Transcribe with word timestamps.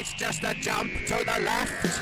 It's 0.00 0.12
just 0.12 0.44
a 0.44 0.54
jump 0.54 0.92
to 1.06 1.16
the 1.24 1.40
left. 1.42 2.00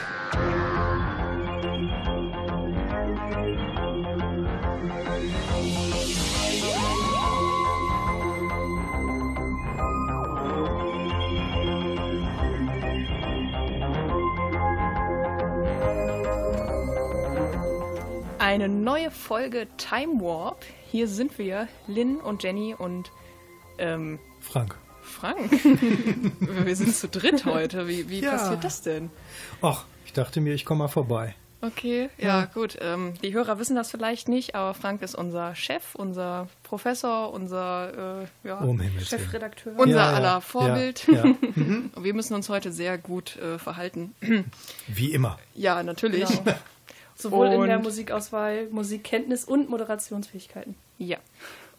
Eine 18.39 18.69
neue 18.69 19.11
Folge 19.11 19.69
Time 19.79 20.21
Warp. 20.21 20.67
Hier 20.91 21.09
sind 21.09 21.39
wir, 21.39 21.69
Lynn 21.87 22.21
und 22.21 22.43
Jenny 22.43 22.75
und 22.75 23.11
ähm, 23.79 24.19
Frank. 24.41 24.77
Frank. 25.07 25.51
wir 26.41 26.77
sind 26.77 26.95
zu 26.95 27.09
dritt 27.09 27.45
heute. 27.45 27.89
Wie, 27.89 28.09
wie 28.11 28.21
Ja. 28.21 28.33
passiert 28.33 28.65
das 28.65 28.83
denn? 28.83 29.11
Ach, 29.63 29.85
ich 30.05 30.13
dachte 30.13 30.41
mir, 30.41 30.55
ich 30.55 30.65
komme 30.65 30.81
mal 30.85 30.89
vorbei. 30.89 31.35
Okay, 31.63 32.11
ja, 32.19 32.45
gut. 32.45 32.77
Ähm, 32.83 33.15
die 33.23 33.33
Hörer 33.33 33.59
wissen 33.59 33.75
das 33.77 33.91
vielleicht 33.91 34.29
nicht, 34.29 34.55
aber 34.55 34.75
Frank 34.75 35.01
ist 35.03 35.15
unser 35.15 35.55
Chef, 35.55 35.95
unser 35.95 36.49
Professor, 36.63 37.33
unser 37.33 38.23
äh, 38.45 38.49
ja, 38.49 38.61
Willen. 38.63 38.93
Chefredakteur. 39.01 39.73
unser 39.77 39.97
Ja, 39.97 40.11
ja, 40.11 40.17
aller 40.17 40.23
ja, 40.29 40.41
Vorbild. 40.43 41.09
ja. 41.09 41.23
Und 41.23 41.93
wir 42.05 42.13
müssen 42.15 42.35
uns 42.35 42.51
heute 42.51 42.73
sehr 42.73 42.99
gut 42.99 43.37
äh, 43.37 43.59
verhalten. 43.59 44.15
Wie 44.87 45.13
immer. 45.13 45.39
ja, 45.55 45.83
natürlich. 45.83 46.29
Genau. 46.29 46.57
Sowohl 47.19 47.47
in 47.47 47.63
der 47.63 47.79
Und- 47.79 47.85
Musikauswahl, 47.85 48.69
Musikkenntnis 48.71 49.45
und 49.45 49.71
Moderationsfähigkeiten. 49.71 50.75
Ja. 50.99 51.17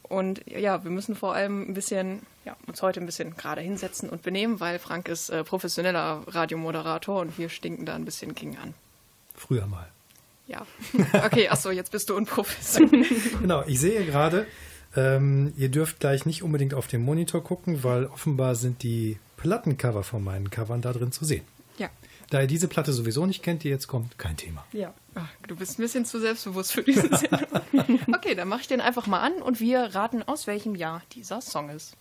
Und 0.10 0.42
ja, 0.48 0.84
wir 0.84 0.92
müssen 0.92 1.16
vor 1.16 1.34
allem 1.34 1.70
ein 1.70 1.74
bisschen, 1.74 2.22
ja, 2.46 2.56
uns 2.66 2.82
heute 2.82 3.00
ein 3.00 3.06
bisschen 3.06 3.36
gerade 3.36 3.62
hinsetzen 3.62 4.10
und 4.10 4.22
benehmen, 4.22 4.60
weil 4.60 4.80
Frank 4.80 5.08
ist 5.10 5.30
äh, 5.30 5.44
professioneller 5.44 6.24
Radiomoderator 6.28 7.20
und 7.22 7.38
wir 7.38 7.50
stinken 7.50 7.86
da 7.86 7.96
ein 7.96 8.06
bisschen 8.06 8.36
gegen 8.36 8.58
an. 8.58 8.74
Früher 9.36 9.68
mal. 9.68 9.88
Ja. 10.48 10.66
Okay, 11.26 11.49
achso, 11.49 11.72
jetzt 11.72 11.91
bist 11.91 12.10
du 12.10 12.16
unprofessionell. 12.16 13.05
Genau, 13.41 13.64
ich 13.68 13.80
sehe 13.80 14.05
gerade, 14.05 14.48
ähm, 14.96 15.54
ihr 15.58 15.70
dürft 15.70 15.99
gleich 15.99 16.26
nicht 16.26 16.42
unbedingt 16.42 16.74
auf 16.74 16.88
den 16.88 17.02
Monitor 17.04 17.44
gucken, 17.44 17.84
weil 17.84 18.05
offenbar 18.05 18.55
sind 18.55 18.82
die 18.84 19.18
Plattencover 19.36 20.04
von 20.04 20.24
meinen 20.24 20.49
Covern 20.49 20.82
da 20.82 20.94
drin 20.94 21.12
zu 21.12 21.26
sehen. 21.26 21.44
ja. 21.77 21.90
Da 22.30 22.42
ihr 22.42 22.48
diese 22.48 22.68
Platte 22.68 22.92
sowieso 22.92 23.26
nicht 23.26 23.42
kennt, 23.42 23.64
die 23.64 23.70
jetzt 23.70 23.88
kommt, 23.88 24.18
kein 24.20 24.36
Thema. 24.36 24.66
Ja. 24.74 24.94
Ach, 25.16 25.30
du 25.48 25.56
bist 25.56 25.80
ein 25.80 25.82
bisschen 25.82 26.06
zu 26.06 26.20
selbstbewusst 26.20 26.74
für 26.74 26.84
diese 26.84 27.08
Sendung. 27.16 28.00
Okay, 28.14 28.36
dann 28.36 28.48
mache 28.50 28.62
ich 28.62 28.68
den 28.68 28.82
einfach 28.82 29.08
mal 29.08 29.22
an 29.22 29.42
und 29.42 29.60
wir 29.60 29.80
raten, 29.96 30.24
aus 30.24 30.46
welchem 30.48 30.76
Jahr 30.76 31.02
dieser 31.14 31.42
Song 31.42 31.70
ist. 31.70 31.96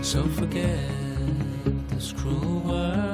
So 0.00 0.22
forget 0.24 0.78
this 1.88 2.12
cruel 2.12 2.60
world 2.60 3.07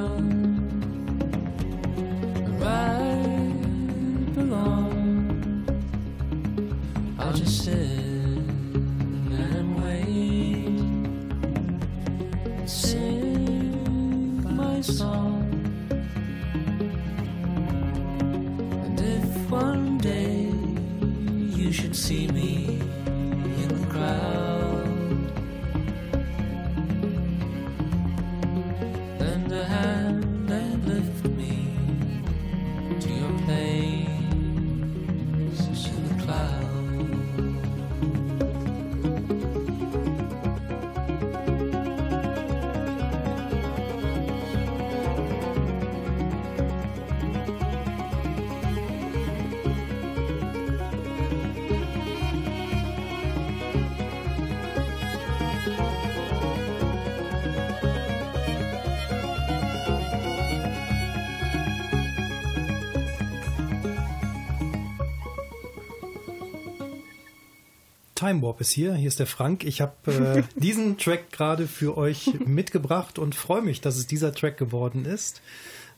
Time 68.24 68.40
Warp 68.40 68.62
ist 68.62 68.70
hier. 68.70 68.94
Hier 68.94 69.08
ist 69.08 69.18
der 69.18 69.26
Frank. 69.26 69.64
Ich 69.64 69.82
habe 69.82 69.92
äh, 70.10 70.42
diesen 70.58 70.96
Track 70.96 71.30
gerade 71.30 71.66
für 71.66 71.98
euch 71.98 72.30
mitgebracht 72.46 73.18
und 73.18 73.34
freue 73.34 73.60
mich, 73.60 73.82
dass 73.82 73.96
es 73.96 74.06
dieser 74.06 74.32
Track 74.32 74.56
geworden 74.56 75.04
ist, 75.04 75.42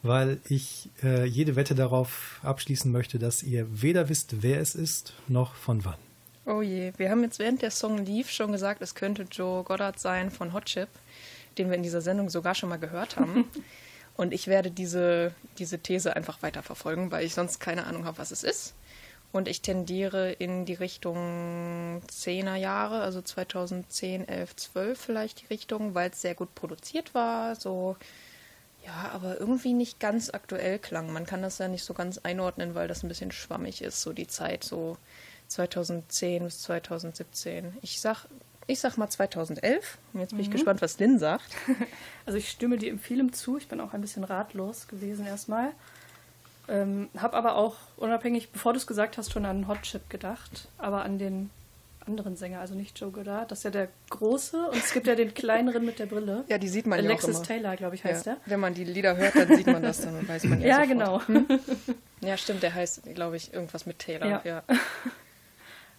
weil 0.03 0.41
ich 0.49 0.91
äh, 1.05 1.25
jede 1.25 1.55
Wette 1.55 1.77
darauf 1.77 2.41
abschließen 2.43 2.91
möchte, 2.91 3.21
dass 3.21 3.45
ihr 3.45 3.81
weder 3.81 4.09
wisst, 4.09 4.43
wer 4.43 4.61
es 4.61 4.75
ist, 4.75 5.15
noch 5.29 5.55
von 5.55 5.85
wann. 5.85 5.99
Oh 6.47 6.63
je, 6.63 6.93
wir 6.97 7.11
haben 7.11 7.23
jetzt 7.23 7.39
während 7.39 7.63
der 7.63 7.71
Song 7.71 8.05
lief 8.05 8.29
schon 8.29 8.51
gesagt, 8.51 8.83
es 8.83 8.97
könnte 8.97 9.27
Joe 9.31 9.63
Goddard 9.63 10.01
sein 10.01 10.33
von 10.33 10.53
Hot 10.53 10.65
Chip, 10.65 10.89
den 11.59 11.69
wir 11.69 11.77
in 11.77 11.85
dieser 11.85 12.01
Sendung 12.01 12.29
sogar 12.29 12.57
schon 12.57 12.71
mal 12.71 12.81
gehört 12.81 13.19
haben. 13.19 13.45
Und 14.17 14.33
ich 14.33 14.49
werde 14.49 14.73
diese, 14.73 15.33
diese 15.59 15.79
These 15.79 16.17
einfach 16.17 16.43
weiter 16.43 16.65
verfolgen, 16.65 17.13
weil 17.13 17.25
ich 17.25 17.35
sonst 17.35 17.61
keine 17.61 17.87
Ahnung 17.87 18.05
habe, 18.05 18.19
was 18.19 18.33
es 18.33 18.43
ist. 18.43 18.75
Und 19.33 19.49
ich 19.49 19.61
tendiere 19.61 20.33
in 20.33 20.65
die 20.65 20.75
Richtung 20.75 22.01
10er 22.09 22.55
Jahre, 22.57 23.03
also 23.03 23.21
2010, 23.21 24.29
11, 24.29 24.57
12 24.57 24.99
vielleicht 24.99 25.43
die 25.43 25.47
Richtung, 25.47 25.95
weil 25.95 26.11
es 26.11 26.23
sehr 26.23 26.35
gut 26.35 26.55
produziert 26.55 27.15
war. 27.15 27.55
So, 27.55 27.97
ja, 28.85 29.11
aber 29.13 29.39
irgendwie 29.39 29.75
nicht 29.75 30.01
ganz 30.01 30.31
aktuell 30.31 30.79
klang. 30.79 31.13
Man 31.13 31.27
kann 31.27 31.43
das 31.43 31.59
ja 31.59 31.69
nicht 31.69 31.85
so 31.85 31.93
ganz 31.93 32.19
einordnen, 32.19 32.75
weil 32.75 32.89
das 32.89 33.03
ein 33.03 33.09
bisschen 33.09 33.33
schwammig 33.33 33.83
ist, 33.83 34.01
so 34.01 34.13
die 34.13 34.29
Zeit, 34.29 34.65
so 34.65 34.97
2010 35.49 36.45
bis 36.45 36.63
2017. 36.63 37.77
Ich 37.83 38.01
sag, 38.01 38.27
ich 38.67 38.81
sag 38.81 38.97
mal 38.97 39.09
2011. 39.09 39.99
Und 40.13 40.21
jetzt 40.21 40.31
bin 40.31 40.41
ich 40.41 40.51
gespannt, 40.51 40.83
was 40.83 40.99
Lynn 40.99 41.19
sagt. 41.19 41.51
Also 42.25 42.39
ich 42.39 42.51
stimme 42.51 42.77
dir 42.77 42.91
in 42.91 42.99
vielem 42.99 43.33
zu. 43.33 43.57
Ich 43.57 43.69
bin 43.69 43.81
auch 43.81 43.93
ein 43.93 44.01
bisschen 44.01 44.25
ratlos 44.25 44.89
gewesen 44.89 45.27
erstmal. 45.27 45.71
Ähm, 46.69 47.09
hab 47.17 47.35
aber 47.35 47.57
auch 47.57 47.77
unabhängig, 47.97 48.51
bevor 48.51 48.73
du 48.73 48.79
es 48.79 48.87
gesagt 48.87 49.19
hast, 49.19 49.33
schon 49.33 49.45
an 49.45 49.69
Hot 49.69 49.83
Chip 49.83 50.11
gedacht, 50.11 50.69
aber 50.79 51.05
an 51.05 51.19
den 51.19 51.51
anderen 52.07 52.37
Sänger, 52.37 52.61
also 52.61 52.75
nicht 52.75 52.99
Joe 53.01 53.11
Goddard. 53.11 53.51
Das 53.51 53.59
ist 53.59 53.65
ja 53.65 53.71
der 53.71 53.89
große 54.11 54.69
und 54.69 54.77
es 54.77 54.93
gibt 54.93 55.07
ja 55.09 55.15
den 55.17 55.35
kleineren 55.35 55.85
mit 55.85 55.99
der 55.99 56.07
Brille. 56.07 56.45
Ja, 56.49 56.59
die 56.59 56.69
sieht 56.69 56.87
man 56.87 56.99
ja 57.01 57.05
auch 57.05 57.09
Alexis 57.11 57.37
immer. 57.37 57.45
Taylor, 57.45 57.77
glaube 57.77 57.95
ich, 57.97 58.05
heißt 58.05 58.27
Ja. 58.27 58.35
der. 58.35 58.41
Wenn 58.47 58.61
man 58.61 58.75
die 58.75 58.85
Lieder 58.85 59.17
hört, 59.17 59.35
dann 59.35 59.57
sieht 59.57 59.67
man 59.67 59.83
das, 59.83 60.01
dann 60.03 60.27
weiß 60.29 60.45
man 60.45 60.61
ja 60.61 60.85
Ja, 60.85 60.87
sofort. 60.87 61.27
genau. 61.27 61.59
Ja, 62.23 62.37
stimmt, 62.39 62.63
der 62.63 62.75
heißt, 62.75 63.03
glaube 63.15 63.37
ich, 63.37 63.53
irgendwas 63.53 63.85
mit 63.87 63.99
Taylor. 63.99 64.27
Ja. 64.27 64.41
Ja. 64.45 64.63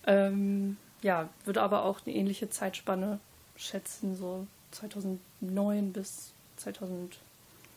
Ähm, 0.05 0.77
ja, 1.01 1.29
würde 1.45 1.61
aber 1.61 1.83
auch 1.83 1.99
eine 2.05 2.15
ähnliche 2.15 2.49
Zeitspanne 2.49 3.19
schätzen, 3.57 4.15
so 4.15 4.47
2009 4.71 5.91
bis 5.93 6.31
2000. 6.57 7.17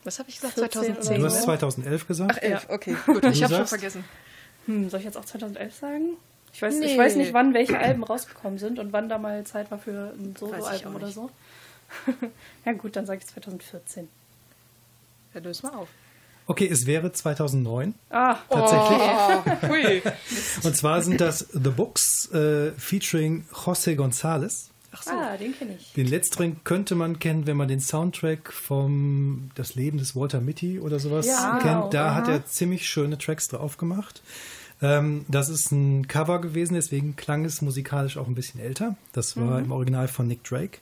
Was 0.05 0.19
habe 0.19 0.29
ich 0.31 0.37
gesagt? 0.37 0.55
14 0.55 0.81
oder 0.81 0.91
2010. 1.00 1.20
Du 1.20 1.26
hast 1.26 1.43
2011 1.43 2.06
gesagt? 2.06 2.32
Ach, 2.35 2.43
elf, 2.43 2.67
Ja. 2.69 2.75
okay, 2.75 2.97
gut. 3.06 3.25
Ich 3.32 3.43
habe 3.43 3.55
schon 3.55 3.67
vergessen. 3.67 4.05
Hm, 4.67 4.88
soll 4.91 5.00
ich 5.00 5.06
jetzt 5.06 5.17
auch 5.19 5.25
2011 5.25 5.75
sagen? 5.75 6.05
Ich 6.52 6.62
weiß, 6.62 6.75
Nee. 6.79 6.87
ich 6.87 6.99
weiß 6.99 7.17
nicht, 7.17 7.32
wann 7.32 7.55
welche 7.55 7.79
Alben 7.79 8.02
rausgekommen 8.02 8.58
sind 8.58 8.79
und 8.79 8.93
wann 8.93 9.08
da 9.08 9.19
mal 9.19 9.44
Zeit 9.44 9.70
war 9.70 9.79
für 9.79 10.12
ein 10.19 10.35
Soloalbum 10.38 10.97
oder 10.97 11.08
so. 11.08 11.31
ja 12.64 12.73
gut, 12.73 12.97
dann 12.97 13.06
sage 13.06 13.20
ich 13.20 13.26
2014. 13.26 14.08
Ja, 15.35 15.41
löse 15.41 15.67
mal 15.67 15.75
auf. 15.76 15.88
Okay, 16.46 16.69
es 16.69 16.87
wäre 16.87 17.12
2009 17.12 17.94
Ah, 18.11 18.38
tatsächlich. 18.49 20.03
Oh. 20.05 20.67
Und 20.67 20.76
zwar 20.76 21.00
sind 21.03 21.20
das 21.20 21.46
The 21.53 21.70
Books 21.70 22.29
äh, 22.32 22.73
featuring 22.73 23.44
José 23.53 23.94
González. 23.94 24.69
Ach 24.92 25.02
so. 25.02 25.10
ah 25.10 25.37
den 25.37 25.56
kenne 25.56 25.76
ich. 25.78 25.92
Den 25.92 26.06
letzteren 26.06 26.62
könnte 26.64 26.94
man 26.94 27.19
kennen, 27.19 27.46
wenn 27.46 27.56
man 27.56 27.69
den 27.69 27.81
Soundtrack 27.81 28.52
vom 28.52 29.50
Das 29.54 29.75
Leben 29.75 29.98
des 29.98 30.16
Walter 30.16 30.40
Mitty 30.40 30.81
oder 30.81 30.98
sowas 30.98 31.26
Ja, 31.26 31.58
kennt. 31.62 31.94
Da 31.94 32.08
aha. 32.10 32.14
hat 32.16 32.28
er 32.28 32.44
ziemlich 32.46 32.88
schöne 32.88 33.16
Tracks 33.19 33.48
drauf 33.48 33.76
gemacht. 33.76 34.22
Ähm, 34.82 35.26
das 35.28 35.48
ist 35.48 35.70
ein 35.72 36.08
Cover 36.08 36.40
gewesen, 36.40 36.75
deswegen 36.75 37.14
klang 37.14 37.44
es 37.44 37.60
musikalisch 37.62 38.16
auch 38.16 38.26
ein 38.26 38.34
bisschen 38.34 38.60
älter. 38.60 38.96
Das 39.12 39.37
war 39.37 39.58
im 39.58 39.72
Original 39.72 40.08
von 40.08 40.26
Nick 40.26 40.42
Drake. 40.44 40.78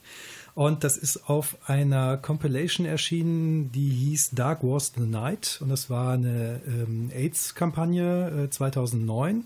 Und 0.54 0.82
das 0.84 0.96
ist 0.96 1.28
auf 1.28 1.56
einer 1.68 2.16
Compilation 2.16 2.86
erschienen, 2.86 3.70
die 3.72 3.90
hieß 3.90 4.30
Dark 4.32 4.62
Wars 4.64 4.92
the 4.96 5.02
Night. 5.04 5.58
Und 5.60 5.68
das 5.68 5.90
war 5.90 6.14
eine 6.14 6.60
ähm, 6.66 7.10
AIDS-Kampagne 7.14 8.44
äh, 8.46 8.50
2009. 8.50 9.44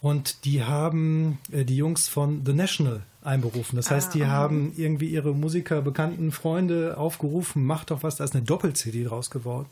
Und 0.00 0.44
die 0.44 0.62
haben 0.64 1.38
äh, 1.50 1.64
die 1.64 1.76
Jungs 1.76 2.08
von 2.08 2.42
The 2.46 2.52
National 2.54 3.02
einberufen. 3.24 3.76
Das 3.76 3.90
heißt, 3.90 4.14
die 4.14 4.26
haben 4.26 4.72
irgendwie 4.76 5.06
ihre 5.08 5.34
Musiker, 5.34 5.82
Bekannten, 5.82 6.32
Freunde 6.32 6.96
aufgerufen, 6.98 7.64
macht 7.64 7.90
doch 7.90 8.02
was, 8.02 8.16
da 8.16 8.24
ist 8.24 8.34
eine 8.34 8.44
Doppel-CD 8.44 9.04
draus 9.04 9.30
geworden. 9.30 9.68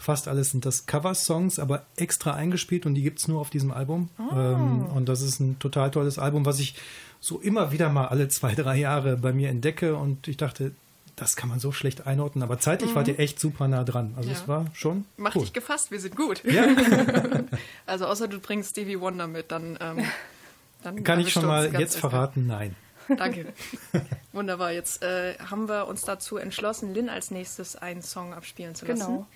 Fast 0.00 0.28
alles 0.28 0.50
sind 0.52 0.64
das 0.64 0.86
Cover-Songs, 0.86 1.58
aber 1.58 1.84
extra 1.96 2.32
eingespielt 2.34 2.86
und 2.86 2.94
die 2.94 3.02
gibt 3.02 3.18
es 3.18 3.26
nur 3.26 3.40
auf 3.40 3.50
diesem 3.50 3.72
Album. 3.72 4.08
Ähm, 4.32 4.86
und 4.94 5.08
das 5.08 5.22
ist 5.22 5.40
ein 5.40 5.58
total 5.58 5.90
tolles 5.90 6.18
Album, 6.20 6.46
was 6.46 6.60
ich 6.60 6.76
so 7.20 7.40
immer 7.40 7.72
wieder 7.72 7.88
mal 7.90 8.06
alle 8.06 8.28
zwei, 8.28 8.54
drei 8.54 8.76
Jahre 8.76 9.16
bei 9.16 9.32
mir 9.32 9.48
entdecke 9.48 9.96
und 9.96 10.28
ich 10.28 10.36
dachte, 10.36 10.70
das 11.16 11.34
kann 11.34 11.48
man 11.48 11.58
so 11.58 11.72
schlecht 11.72 12.06
einordnen, 12.06 12.44
aber 12.44 12.60
zeitlich 12.60 12.94
wart 12.94 13.08
ihr 13.08 13.18
echt 13.18 13.40
super 13.40 13.66
nah 13.66 13.82
dran. 13.82 14.14
Also 14.16 14.28
Ja. 14.30 14.36
es 14.36 14.46
war 14.46 14.66
schon 14.72 15.04
Mach 15.16 15.34
cool. 15.34 15.42
dich 15.42 15.52
gefasst, 15.52 15.90
wir 15.90 15.98
sind 15.98 16.14
gut. 16.14 16.44
Ja, 16.44 16.64
Also 17.86 18.06
außer 18.06 18.28
du 18.28 18.38
bringst 18.38 18.70
Stevie 18.70 19.00
Wonder 19.00 19.26
mit, 19.26 19.50
dann, 19.50 19.76
ähm, 19.80 19.98
dann 20.82 21.02
kann 21.04 21.20
ich 21.20 21.32
schon 21.32 21.46
mal 21.46 21.64
jetzt 21.66 21.94
erstmal. 21.94 22.10
verraten, 22.10 22.46
nein. 22.46 22.76
Danke. 23.16 23.46
Wunderbar. 24.32 24.72
Jetzt 24.72 25.02
äh, 25.02 25.34
haben 25.38 25.68
wir 25.68 25.86
uns 25.86 26.02
dazu 26.02 26.36
entschlossen, 26.36 26.92
Lynn 26.94 27.08
als 27.08 27.30
nächstes 27.30 27.74
einen 27.76 28.02
Song 28.02 28.34
abspielen 28.34 28.74
zu 28.74 28.84
lassen. 28.86 29.06
Genau. 29.06 29.26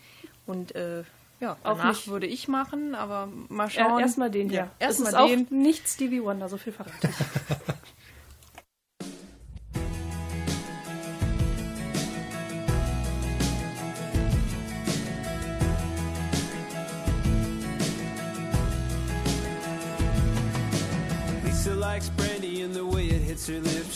Und 0.47 0.75
äh, 0.75 1.05
ja, 1.41 1.53
Auch 1.65 1.77
danach 1.79 1.89
nicht- 1.95 2.09
würde 2.09 2.27
ich 2.27 2.49
machen, 2.49 2.95
aber 2.95 3.29
mal 3.49 3.65
Ja, 3.69 3.71
schauen. 3.89 4.01
Erstmal 4.01 4.31
den 4.31 4.51
hier. 4.51 4.65
ist 4.79 5.01
Erstmal 5.01 5.15
auch 5.17 5.27
den. 5.29 5.47
nicht 5.51 5.89
Stevie 5.89 6.23
Wonder, 6.23 6.49
so 6.49 6.57
viel 6.59 6.73
verrate 6.73 7.09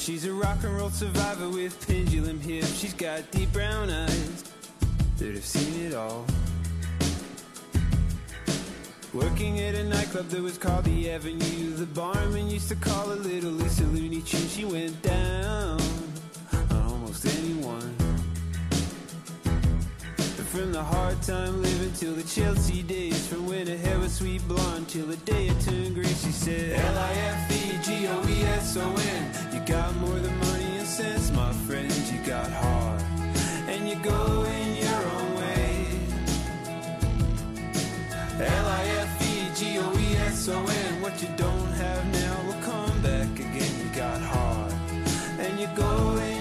She's 0.06 0.24
a 0.24 0.32
rock 0.32 0.62
and 0.62 0.76
roll 0.76 0.90
survivor 0.90 1.48
with 1.48 1.84
pendulum 1.84 2.38
hips. 2.38 2.78
She's 2.78 2.94
got 2.94 3.28
deep 3.32 3.52
brown 3.52 3.90
eyes 3.90 4.44
that 5.18 5.34
have 5.34 5.44
seen 5.44 5.84
it 5.84 5.94
all. 5.94 6.24
Working 9.12 9.58
at 9.58 9.74
a 9.74 9.82
nightclub 9.82 10.28
that 10.28 10.40
was 10.40 10.58
called 10.58 10.84
the 10.84 11.10
Avenue. 11.10 11.72
The 11.74 11.86
barman 11.86 12.48
used 12.48 12.68
to 12.68 12.76
call 12.76 13.08
her 13.08 13.16
Little 13.16 13.50
Lisa 13.50 13.82
Looney 13.82 14.22
Tune. 14.22 14.46
She 14.46 14.64
went 14.64 15.02
down 15.02 15.80
on 16.52 16.82
almost 16.88 17.26
anyone. 17.26 18.05
From 20.56 20.72
the 20.72 20.82
hard 20.82 21.20
time 21.20 21.60
living 21.60 21.92
till 21.92 22.14
the 22.14 22.22
Chelsea 22.22 22.82
days, 22.82 23.26
from 23.26 23.46
when 23.46 23.66
her 23.66 23.76
hair 23.76 23.98
was 23.98 24.14
sweet 24.14 24.40
blonde 24.48 24.88
till 24.88 25.04
the 25.04 25.18
day 25.18 25.48
it 25.48 25.60
turned 25.60 25.94
gray, 25.94 26.06
she 26.06 26.32
said 26.32 26.80
L-I-F-E-G-O-E-S-O-N. 26.80 27.92
You 29.52 29.60
got 29.66 29.94
more 29.96 30.18
than 30.18 30.34
money 30.38 30.78
and 30.78 30.86
sense, 30.88 31.30
my 31.32 31.52
friend. 31.52 31.92
You 32.10 32.20
got 32.24 32.50
heart, 32.50 33.02
and 33.68 33.86
you 33.86 33.96
go 33.96 34.44
in 34.44 34.76
your 34.76 35.04
own 35.16 35.34
way. 35.36 35.88
L-I-F-E-G-O-E-S-O-N. 38.40 39.42
What 41.02 41.20
you 41.20 41.28
don't 41.36 41.72
have 41.84 42.06
now 42.14 42.40
will 42.46 42.62
come 42.62 43.02
back 43.02 43.28
again. 43.38 43.72
You 43.82 43.90
got 43.94 44.22
heart, 44.22 44.72
and 45.38 45.60
you 45.60 45.68
go 45.76 46.16
in 46.16 46.35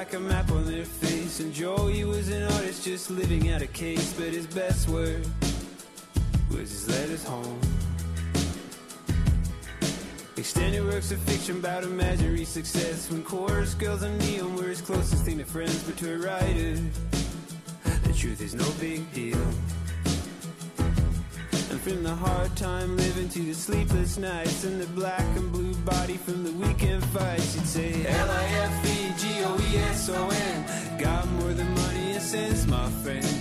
like 0.00 0.14
a 0.14 0.18
map 0.18 0.50
on 0.50 0.64
their 0.64 0.86
face. 0.86 1.40
And 1.40 1.52
Joey 1.52 2.04
was 2.04 2.30
an 2.30 2.42
artist 2.44 2.86
just 2.86 3.10
living 3.10 3.50
out 3.50 3.60
a 3.60 3.66
case. 3.66 4.14
But 4.14 4.28
his 4.28 4.46
best 4.46 4.88
word 4.88 5.26
was 6.48 6.70
his 6.70 6.88
letters 6.88 7.22
home. 7.22 7.60
Extended 10.38 10.82
works 10.86 11.12
of 11.12 11.18
fiction 11.18 11.58
about 11.58 11.84
imaginary 11.84 12.46
success. 12.46 13.10
When 13.10 13.22
chorus 13.22 13.74
girls 13.74 14.02
and 14.02 14.18
neon 14.20 14.56
were 14.56 14.68
his 14.68 14.80
closest 14.80 15.22
thing 15.22 15.36
to 15.36 15.44
friends. 15.44 15.82
But 15.82 15.98
to 15.98 16.14
a 16.14 16.16
writer, 16.16 16.76
the 17.84 18.14
truth 18.16 18.40
is 18.40 18.54
no 18.54 18.70
big 18.80 19.12
deal. 19.12 19.36
From 21.82 22.02
the 22.02 22.14
hard 22.14 22.54
time 22.56 22.96
living 22.98 23.30
to 23.30 23.38
the 23.40 23.54
sleepless 23.54 24.18
nights 24.18 24.64
and 24.64 24.78
the 24.78 24.86
black 24.88 25.24
and 25.36 25.50
blue 25.50 25.72
body 25.76 26.18
from 26.18 26.44
the 26.44 26.52
weekend 26.52 27.02
fights, 27.06 27.56
you'd 27.56 27.66
say 27.66 28.06
L-I-F-E-G-O-E-S-O-N. 28.06 29.28
Got 30.98 31.26
more 31.26 31.54
than 31.54 31.74
money 31.74 32.12
and 32.12 32.20
sense, 32.22 32.66
my 32.66 32.86
friend. 33.02 33.39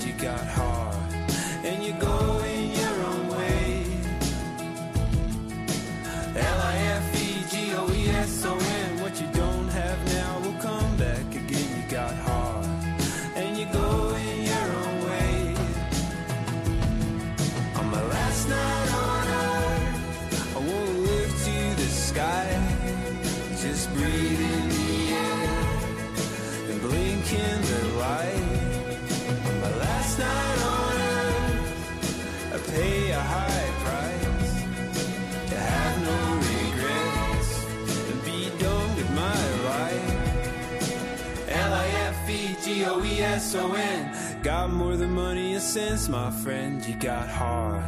L-I-F-E-G-O-E-S-O-N. 43.49 44.41
Got 44.43 44.69
more 44.69 44.95
than 44.95 45.11
money 45.11 45.53
and 45.53 45.61
sense, 45.61 46.07
my 46.07 46.29
friend. 46.29 46.85
You 46.85 46.95
got 46.95 47.27
heart, 47.27 47.83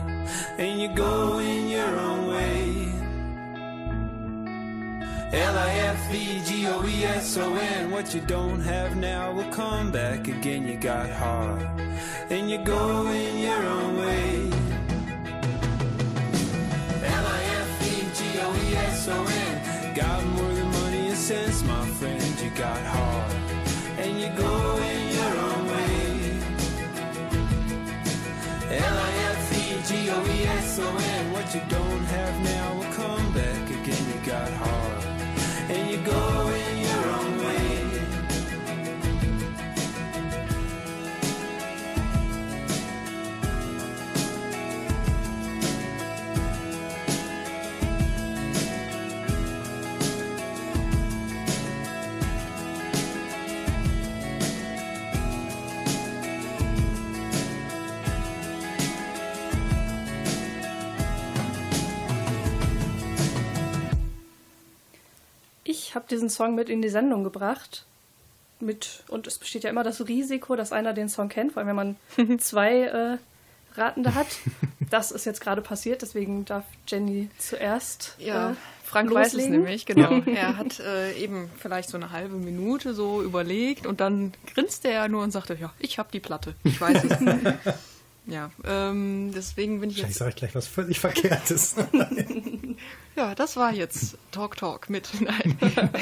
and 0.57 0.81
you're 0.81 0.95
going 0.95 1.69
your 1.69 1.99
own 1.99 2.27
way. 2.27 2.87
L-I-F-E-G-O-E-S-O-N 5.33 5.91
What 7.89 8.13
you 8.13 8.19
don't 8.19 8.59
have 8.59 8.97
now 8.97 9.31
will 9.31 9.49
come 9.49 9.89
back 9.89 10.27
again 10.27 10.67
You 10.67 10.75
got 10.75 11.09
heart 11.09 11.61
And 12.29 12.49
you're 12.49 12.65
going 12.65 13.39
your 13.39 13.63
own 13.63 13.95
way 13.95 14.49
L-I-F-E-G-O-E-S-O-N 17.01 18.33
Got 19.95 20.25
more 20.25 20.53
than 20.53 20.69
money 20.69 21.07
and 21.07 21.17
sense, 21.17 21.63
my 21.63 21.85
friend 21.91 22.21
You 22.41 22.49
got 22.49 22.81
heart 22.81 23.00
L-I-F-E-G-O-E-S-O-N 30.11 31.31
What 31.31 31.55
you 31.55 31.61
don't 31.69 32.05
have 32.05 32.43
now 32.43 32.75
will 32.75 32.93
come 32.93 33.33
back 33.33 33.69
again. 33.69 34.03
You 34.11 34.19
got 34.25 34.51
heart. 34.51 35.05
And 35.69 35.89
you're 35.89 36.03
going 36.03 36.60
diesen 66.11 66.29
Song 66.29 66.55
mit 66.55 66.69
in 66.69 66.81
die 66.81 66.89
Sendung 66.89 67.23
gebracht. 67.23 67.85
Mit, 68.59 69.03
und 69.07 69.25
es 69.25 69.39
besteht 69.39 69.63
ja 69.63 69.71
immer 69.71 69.83
das 69.83 70.07
Risiko, 70.07 70.55
dass 70.55 70.71
einer 70.71 70.93
den 70.93 71.09
Song 71.09 71.29
kennt, 71.29 71.53
vor 71.53 71.63
allem 71.63 71.75
wenn 71.75 71.97
man 72.17 72.39
zwei 72.39 72.83
äh, 72.83 73.17
Ratende 73.75 74.13
hat. 74.13 74.27
Das 74.89 75.11
ist 75.11 75.25
jetzt 75.25 75.41
gerade 75.41 75.61
passiert, 75.61 76.01
deswegen 76.01 76.45
darf 76.45 76.65
Jenny 76.87 77.29
zuerst. 77.37 78.15
Ja, 78.19 78.51
äh, 78.51 78.55
Frank 78.83 79.13
weiß 79.13 79.27
es 79.27 79.33
loslegen. 79.33 79.61
nämlich, 79.61 79.85
genau. 79.85 80.21
Er 80.25 80.57
hat 80.57 80.81
äh, 80.81 81.13
eben 81.13 81.49
vielleicht 81.57 81.89
so 81.89 81.95
eine 81.95 82.11
halbe 82.11 82.35
Minute 82.35 82.93
so 82.93 83.23
überlegt 83.23 83.87
und 83.87 84.01
dann 84.01 84.33
grinste 84.53 84.89
er 84.89 85.07
nur 85.07 85.23
und 85.23 85.31
sagte, 85.31 85.55
ja, 85.59 85.71
ich 85.79 85.97
habe 85.97 86.09
die 86.11 86.19
Platte. 86.19 86.55
Ich 86.65 86.81
weiß 86.81 87.05
es. 87.05 87.17
ja, 88.25 88.51
ähm, 88.65 89.31
deswegen 89.33 89.79
bin 89.79 89.91
ich 89.91 89.97
Wahrscheinlich 89.97 90.09
jetzt... 90.09 90.19
sage 90.19 90.29
ich 90.31 90.35
gleich 90.35 90.55
was 90.55 90.67
völlig 90.67 90.99
Verkehrtes. 90.99 91.75
Ja, 93.15 93.35
das 93.35 93.57
war 93.57 93.73
jetzt 93.73 94.17
Talk 94.31 94.57
Talk 94.57 94.89
mit. 94.89 95.09
Nein. 95.21 95.57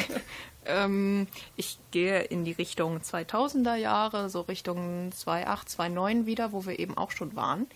ähm, 0.65 1.27
ich 1.55 1.77
gehe 1.91 2.21
in 2.21 2.45
die 2.45 2.51
Richtung 2.51 2.99
2000er 2.99 3.75
Jahre, 3.75 4.29
so 4.29 4.41
Richtung 4.41 5.11
2008, 5.11 5.69
2009 5.69 6.25
wieder, 6.25 6.51
wo 6.51 6.65
wir 6.65 6.79
eben 6.79 6.97
auch 6.97 7.11
schon 7.11 7.35
waren. 7.35 7.67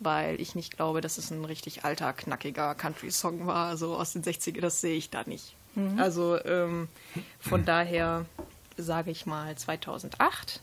Weil 0.00 0.40
ich 0.40 0.54
nicht 0.54 0.76
glaube, 0.76 1.00
dass 1.00 1.18
es 1.18 1.32
ein 1.32 1.44
richtig 1.44 1.84
alter, 1.84 2.12
knackiger 2.12 2.76
Country-Song 2.76 3.46
war, 3.46 3.76
so 3.76 3.96
aus 3.96 4.12
den 4.12 4.22
60ern, 4.22 4.60
das 4.60 4.80
sehe 4.80 4.96
ich 4.96 5.10
da 5.10 5.24
nicht. 5.24 5.56
Also 5.96 6.42
ähm, 6.44 6.88
von 7.38 7.64
daher 7.64 8.26
sage 8.76 9.10
ich 9.10 9.26
mal 9.26 9.56
2008, 9.56 10.60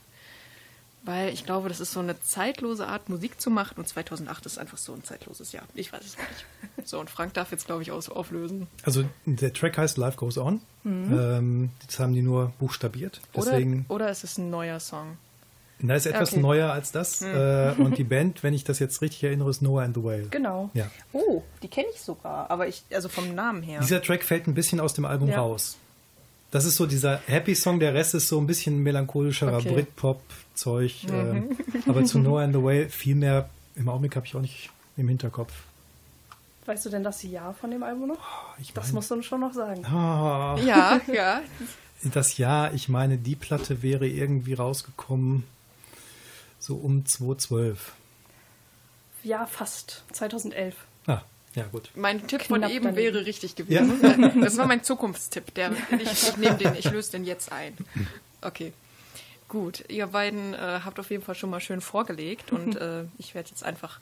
weil 1.05 1.29
ich 1.33 1.45
glaube, 1.45 1.69
das 1.69 1.79
ist 1.79 1.91
so 1.91 1.99
eine 1.99 2.19
zeitlose 2.21 2.87
Art, 2.87 3.07
Musik 3.09 3.39
zu 3.39 3.49
machen 3.49 3.75
und 3.77 3.87
2008 3.87 4.45
ist 4.45 4.57
einfach 4.57 4.77
so 4.77 4.93
ein 4.93 5.03
zeitloses 5.03 5.51
Jahr. 5.51 5.63
Ich 5.75 5.93
weiß 5.93 6.01
es 6.03 6.17
nicht. 6.17 6.87
So, 6.89 6.99
und 6.99 7.09
Frank 7.09 7.33
darf 7.33 7.51
jetzt, 7.51 7.65
glaube 7.67 7.81
ich, 7.83 7.91
aus 7.91 8.09
auflösen. 8.09 8.67
Also 8.83 9.05
der 9.25 9.53
Track 9.53 9.77
heißt 9.77 9.97
Life 9.97 10.17
Goes 10.17 10.37
On. 10.37 10.61
Ähm, 10.83 11.69
das 11.85 11.99
haben 11.99 12.13
die 12.13 12.21
nur 12.21 12.51
buchstabiert. 12.59 13.21
Deswegen, 13.35 13.85
Oder, 13.87 13.95
oder 14.05 14.09
es 14.09 14.23
ist 14.23 14.37
ein 14.37 14.49
neuer 14.49 14.79
Song. 14.79 15.17
da 15.79 15.95
ist 15.95 16.05
etwas 16.05 16.31
Okay. 16.33 16.41
neuer 16.41 16.71
als 16.71 16.91
das. 16.91 17.21
Äh, 17.21 17.73
und 17.77 17.97
die 17.97 18.03
Band, 18.15 18.43
wenn 18.43 18.53
ich 18.53 18.63
das 18.63 18.79
jetzt 18.79 19.01
richtig 19.01 19.23
erinnere, 19.23 19.49
ist 19.49 19.61
Noah 19.61 19.83
and 19.83 19.95
the 19.95 20.03
Whale. 20.03 20.27
Genau. 20.29 20.69
Ja. 20.73 20.89
Oh, 21.13 21.41
die 21.63 21.67
kenne 21.67 21.87
ich 21.93 22.01
sogar, 22.01 22.49
aber 22.51 22.67
ich, 22.67 22.83
also 22.93 23.09
vom 23.09 23.33
Namen 23.35 23.61
her. 23.63 23.79
Dieser 23.81 24.01
Track 24.01 24.23
fällt 24.23 24.47
ein 24.47 24.53
bisschen 24.53 24.79
aus 24.79 24.93
dem 24.93 25.05
Album 25.05 25.29
Ja. 25.29 25.39
raus. 25.41 25.77
Das 26.55 26.63
ist 26.63 26.77
so 26.77 26.85
dieser 26.85 27.19
Happy 27.27 27.53
Song, 27.53 27.81
der 27.81 27.93
Rest 27.93 28.13
ist 28.13 28.29
so 28.29 28.39
ein 28.39 28.47
bisschen 28.47 28.81
melancholischerer 28.81 29.57
Okay. 29.57 29.73
Britpop-Zeug. 29.73 31.03
ähm, 31.11 31.57
aber 31.85 32.05
zu 32.05 32.17
Noah 32.17 32.43
and 32.43 32.55
the 32.55 32.61
Whale 32.63 32.87
viel 32.87 33.15
mehr 33.15 33.49
im 33.75 33.89
Augenblick 33.89 34.15
habe 34.15 34.25
ich 34.25 34.33
auch 34.37 34.39
nicht 34.41 34.69
im 34.95 35.09
Hinterkopf. 35.09 35.51
Weißt 36.65 36.85
du 36.85 36.89
denn 36.89 37.03
das 37.03 37.21
Jahr 37.23 37.53
von 37.53 37.71
dem 37.71 37.83
Album 37.83 38.07
noch? 38.07 38.19
Ich 38.57 38.71
Das 38.71 38.85
meine- 38.85 38.95
musst 38.95 39.11
du 39.11 39.21
schon 39.21 39.41
noch 39.41 39.53
sagen. 39.53 39.85
Ah, 39.85 40.57
Ja, 40.65 41.01
ja. 41.13 41.41
das 42.13 42.37
Jahr, 42.37 42.73
ich 42.73 42.87
meine, 42.87 43.17
die 43.17 43.35
Platte 43.35 43.81
wäre 43.83 44.07
irgendwie 44.07 44.53
rausgekommen 44.53 45.43
so 46.57 46.75
um 46.75 47.05
2012. 47.05 47.91
Ja, 49.23 49.45
fast. 49.45 50.05
2011. 50.13 50.75
Ah, 51.07 51.21
ja 51.55 51.65
gut. 51.67 51.89
Mein 51.95 52.27
Tipp 52.27 52.43
von 52.43 52.59
Knapp 52.59 52.71
eben 52.71 52.85
daneben. 52.85 53.13
wäre 53.15 53.25
richtig 53.25 53.55
gewesen. 53.55 54.01
Das 54.41 54.57
war 54.57 54.67
mein 54.67 54.83
Zukunftstipp. 54.83 55.53
Der, 55.55 55.71
ich 55.97 56.11
ich 56.11 56.37
nehme 56.37 56.57
den, 56.57 56.75
ich 56.75 56.89
löse 56.91 57.11
den 57.11 57.25
jetzt 57.25 57.51
ein. 57.51 57.73
Okay. 58.41 58.73
Gut, 59.47 59.85
ihr 59.89 60.07
beiden 60.07 60.53
äh, 60.53 60.79
habt 60.83 60.99
auf 60.99 61.11
jeden 61.11 61.23
Fall 61.23 61.35
schon 61.35 61.49
mal 61.49 61.59
schön 61.59 61.79
vorgelegt 61.79 62.51
und 62.51 62.75
äh, 62.81 63.05
ich 63.17 63.35
werde 63.35 63.49
jetzt 63.49 63.63
einfach 63.63 63.99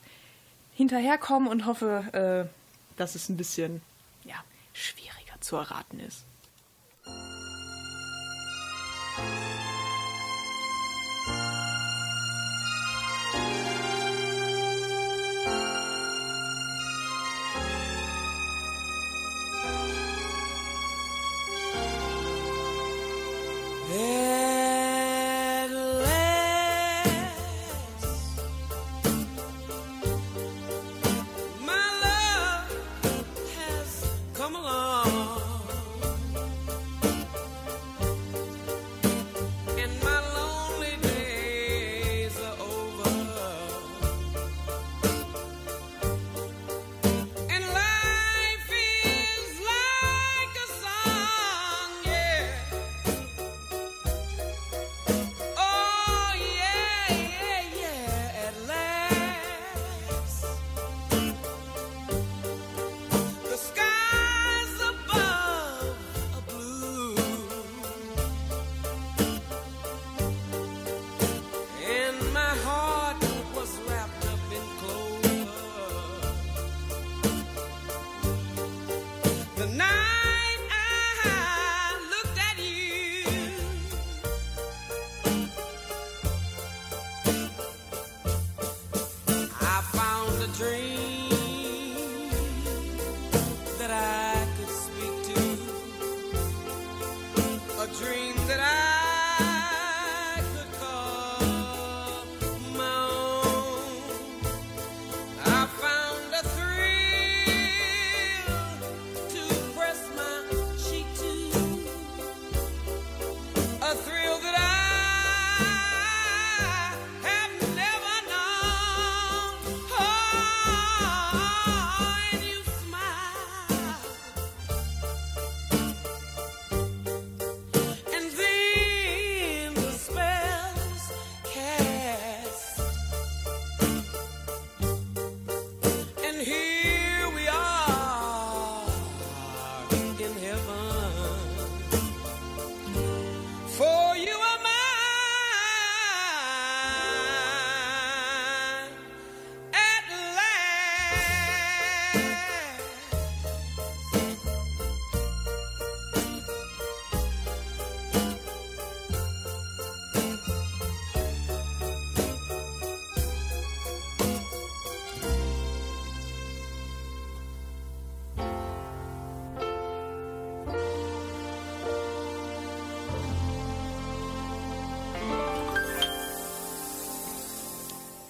hinterherkommen 0.74 1.48
und 1.48 1.66
hoffe, 1.66 2.48
äh, 2.48 2.98
dass 2.98 3.14
es 3.14 3.28
ein 3.28 3.36
bisschen 3.36 3.82
ja, 4.24 4.36
schwieriger 4.72 5.40
zu 5.40 5.56
erraten 5.56 6.00
ist. 6.00 6.24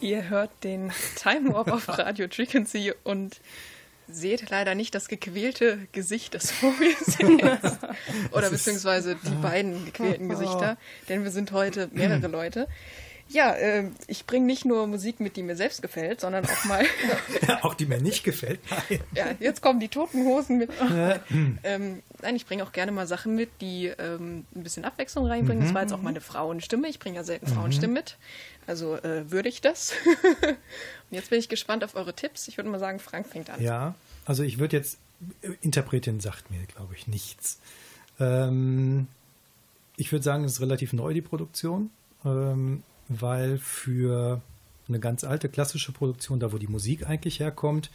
Ihr 0.05 0.29
hört 0.29 0.51
den 0.65 0.93
Time 1.17 1.55
Warp 1.55 1.73
auf 1.73 1.89
Radio 1.99 2.29
Frequency 2.31 2.93
und 3.05 3.41
seht 4.07 4.51
leider 4.51 4.75
nicht 4.75 4.95
das 4.95 5.09
gequälte 5.09 5.79
Gesicht, 5.93 6.35
das 6.35 6.51
vor 6.51 6.73
mir 6.79 6.91
sitzt. 6.99 7.79
Oder 8.31 8.51
beziehungsweise 8.51 9.17
die 9.17 9.35
beiden 9.41 9.87
gequälten 9.87 10.29
Gesichter, 10.29 10.77
denn 11.09 11.25
wir 11.25 11.31
sind 11.31 11.53
heute 11.53 11.89
mehrere 11.91 12.27
Leute. 12.27 12.69
Ja, 13.31 13.55
äh, 13.55 13.85
ich 14.07 14.27
bringe 14.27 14.45
nicht 14.45 14.67
nur 14.67 14.87
Musik 14.87 15.21
mit, 15.21 15.37
die 15.37 15.43
mir 15.43 15.57
selbst 15.57 15.81
gefällt, 15.81 16.21
sondern 16.21 16.45
auch 16.45 16.65
mal, 16.67 16.85
Auch 17.63 17.73
die 17.73 17.87
mir 17.87 17.99
nicht 17.99 18.25
gefällt. 18.25 18.61
Nein. 18.71 19.01
ja, 19.15 19.25
jetzt 19.41 19.63
kommen 19.63 19.81
die 19.81 19.89
toten 19.89 20.27
Hosen 20.27 20.59
mit. 20.59 20.69
ähm, 21.63 22.03
nein, 22.25 22.37
ich 22.37 22.47
bringe 22.47 22.65
auch 22.65 22.73
gerne 22.73 22.91
mal 22.91 23.07
Sachen 23.07 23.35
mit, 23.35 23.51
die 23.61 23.87
ähm, 23.87 24.45
ein 24.55 24.63
bisschen 24.63 24.85
Abwechslung 24.85 25.27
reinbringen. 25.27 25.63
Das 25.63 25.75
war 25.75 25.83
jetzt 25.83 25.93
auch 25.93 26.03
meine 26.03 26.21
Frauenstimme. 26.21 26.89
Ich 26.89 26.99
bringe 26.99 27.17
ja 27.17 27.25
selten 27.25 27.47
Frauenstimmen 27.47 27.95
mit. 27.95 28.17
Also 28.67 28.97
äh, 28.97 29.31
würde 29.31 29.49
ich 29.49 29.61
das. 29.61 29.93
Und 30.43 30.57
jetzt 31.11 31.31
bin 31.31 31.39
ich 31.39 31.49
gespannt 31.49 31.85
auf 31.85 31.95
eure 31.95 32.15
Tipps. 32.15 32.49
Ich 32.49 32.57
würde 32.57 32.71
mal 32.71 32.81
sagen, 32.81 32.99
Frank 32.99 33.27
fängt 33.27 33.51
an. 33.51 33.63
Ja, 33.63 33.95
also 34.25 34.43
ich 34.43 34.59
würde 34.59 34.77
jetzt, 34.77 34.99
Interpretin 35.61 36.21
sagt 36.21 36.51
mir, 36.51 36.65
glaube 36.67 36.95
ich, 36.95 37.07
nichts. 37.07 37.61
Ähm, 38.19 39.07
ich 39.97 40.11
würde 40.11 40.23
sagen, 40.23 40.45
es 40.45 40.53
ist 40.53 40.61
relativ 40.61 40.95
neu, 40.95 41.13
die 41.13 41.23
Produktion, 41.23 41.91
ähm, 42.25 42.83
weil 43.09 43.59
für 43.59 44.41
eine 44.89 44.99
ganz 44.99 45.25
alte 45.25 45.51
klassische 45.51 45.93
Produktion, 45.93 46.41
da 46.41 46.53
wo 46.53 46.59
die 46.59 46.69
Musik 46.69 47.07
eigentlich 47.07 47.41
herkommt, 47.41 47.91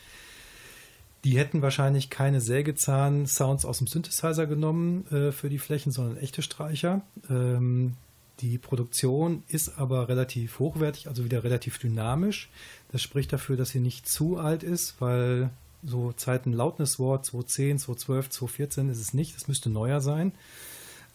die 1.24 1.38
hätten 1.38 1.62
wahrscheinlich 1.62 2.10
keine 2.10 2.42
Sägezahn-Sounds 2.42 3.66
aus 3.66 3.80
dem 3.80 3.88
Synthesizer 3.88 4.48
genommen 4.48 5.06
äh, 5.12 5.32
für 5.32 5.50
die 5.50 5.60
Flächen, 5.60 5.92
sondern 5.92 6.18
echte 6.18 6.42
Streicher. 6.42 7.02
Ähm, 7.30 7.96
die 8.40 8.58
Produktion 8.58 9.44
ist 9.50 9.78
aber 9.78 10.08
relativ 10.08 10.60
hochwertig, 10.60 11.08
also 11.08 11.26
wieder 11.26 11.44
relativ 11.44 11.78
dynamisch. 11.78 12.50
Das 12.92 13.02
spricht 13.02 13.34
dafür, 13.34 13.58
dass 13.58 13.72
sie 13.72 13.82
nicht 13.82 14.08
zu 14.08 14.38
alt 14.38 14.64
ist, 14.64 14.96
weil 15.00 15.50
so 15.84 16.14
Zeiten 16.14 16.54
Loudness 16.54 17.00
War 17.00 17.22
2010, 17.22 17.80
2012, 17.80 18.30
2014 18.30 18.90
ist 18.90 19.00
es 19.00 19.14
nicht. 19.14 19.36
Das 19.36 19.48
müsste 19.48 19.70
neuer 19.70 20.00
sein. 20.00 20.32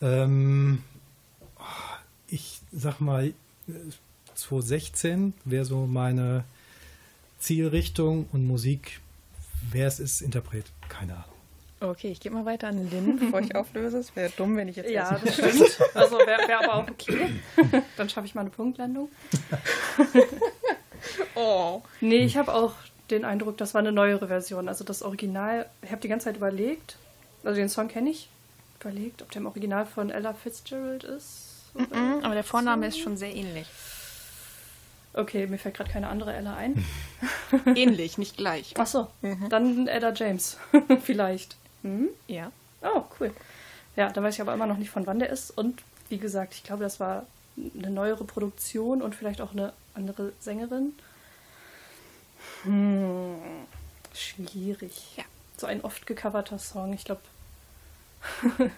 Ähm, 0.02 0.82
ich 2.28 2.60
sag 2.72 3.00
mal, 3.00 3.28
äh, 3.28 3.32
2016 4.34 5.32
wäre 5.44 5.64
so 5.64 5.86
meine 5.86 6.44
Zielrichtung 7.38 8.26
und 8.32 8.46
Musik, 8.46 9.00
wer 9.70 9.87
es 9.87 10.00
ist, 10.00 10.20
Interpret, 10.22 10.66
keine 10.88 11.14
Ahnung. 11.14 11.29
Okay, 11.81 12.11
ich 12.11 12.20
gebe 12.20 12.35
mal 12.35 12.46
weiter 12.46 12.68
an 12.68 12.88
Lynn, 12.90 13.18
bevor 13.18 13.40
ich 13.40 13.55
auflöse. 13.57 13.98
Es 13.98 14.14
wäre 14.16 14.31
dumm, 14.37 14.57
wenn 14.57 14.68
ich 14.68 14.77
jetzt 14.77 14.90
Ja, 14.90 15.18
das 15.22 15.35
stimmt. 15.35 15.79
Also 15.94 16.16
wäre 16.18 16.48
wär 16.48 16.61
aber 16.64 16.74
auch 16.77 16.88
okay. 16.88 17.40
Dann 17.96 18.09
schaffe 18.09 18.27
ich 18.27 18.35
mal 18.35 18.42
eine 18.42 18.50
Punktlandung. 18.50 19.09
Oh. 21.35 21.83
Nee, 22.00 22.24
ich 22.24 22.37
habe 22.37 22.55
auch 22.55 22.72
den 23.11 23.24
Eindruck, 23.24 23.59
das 23.59 23.74
war 23.74 23.81
eine 23.81 23.92
neuere 23.92 24.29
Version. 24.29 24.68
Also 24.68 24.85
das 24.85 25.03
Original, 25.03 25.66
ich 25.83 25.90
habe 25.90 26.00
die 26.00 26.09
ganze 26.09 26.24
Zeit 26.24 26.37
überlegt, 26.37 26.96
also 27.42 27.57
den 27.57 27.68
Song 27.68 27.88
kenne 27.88 28.11
ich, 28.11 28.29
überlegt, 28.81 29.20
ob 29.20 29.31
der 29.31 29.40
im 29.40 29.46
Original 29.46 29.85
von 29.87 30.11
Ella 30.11 30.33
Fitzgerald 30.33 31.05
ist. 31.05 31.62
oder- 31.74 31.85
Mhm, 31.96 32.24
aber 32.24 32.35
der 32.35 32.44
Vorname 32.44 32.87
ist 32.87 32.98
schon 32.98 33.16
sehr 33.16 33.35
ähnlich. 33.35 33.66
Okay, 35.14 35.46
mir 35.46 35.59
fällt 35.59 35.77
gerade 35.77 35.90
keine 35.90 36.09
andere 36.09 36.35
Ella 36.35 36.57
ein. 36.57 36.85
Ähnlich, 37.77 38.18
nicht 38.18 38.37
gleich. 38.37 38.74
Ach 38.77 38.87
so, 38.87 39.09
dann 39.48 39.87
Ella 39.87 40.12
James 40.12 40.59
vielleicht. 41.03 41.57
Hm? 41.83 42.09
Ja. 42.27 42.50
Oh, 42.83 43.05
cool. 43.18 43.33
Ja, 43.96 44.11
da 44.11 44.22
weiß 44.22 44.35
ich 44.35 44.40
aber 44.40 44.55
immer 44.55 44.66
noch 44.66 44.77
nicht, 44.77 44.90
von 44.90 45.07
wann 45.07 45.20
der 45.20 45.31
ist. 45.31 45.57
Und 45.57 45.83
wie 46.09 46.18
gesagt, 46.18 46.55
ich 46.55 46.64
glaube, 46.64 46.83
das 46.83 46.98
war 46.98 47.27
eine 47.57 47.90
neuere 47.90 48.24
Produktion 48.24 49.03
und 49.03 49.14
vielleicht 49.14 49.40
auch 49.40 49.53
eine 49.53 49.72
andere 49.94 50.33
Sängerin. 50.40 50.92
Hm, 52.64 53.37
schwierig. 54.12 55.16
Ja. 55.16 55.24
So 55.57 55.66
ein 55.68 55.83
oft 55.83 56.07
gecoverter 56.07 56.59
Song. 56.59 56.92
Ich 56.92 57.05
glaube, 57.05 57.22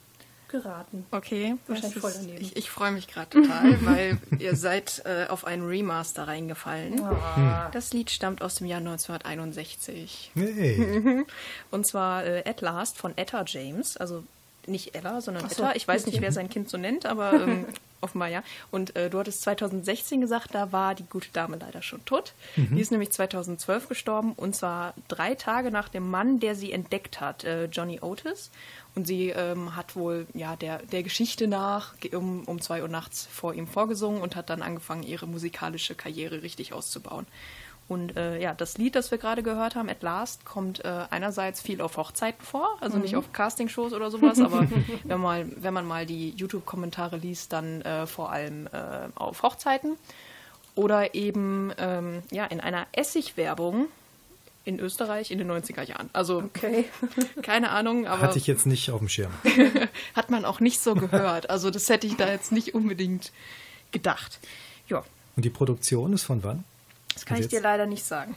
geraten. 0.51 1.05
Okay, 1.11 1.55
Wahrscheinlich 1.67 1.93
das 1.93 2.01
voll 2.01 2.11
ist- 2.11 2.21
daneben. 2.21 2.41
Ich, 2.41 2.55
ich 2.57 2.69
freue 2.69 2.91
mich 2.91 3.07
gerade 3.07 3.29
total, 3.29 3.77
weil 3.85 4.17
ihr 4.39 4.55
seid 4.55 5.01
äh, 5.05 5.27
auf 5.27 5.45
einen 5.45 5.65
Remaster 5.67 6.27
reingefallen. 6.27 7.01
Ah. 7.01 7.69
Das 7.71 7.93
Lied 7.93 8.09
stammt 8.11 8.41
aus 8.41 8.55
dem 8.55 8.67
Jahr 8.67 8.79
1961. 8.79 10.31
Hey. 10.35 11.25
Und 11.71 11.87
zwar 11.87 12.25
äh, 12.25 12.43
At 12.45 12.61
Last 12.61 12.97
von 12.97 13.17
Etta 13.17 13.43
James. 13.47 13.97
Also 13.97 14.23
nicht 14.67 14.93
Ella, 14.95 15.21
sondern 15.21 15.49
so, 15.49 15.63
Etta. 15.63 15.75
Ich 15.75 15.87
weiß 15.87 16.05
nicht, 16.05 16.15
okay. 16.15 16.23
wer 16.23 16.31
sein 16.31 16.49
Kind 16.49 16.69
so 16.69 16.77
nennt, 16.77 17.05
aber 17.05 17.33
ähm, 17.41 17.65
offenbar 18.01 18.29
ja. 18.29 18.43
Und 18.71 18.95
äh, 18.95 19.09
du 19.09 19.19
hattest 19.19 19.41
2016 19.43 20.21
gesagt, 20.21 20.53
da 20.53 20.71
war 20.71 20.95
die 20.95 21.05
gute 21.05 21.29
Dame 21.31 21.57
leider 21.57 21.81
schon 21.81 22.03
tot. 22.05 22.33
Die 22.55 22.81
ist 22.81 22.91
nämlich 22.91 23.11
2012 23.11 23.87
gestorben 23.87 24.33
und 24.33 24.55
zwar 24.55 24.93
drei 25.07 25.35
Tage 25.35 25.71
nach 25.71 25.89
dem 25.89 26.09
Mann, 26.09 26.39
der 26.39 26.55
sie 26.55 26.71
entdeckt 26.71 27.21
hat, 27.21 27.43
äh, 27.43 27.65
Johnny 27.65 27.99
Otis. 28.01 28.51
Und 28.93 29.07
sie 29.07 29.29
ähm, 29.29 29.75
hat 29.75 29.95
wohl 29.95 30.27
ja 30.33 30.55
der, 30.57 30.79
der 30.79 31.03
Geschichte 31.03 31.47
nach 31.47 31.93
um, 32.11 32.43
um 32.43 32.59
zwei 32.59 32.81
Uhr 32.81 32.89
nachts 32.89 33.25
vor 33.31 33.53
ihm 33.53 33.67
vorgesungen 33.67 34.21
und 34.21 34.35
hat 34.35 34.49
dann 34.49 34.61
angefangen, 34.61 35.03
ihre 35.03 35.27
musikalische 35.27 35.95
Karriere 35.95 36.43
richtig 36.43 36.73
auszubauen. 36.73 37.25
Und 37.91 38.15
äh, 38.15 38.39
ja, 38.39 38.53
das 38.53 38.77
Lied, 38.77 38.95
das 38.95 39.11
wir 39.11 39.17
gerade 39.17 39.43
gehört 39.43 39.75
haben, 39.75 39.89
At 39.89 40.01
Last, 40.01 40.45
kommt 40.45 40.85
äh, 40.85 41.03
einerseits 41.09 41.61
viel 41.61 41.81
auf 41.81 41.97
Hochzeiten 41.97 42.41
vor, 42.41 42.77
also 42.79 42.97
nicht 42.97 43.17
auf 43.17 43.33
Castingshows 43.33 43.91
oder 43.91 44.09
sowas, 44.09 44.39
aber 44.39 44.65
wenn, 45.03 45.19
mal, 45.19 45.45
wenn 45.57 45.73
man 45.73 45.85
mal 45.85 46.05
die 46.05 46.29
YouTube-Kommentare 46.29 47.17
liest, 47.17 47.51
dann 47.51 47.81
äh, 47.81 48.07
vor 48.07 48.31
allem 48.31 48.67
äh, 48.67 49.09
auf 49.15 49.43
Hochzeiten. 49.43 49.97
Oder 50.75 51.15
eben 51.15 51.73
ähm, 51.77 52.21
ja, 52.31 52.45
in 52.45 52.61
einer 52.61 52.87
Essigwerbung 52.93 53.87
in 54.63 54.79
Österreich 54.79 55.29
in 55.29 55.37
den 55.37 55.51
90er 55.51 55.83
Jahren. 55.83 56.09
Also 56.13 56.43
Okay. 56.43 56.85
keine 57.41 57.71
Ahnung, 57.71 58.07
aber 58.07 58.21
Hatte 58.21 58.37
ich 58.37 58.47
jetzt 58.47 58.65
nicht 58.65 58.89
auf 58.91 58.99
dem 58.99 59.09
Schirm. 59.09 59.33
hat 60.15 60.29
man 60.29 60.45
auch 60.45 60.61
nicht 60.61 60.79
so 60.79 60.95
gehört. 60.95 61.49
Also 61.49 61.69
das 61.69 61.89
hätte 61.89 62.07
ich 62.07 62.15
da 62.15 62.31
jetzt 62.31 62.53
nicht 62.53 62.73
unbedingt 62.73 63.33
gedacht. 63.91 64.39
Ja, 64.87 65.03
Und 65.35 65.43
die 65.43 65.49
Produktion 65.49 66.13
ist 66.13 66.23
von 66.23 66.41
wann? 66.45 66.63
Das 67.21 67.27
kann 67.27 67.39
ich 67.39 67.47
dir 67.47 67.57
jetzt? 67.57 67.63
leider 67.63 67.85
nicht 67.85 68.03
sagen. 68.03 68.35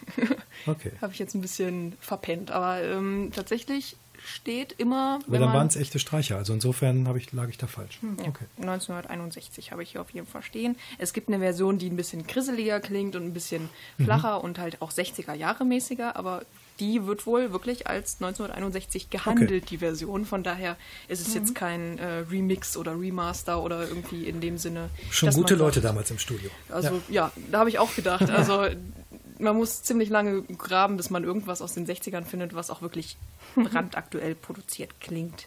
Okay. 0.67 0.93
Habe 1.01 1.13
ich 1.13 1.19
jetzt 1.19 1.35
ein 1.35 1.41
bisschen 1.41 1.97
verpennt. 2.01 2.51
Aber 2.51 2.83
ähm, 2.83 3.31
tatsächlich 3.35 3.97
steht 4.25 4.73
immer. 4.79 5.19
Aber 5.27 5.39
dann 5.39 5.53
waren 5.53 5.67
es 5.67 5.77
echte 5.77 5.99
Streicher. 5.99 6.37
Also 6.37 6.53
insofern 6.55 7.07
ich, 7.17 7.33
lag 7.33 7.49
ich 7.49 7.59
da 7.59 7.67
falsch. 7.67 7.99
ja, 8.03 8.29
Okay. 8.29 8.45
1961 8.59 9.71
habe 9.73 9.83
ich 9.83 9.93
hier 9.93 10.01
auf 10.01 10.11
jeden 10.11 10.27
Fall 10.27 10.43
stehen. 10.43 10.77
Es 10.99 11.13
gibt 11.13 11.29
eine 11.29 11.39
Version, 11.39 11.79
die 11.79 11.89
ein 11.91 11.97
bisschen 11.97 12.27
krisseliger 12.27 12.81
klingt 12.81 13.17
und 13.17 13.25
ein 13.25 13.33
bisschen 13.33 13.69
Mhm. 13.99 14.05
flacher 14.05 14.43
und 14.43 14.59
halt 14.59 14.81
auch 14.83 14.91
60er 14.91 15.35
Jahre 15.35 15.65
mäßiger, 15.65 16.17
aber 16.17 16.43
die 16.81 17.07
wird 17.07 17.25
wohl 17.27 17.53
wirklich 17.53 17.87
als 17.87 18.21
1961 18.21 19.09
gehandelt, 19.09 19.71
die 19.71 19.79
Version. 19.79 20.25
Von 20.25 20.43
daher 20.43 20.77
ist 21.07 21.21
es 21.21 21.29
Mhm. 21.29 21.41
jetzt 21.41 21.55
kein 21.55 21.99
äh, 21.99 22.07
Remix 22.31 22.77
oder 22.77 22.99
Remaster 22.99 23.63
oder 23.63 23.87
irgendwie 23.89 24.25
in 24.25 24.41
dem 24.41 24.59
Sinne. 24.59 24.91
Schon 25.11 25.31
gute 25.31 25.55
Leute 25.55 25.81
damals 25.81 26.11
im 26.11 26.19
Studio. 26.19 26.51
Also 26.71 27.01
ja, 27.09 27.31
da 27.53 27.61
habe 27.61 27.69
ich 27.71 27.79
auch 27.79 27.95
gedacht. 27.95 28.29
Also 28.35 28.67
man 29.39 29.57
muss 29.57 29.83
ziemlich 29.83 30.09
lange 30.09 30.43
graben, 30.43 30.97
bis 30.97 31.11
man 31.11 31.25
irgendwas 31.25 31.63
aus 31.63 31.75
den 31.75 31.87
60ern 31.87 32.25
findet, 32.25 32.55
was 32.55 32.71
auch 32.71 32.83
wirklich 32.83 33.17
brandaktuell 33.55 34.35
produziert 34.35 35.01
klingt. 35.01 35.47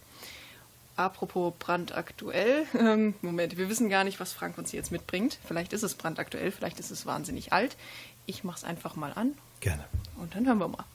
Apropos 0.96 1.54
brandaktuell, 1.60 2.66
ähm, 2.78 3.14
Moment, 3.22 3.58
wir 3.58 3.70
wissen 3.70 3.90
gar 3.90 4.04
nicht, 4.04 4.20
was 4.20 4.34
Frank 4.34 4.58
uns 4.58 4.72
hier 4.72 4.80
jetzt 4.80 4.92
mitbringt. 4.92 5.38
Vielleicht 5.46 5.74
ist 5.74 5.84
es 5.84 5.96
brandaktuell, 5.96 6.52
vielleicht 6.52 6.80
ist 6.80 6.92
es 6.92 7.06
wahnsinnig 7.06 7.54
alt. 7.54 7.78
Ich 8.26 8.44
mache 8.44 8.58
es 8.58 8.64
einfach 8.64 8.96
mal 8.96 9.14
an 9.14 9.34
Gerne. 9.60 9.86
und 10.18 10.36
dann 10.36 10.46
hören 10.46 10.58
wir 10.60 10.68
mal. 10.68 10.86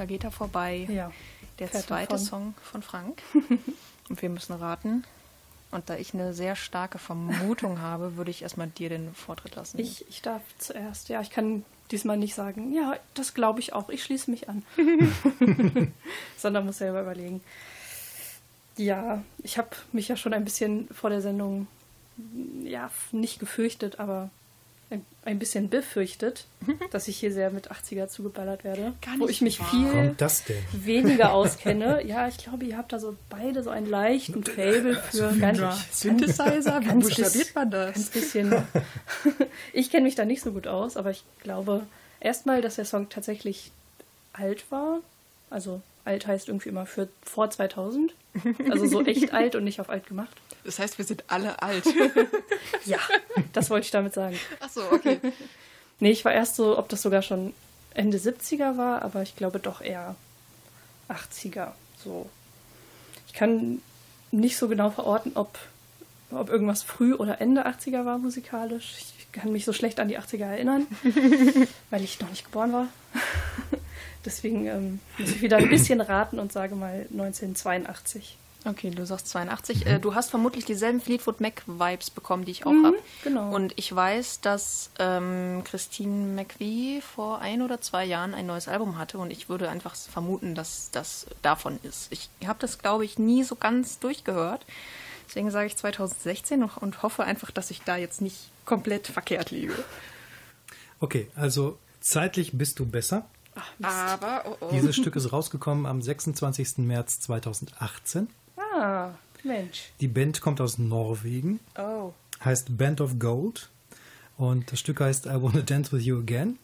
Da 0.00 0.06
geht 0.06 0.24
er 0.24 0.30
vorbei. 0.30 0.86
Ja. 0.90 1.12
Der 1.58 1.70
zweite 1.70 2.12
davon. 2.12 2.26
Song 2.26 2.54
von 2.62 2.82
Frank. 2.82 3.20
Und 4.08 4.22
wir 4.22 4.30
müssen 4.30 4.54
raten. 4.54 5.04
Und 5.70 5.90
da 5.90 5.96
ich 5.96 6.14
eine 6.14 6.32
sehr 6.32 6.56
starke 6.56 6.98
Vermutung 6.98 7.80
habe, 7.82 8.16
würde 8.16 8.30
ich 8.30 8.40
erstmal 8.42 8.68
dir 8.68 8.88
den 8.88 9.14
Vortritt 9.14 9.56
lassen. 9.56 9.78
Ich, 9.78 10.08
ich 10.08 10.22
darf 10.22 10.40
zuerst, 10.58 11.10
ja, 11.10 11.20
ich 11.20 11.30
kann 11.30 11.66
diesmal 11.90 12.16
nicht 12.16 12.34
sagen, 12.34 12.72
ja, 12.72 12.96
das 13.12 13.34
glaube 13.34 13.60
ich 13.60 13.74
auch, 13.74 13.90
ich 13.90 14.02
schließe 14.02 14.30
mich 14.30 14.48
an. 14.48 14.64
Sondern 16.38 16.64
muss 16.64 16.78
selber 16.78 17.02
überlegen. 17.02 17.42
Ja, 18.78 19.22
ich 19.42 19.58
habe 19.58 19.70
mich 19.92 20.08
ja 20.08 20.16
schon 20.16 20.32
ein 20.32 20.44
bisschen 20.44 20.88
vor 20.88 21.10
der 21.10 21.20
Sendung, 21.20 21.66
ja, 22.62 22.90
nicht 23.12 23.38
gefürchtet, 23.38 24.00
aber 24.00 24.30
ein, 24.90 25.04
ein 25.24 25.38
bisschen 25.38 25.68
befürchtet, 25.70 26.46
dass 26.90 27.06
ich 27.08 27.16
hier 27.18 27.32
sehr 27.32 27.50
mit 27.50 27.70
80er 27.70 28.08
zugeballert 28.08 28.64
werde. 28.64 28.92
Gar 29.00 29.14
wo 29.18 29.26
nicht 29.26 29.36
ich 29.36 29.40
mich 29.42 29.60
wahr. 29.60 29.70
viel 29.70 29.88
Kommt 29.90 30.20
das 30.20 30.44
denn? 30.44 30.56
weniger 30.72 31.32
auskenne. 31.32 32.04
Ja, 32.04 32.26
ich 32.28 32.38
glaube, 32.38 32.64
ihr 32.64 32.76
habt 32.76 32.92
da 32.92 32.98
so 32.98 33.16
beide 33.28 33.62
so 33.62 33.70
einen 33.70 33.86
leichten 33.88 34.42
Fable 34.44 34.96
für 35.10 35.32
ganz, 35.38 35.60
Synthesizer, 35.92 36.80
wie 36.80 36.86
ganz 36.86 37.04
buchstabiert 37.06 37.32
bis- 37.46 37.54
man 37.54 37.70
das? 37.70 37.94
Ganz 37.94 38.10
bisschen. 38.10 38.52
ich 39.72 39.90
kenne 39.90 40.04
mich 40.04 40.14
da 40.14 40.24
nicht 40.24 40.42
so 40.42 40.52
gut 40.52 40.66
aus, 40.66 40.96
aber 40.96 41.10
ich 41.10 41.24
glaube 41.42 41.86
erstmal, 42.20 42.60
dass 42.62 42.76
der 42.76 42.84
Song 42.84 43.08
tatsächlich 43.08 43.70
alt 44.32 44.64
war. 44.70 45.00
Also 45.50 45.80
alt 46.04 46.26
heißt 46.26 46.48
irgendwie 46.48 46.68
immer 46.70 46.86
für 46.86 47.08
vor 47.22 47.50
2000. 47.50 48.14
Also 48.70 48.86
so 48.86 49.04
echt 49.04 49.32
alt 49.32 49.54
und 49.54 49.64
nicht 49.64 49.80
auf 49.80 49.90
alt 49.90 50.06
gemacht. 50.06 50.36
Das 50.64 50.78
heißt, 50.78 50.98
wir 50.98 51.04
sind 51.04 51.24
alle 51.28 51.62
alt. 51.62 51.84
Ja, 52.86 52.98
das 53.52 53.68
wollte 53.68 53.84
ich 53.84 53.90
damit 53.90 54.14
sagen. 54.14 54.38
Ach 54.60 54.70
so, 54.70 54.80
okay. 54.90 55.20
Nee, 55.98 56.10
ich 56.10 56.24
war 56.24 56.32
erst 56.32 56.56
so, 56.56 56.78
ob 56.78 56.88
das 56.88 57.02
sogar 57.02 57.20
schon 57.20 57.52
Ende 57.92 58.16
70er 58.16 58.78
war, 58.78 59.02
aber 59.02 59.22
ich 59.22 59.36
glaube 59.36 59.58
doch 59.58 59.82
eher 59.82 60.16
80er. 61.08 61.72
So. 62.02 62.28
Ich 63.26 63.34
kann 63.34 63.82
nicht 64.30 64.56
so 64.56 64.68
genau 64.68 64.90
verorten, 64.90 65.32
ob, 65.34 65.58
ob 66.30 66.48
irgendwas 66.48 66.82
früh 66.82 67.14
oder 67.14 67.40
Ende 67.40 67.66
80er 67.66 68.04
war 68.04 68.18
musikalisch. 68.18 68.96
Ich 69.18 69.32
kann 69.32 69.52
mich 69.52 69.64
so 69.64 69.72
schlecht 69.72 70.00
an 70.00 70.08
die 70.08 70.18
80er 70.18 70.46
erinnern, 70.46 70.86
weil 71.90 72.02
ich 72.02 72.20
noch 72.20 72.30
nicht 72.30 72.46
geboren 72.46 72.72
war. 72.72 72.88
Deswegen 74.24 74.66
ähm, 74.66 75.00
muss 75.18 75.30
ich 75.30 75.42
wieder 75.42 75.56
ein 75.56 75.68
bisschen 75.68 76.00
raten 76.00 76.38
und 76.38 76.52
sage 76.52 76.74
mal 76.74 77.06
1982. 77.12 78.36
Okay, 78.64 78.90
du 78.90 79.06
sagst 79.06 79.28
82. 79.28 79.86
Äh, 79.86 79.98
du 79.98 80.14
hast 80.14 80.30
vermutlich 80.30 80.66
dieselben 80.66 81.00
Fleetwood 81.00 81.40
Mac-Vibes 81.40 82.10
bekommen, 82.10 82.44
die 82.44 82.52
ich 82.52 82.66
auch 82.66 82.74
habe. 82.84 82.98
genau. 83.24 83.54
Und 83.54 83.72
ich 83.76 83.94
weiß, 83.94 84.40
dass 84.42 84.90
ähm, 84.98 85.62
Christine 85.64 86.34
McVie 86.34 87.00
vor 87.00 87.40
ein 87.40 87.62
oder 87.62 87.80
zwei 87.80 88.04
Jahren 88.04 88.34
ein 88.34 88.46
neues 88.46 88.68
Album 88.68 88.98
hatte 88.98 89.18
und 89.18 89.30
ich 89.30 89.48
würde 89.48 89.70
einfach 89.70 89.94
vermuten, 89.94 90.54
dass 90.54 90.90
das 90.92 91.26
davon 91.40 91.78
ist. 91.82 92.12
Ich 92.12 92.28
habe 92.46 92.58
das, 92.58 92.78
glaube 92.78 93.04
ich, 93.04 93.18
nie 93.18 93.44
so 93.44 93.54
ganz 93.54 93.98
durchgehört. 93.98 94.66
Deswegen 95.26 95.50
sage 95.50 95.68
ich 95.68 95.76
2016 95.76 96.62
und, 96.62 96.76
und 96.76 97.02
hoffe 97.02 97.24
einfach, 97.24 97.50
dass 97.50 97.70
ich 97.70 97.82
da 97.82 97.96
jetzt 97.96 98.20
nicht 98.20 98.50
komplett 98.66 99.06
verkehrt 99.06 99.50
liege. 99.52 99.74
Okay, 100.98 101.28
also 101.34 101.78
zeitlich 102.00 102.58
bist 102.58 102.78
du 102.78 102.84
besser. 102.84 103.26
Aber, 103.82 104.44
oh, 104.46 104.56
oh. 104.60 104.68
Dieses 104.72 104.96
Stück 104.96 105.16
ist 105.16 105.32
rausgekommen 105.32 105.86
am 105.86 106.02
26. 106.02 106.78
März 106.78 107.20
2018. 107.20 108.28
Ah, 108.72 109.10
Mensch. 109.42 109.90
Die 110.00 110.08
Band 110.08 110.40
kommt 110.40 110.60
aus 110.60 110.78
Norwegen, 110.78 111.60
oh. 111.78 112.12
heißt 112.44 112.76
Band 112.76 113.00
of 113.00 113.18
Gold 113.18 113.70
und 114.36 114.70
das 114.70 114.80
Stück 114.80 115.00
heißt 115.00 115.26
I 115.26 115.40
Wanna 115.40 115.62
Dance 115.62 115.92
With 115.92 116.04
You 116.04 116.18
Again. 116.18 116.58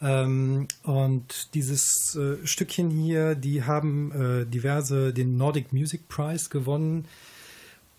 Ähm, 0.00 0.66
und 0.82 1.54
dieses 1.54 2.16
äh, 2.16 2.44
Stückchen 2.46 2.90
hier, 2.90 3.34
die 3.34 3.62
haben 3.62 4.12
äh, 4.12 4.46
diverse 4.46 5.12
den 5.12 5.36
Nordic 5.36 5.72
Music 5.72 6.08
Prize 6.08 6.48
gewonnen 6.48 7.06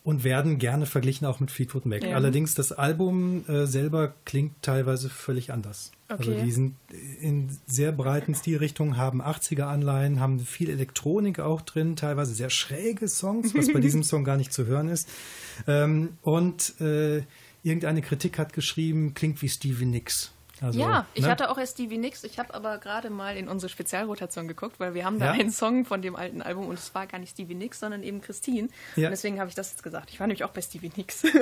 und 0.03 0.23
werden 0.25 0.59
gerne 0.59 0.85
verglichen 0.85 1.25
auch 1.25 1.39
mit 1.39 1.49
Fleetwood 1.49 1.85
Mac. 1.85 2.03
Ja. 2.03 2.15
Allerdings 2.15 2.55
das 2.55 2.73
Album 2.73 3.45
äh, 3.47 3.65
selber 3.65 4.13
klingt 4.25 4.61
teilweise 4.61 5.09
völlig 5.09 5.53
anders. 5.53 5.91
Also 6.09 6.31
Okay. 6.31 6.43
die 6.43 6.51
sind 6.51 6.75
in 7.21 7.49
sehr 7.65 7.91
breiten 7.91 8.35
Stilrichtungen, 8.35 8.97
haben 8.97 9.21
80er 9.21 9.63
Anleihen, 9.63 10.19
haben 10.19 10.39
viel 10.39 10.69
Elektronik 10.69 11.39
auch 11.39 11.61
drin, 11.61 11.95
teilweise 11.95 12.33
sehr 12.33 12.49
schräge 12.49 13.07
Songs, 13.07 13.55
was 13.55 13.71
bei 13.71 13.79
diesem 13.79 14.03
Song 14.03 14.25
gar 14.25 14.37
nicht 14.37 14.51
zu 14.51 14.65
hören 14.65 14.89
ist. 14.89 15.07
Ähm, 15.67 16.09
und 16.21 16.79
äh, 16.81 17.23
irgendeine 17.63 18.01
Kritik 18.01 18.37
hat 18.37 18.51
geschrieben, 18.51 19.13
klingt 19.13 19.41
wie 19.41 19.49
Stevie 19.49 19.85
Nicks. 19.85 20.32
Also, 20.63 20.79
ja, 20.79 21.05
ich 21.13 21.23
ne? 21.23 21.29
hatte 21.29 21.49
auch 21.51 21.57
erst 21.57 21.73
Stevie 21.73 21.97
Nicks. 21.97 22.23
Ich 22.23 22.39
habe 22.39 22.53
aber 22.53 22.77
gerade 22.77 23.09
mal 23.09 23.35
in 23.35 23.47
unsere 23.47 23.69
Spezialrotation 23.69 24.47
geguckt, 24.47 24.79
weil 24.79 24.93
wir 24.93 25.05
haben 25.05 25.19
da 25.19 25.25
Ja. 25.25 25.31
einen 25.33 25.51
Song 25.51 25.85
von 25.85 26.01
dem 26.01 26.15
alten 26.15 26.41
Album 26.41 26.67
und 26.67 26.79
es 26.79 26.95
war 26.95 27.05
gar 27.05 27.19
nicht 27.19 27.31
Stevie 27.31 27.55
Nicks, 27.55 27.79
sondern 27.81 28.01
eben 28.01 28.21
Christine. 28.21 28.69
Ja. 28.95 29.07
Und 29.07 29.11
deswegen 29.11 29.39
habe 29.39 29.49
ich 29.49 29.55
das 29.55 29.71
jetzt 29.71 29.83
gesagt. 29.83 30.09
Ich 30.11 30.19
war 30.19 30.27
nämlich 30.27 30.43
auch 30.43 30.51
bei 30.51 30.61
Stevie 30.61 30.91
Nicks. 30.95 31.23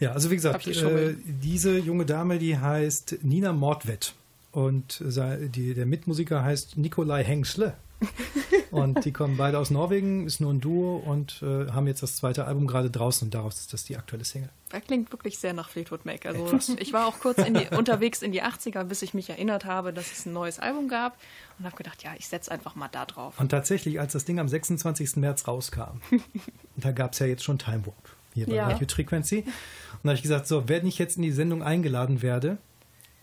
Ja, 0.00 0.12
also 0.12 0.30
wie 0.30 0.36
gesagt, 0.36 0.66
äh, 0.66 1.14
diese 1.24 1.78
junge 1.78 2.06
Dame, 2.06 2.38
die 2.38 2.58
heißt 2.58 3.18
Nina 3.22 3.52
Mordwett 3.52 4.14
und 4.52 5.00
die, 5.00 5.74
der 5.74 5.86
Mitmusiker 5.86 6.42
heißt 6.42 6.76
Nikolai 6.76 7.22
Hengschle. 7.24 7.74
und 8.70 9.04
die 9.04 9.12
kommen 9.12 9.36
beide 9.36 9.58
aus 9.58 9.70
Norwegen, 9.70 10.26
ist 10.26 10.40
nur 10.40 10.52
ein 10.52 10.60
Duo 10.60 10.96
und 10.96 11.42
äh, 11.42 11.70
haben 11.70 11.86
jetzt 11.86 12.02
das 12.02 12.16
zweite 12.16 12.46
Album 12.46 12.66
gerade 12.66 12.90
draußen 12.90 13.26
und 13.26 13.34
daraus 13.34 13.60
ist 13.60 13.72
das 13.72 13.84
die 13.84 13.96
aktuelle 13.96 14.24
Single. 14.24 14.50
Das 14.70 14.82
klingt 14.84 15.12
wirklich 15.12 15.38
sehr 15.38 15.52
nach 15.52 15.68
Fleetwood 15.68 16.04
Mac. 16.04 16.26
Also 16.26 16.76
ich 16.78 16.92
war 16.92 17.06
auch 17.06 17.18
kurz 17.18 17.38
in 17.38 17.54
die, 17.54 17.66
unterwegs 17.76 18.22
in 18.22 18.32
die 18.32 18.42
80er, 18.42 18.84
bis 18.84 19.02
ich 19.02 19.14
mich 19.14 19.28
erinnert 19.30 19.64
habe, 19.64 19.92
dass 19.92 20.12
es 20.12 20.26
ein 20.26 20.32
neues 20.32 20.58
Album 20.58 20.88
gab 20.88 21.18
und 21.58 21.64
habe 21.64 21.76
gedacht, 21.76 22.02
ja, 22.02 22.12
ich 22.16 22.28
setze 22.28 22.50
einfach 22.50 22.74
mal 22.74 22.88
da 22.88 23.04
drauf. 23.04 23.38
Und 23.38 23.50
tatsächlich, 23.50 24.00
als 24.00 24.12
das 24.12 24.24
Ding 24.24 24.38
am 24.38 24.48
26. 24.48 25.16
März 25.16 25.46
rauskam, 25.46 26.00
da 26.76 26.92
gab 26.92 27.12
es 27.12 27.18
ja 27.18 27.26
jetzt 27.26 27.44
schon 27.44 27.58
Time 27.58 27.86
Warp 27.86 28.16
hier 28.34 28.46
bei 28.46 28.54
Ja. 28.54 28.68
Acute 28.68 28.94
Frequency. 28.94 29.38
Und 29.38 30.04
da 30.04 30.10
habe 30.10 30.16
ich 30.16 30.22
gesagt, 30.22 30.46
so, 30.46 30.68
wenn 30.68 30.86
ich 30.86 30.98
jetzt 30.98 31.16
in 31.16 31.22
die 31.22 31.32
Sendung 31.32 31.62
eingeladen 31.62 32.22
werde, 32.22 32.58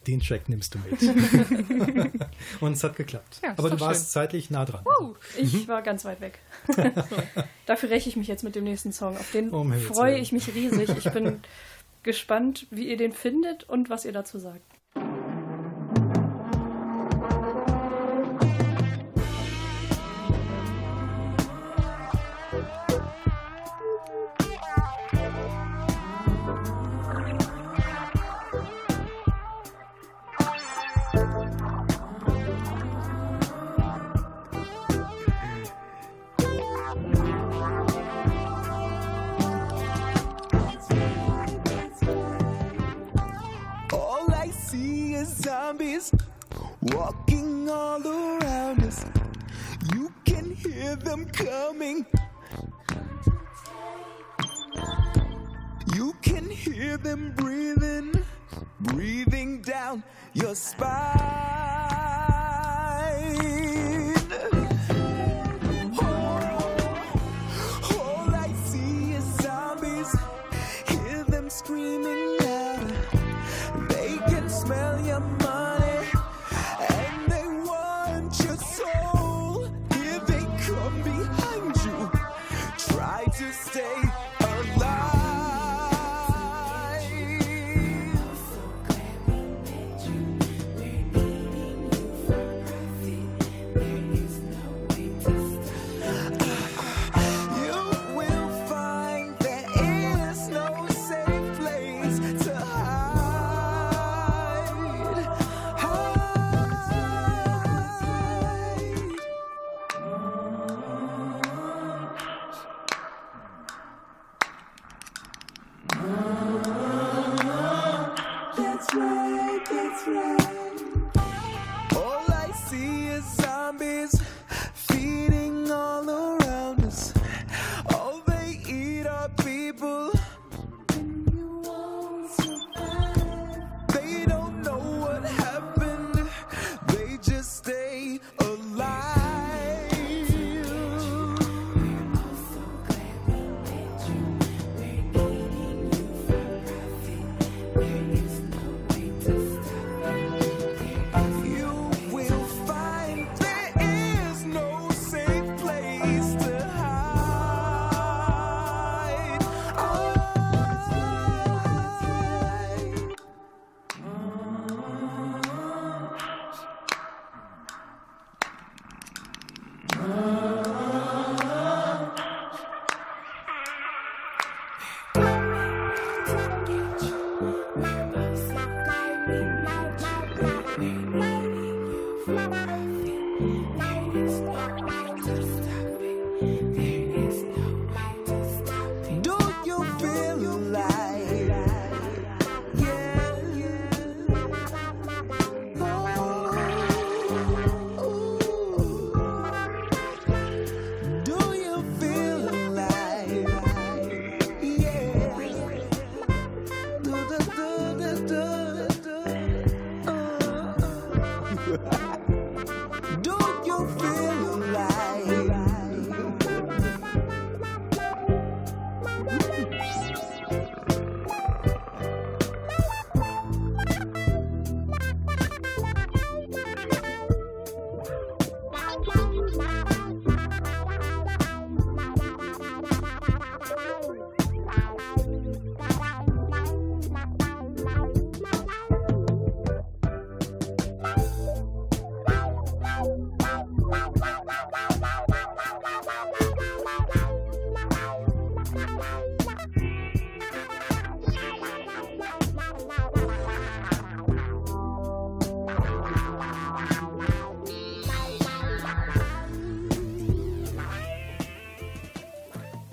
den 0.08 0.20
Track 0.22 0.48
nimmst 0.50 0.74
du 0.76 0.80
mit. 0.80 1.02
und 2.62 2.72
es 2.74 2.84
hat 2.84 2.96
geklappt. 2.96 3.40
Ja, 3.44 3.54
Aber 3.58 3.70
du 3.70 3.80
warst 3.80 4.06
schön. 4.06 4.10
zeitlich 4.12 4.50
nah 4.50 4.66
dran. 4.66 4.84
Ich 5.38 5.54
Mhm. 5.54 5.68
war 5.68 5.82
ganz 5.82 6.06
weit 6.06 6.22
weg. 6.22 6.40
Dafür 7.66 7.90
räche 7.90 8.10
ich 8.10 8.16
mich 8.16 8.28
jetzt 8.28 8.44
mit 8.44 8.56
dem 8.56 8.64
nächsten 8.64 8.92
Song. 8.92 9.18
Auf 9.18 9.32
den 9.32 9.50
Um 9.50 9.74
freue 9.74 10.18
ich 10.18 10.32
mich 10.32 10.54
riesig. 10.54 10.90
Ich 10.98 11.12
bin 11.12 11.40
gespannt, 12.04 12.68
wie 12.72 12.88
ihr 12.90 12.98
den 12.98 13.12
findet 13.12 13.64
und 13.70 13.90
was 13.90 14.06
ihr 14.06 14.14
dazu 14.14 14.40
sagt. 14.40 14.62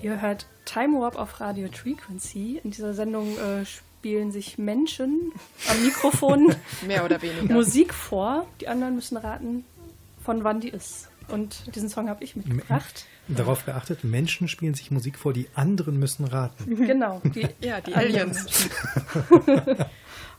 Ihr 0.05 0.21
hört 0.21 0.45
Time 0.67 1.01
Warp 1.01 1.17
auf 1.17 1.41
Radio 1.41 1.67
Frequency. 1.73 2.61
In 2.63 2.73
dieser 2.73 2.93
Sendung 2.93 3.39
äh, 3.39 3.65
spielen 3.65 4.33
sich 4.33 4.59
Menschen 4.59 5.33
am 5.71 5.83
Mikrofon 5.83 6.55
Mehr 6.87 7.07
oder 7.07 7.23
weniger. 7.23 7.55
Musik 7.55 7.95
vor. 7.95 8.47
Die 8.61 8.69
anderen 8.69 8.97
müssen 8.97 9.17
raten, 9.17 9.65
von 10.23 10.45
wann 10.45 10.61
die 10.61 10.69
ist. 10.69 11.09
Und 11.29 11.75
diesen 11.75 11.89
Song 11.89 12.11
habe 12.11 12.23
ich 12.23 12.37
mitgebracht. 12.37 13.07
Darauf 13.29 13.65
geachtet, 13.65 14.05
Menschen 14.05 14.47
spielen 14.47 14.75
sich 14.75 14.91
Musik 14.91 15.17
vor, 15.19 15.33
die 15.33 15.49
anderen 15.55 15.99
müssen 15.99 16.27
raten. 16.27 16.77
Genau. 16.87 17.23
Die, 17.25 17.49
Ja, 17.67 17.81
die 17.81 17.95
anderen. 17.95 18.15
Aliens. 18.15 18.69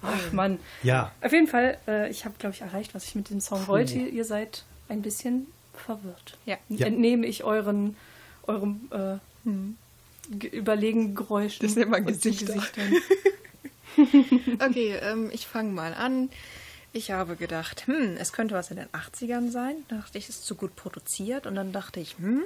Ach 0.03 0.31
Mann. 0.31 0.59
Ja, 0.83 1.11
Auf 1.23 1.31
jeden 1.31 1.47
Fall, 1.47 1.79
äh, 1.87 2.07
ich 2.11 2.25
habe, 2.25 2.35
glaube 2.37 2.53
ich, 2.53 2.61
erreicht, 2.61 2.93
was 2.93 3.05
ich 3.05 3.15
mit 3.15 3.31
dem 3.31 3.41
Song 3.41 3.65
wollte. 3.65 3.97
Ihr 3.97 4.25
seid 4.25 4.63
ein 4.89 5.01
bisschen 5.01 5.47
verwirrt. 5.73 6.37
Ja. 6.45 6.57
Ja. 6.69 6.85
Entnehme 6.85 7.25
ich 7.25 7.43
euren, 7.43 7.97
eurem 8.45 8.89
äh, 8.91 9.17
ge- 10.29 10.49
überlegen 10.49 11.15
Geräuschen. 11.15 11.65
Das 11.65 11.73
sind 11.73 11.83
immer 11.83 11.97
und 11.97 12.07
den 12.07 12.13
Gesichter. 12.13 12.55
Okay, 14.59 14.95
ähm, 15.01 15.29
ich 15.31 15.47
fange 15.47 15.71
mal 15.71 15.93
an. 15.93 16.29
Ich 16.91 17.11
habe 17.11 17.35
gedacht, 17.37 17.87
hm, 17.87 18.17
es 18.17 18.33
könnte 18.33 18.53
was 18.55 18.69
in 18.71 18.77
den 18.77 18.87
80ern 18.87 19.51
sein. 19.51 19.75
Da 19.87 19.97
dachte 19.97 20.17
ich, 20.17 20.27
es 20.29 20.37
ist 20.37 20.45
zu 20.45 20.55
gut 20.55 20.75
produziert. 20.75 21.47
Und 21.47 21.55
dann 21.55 21.71
dachte 21.71 21.99
ich, 22.01 22.17
hm, 22.17 22.43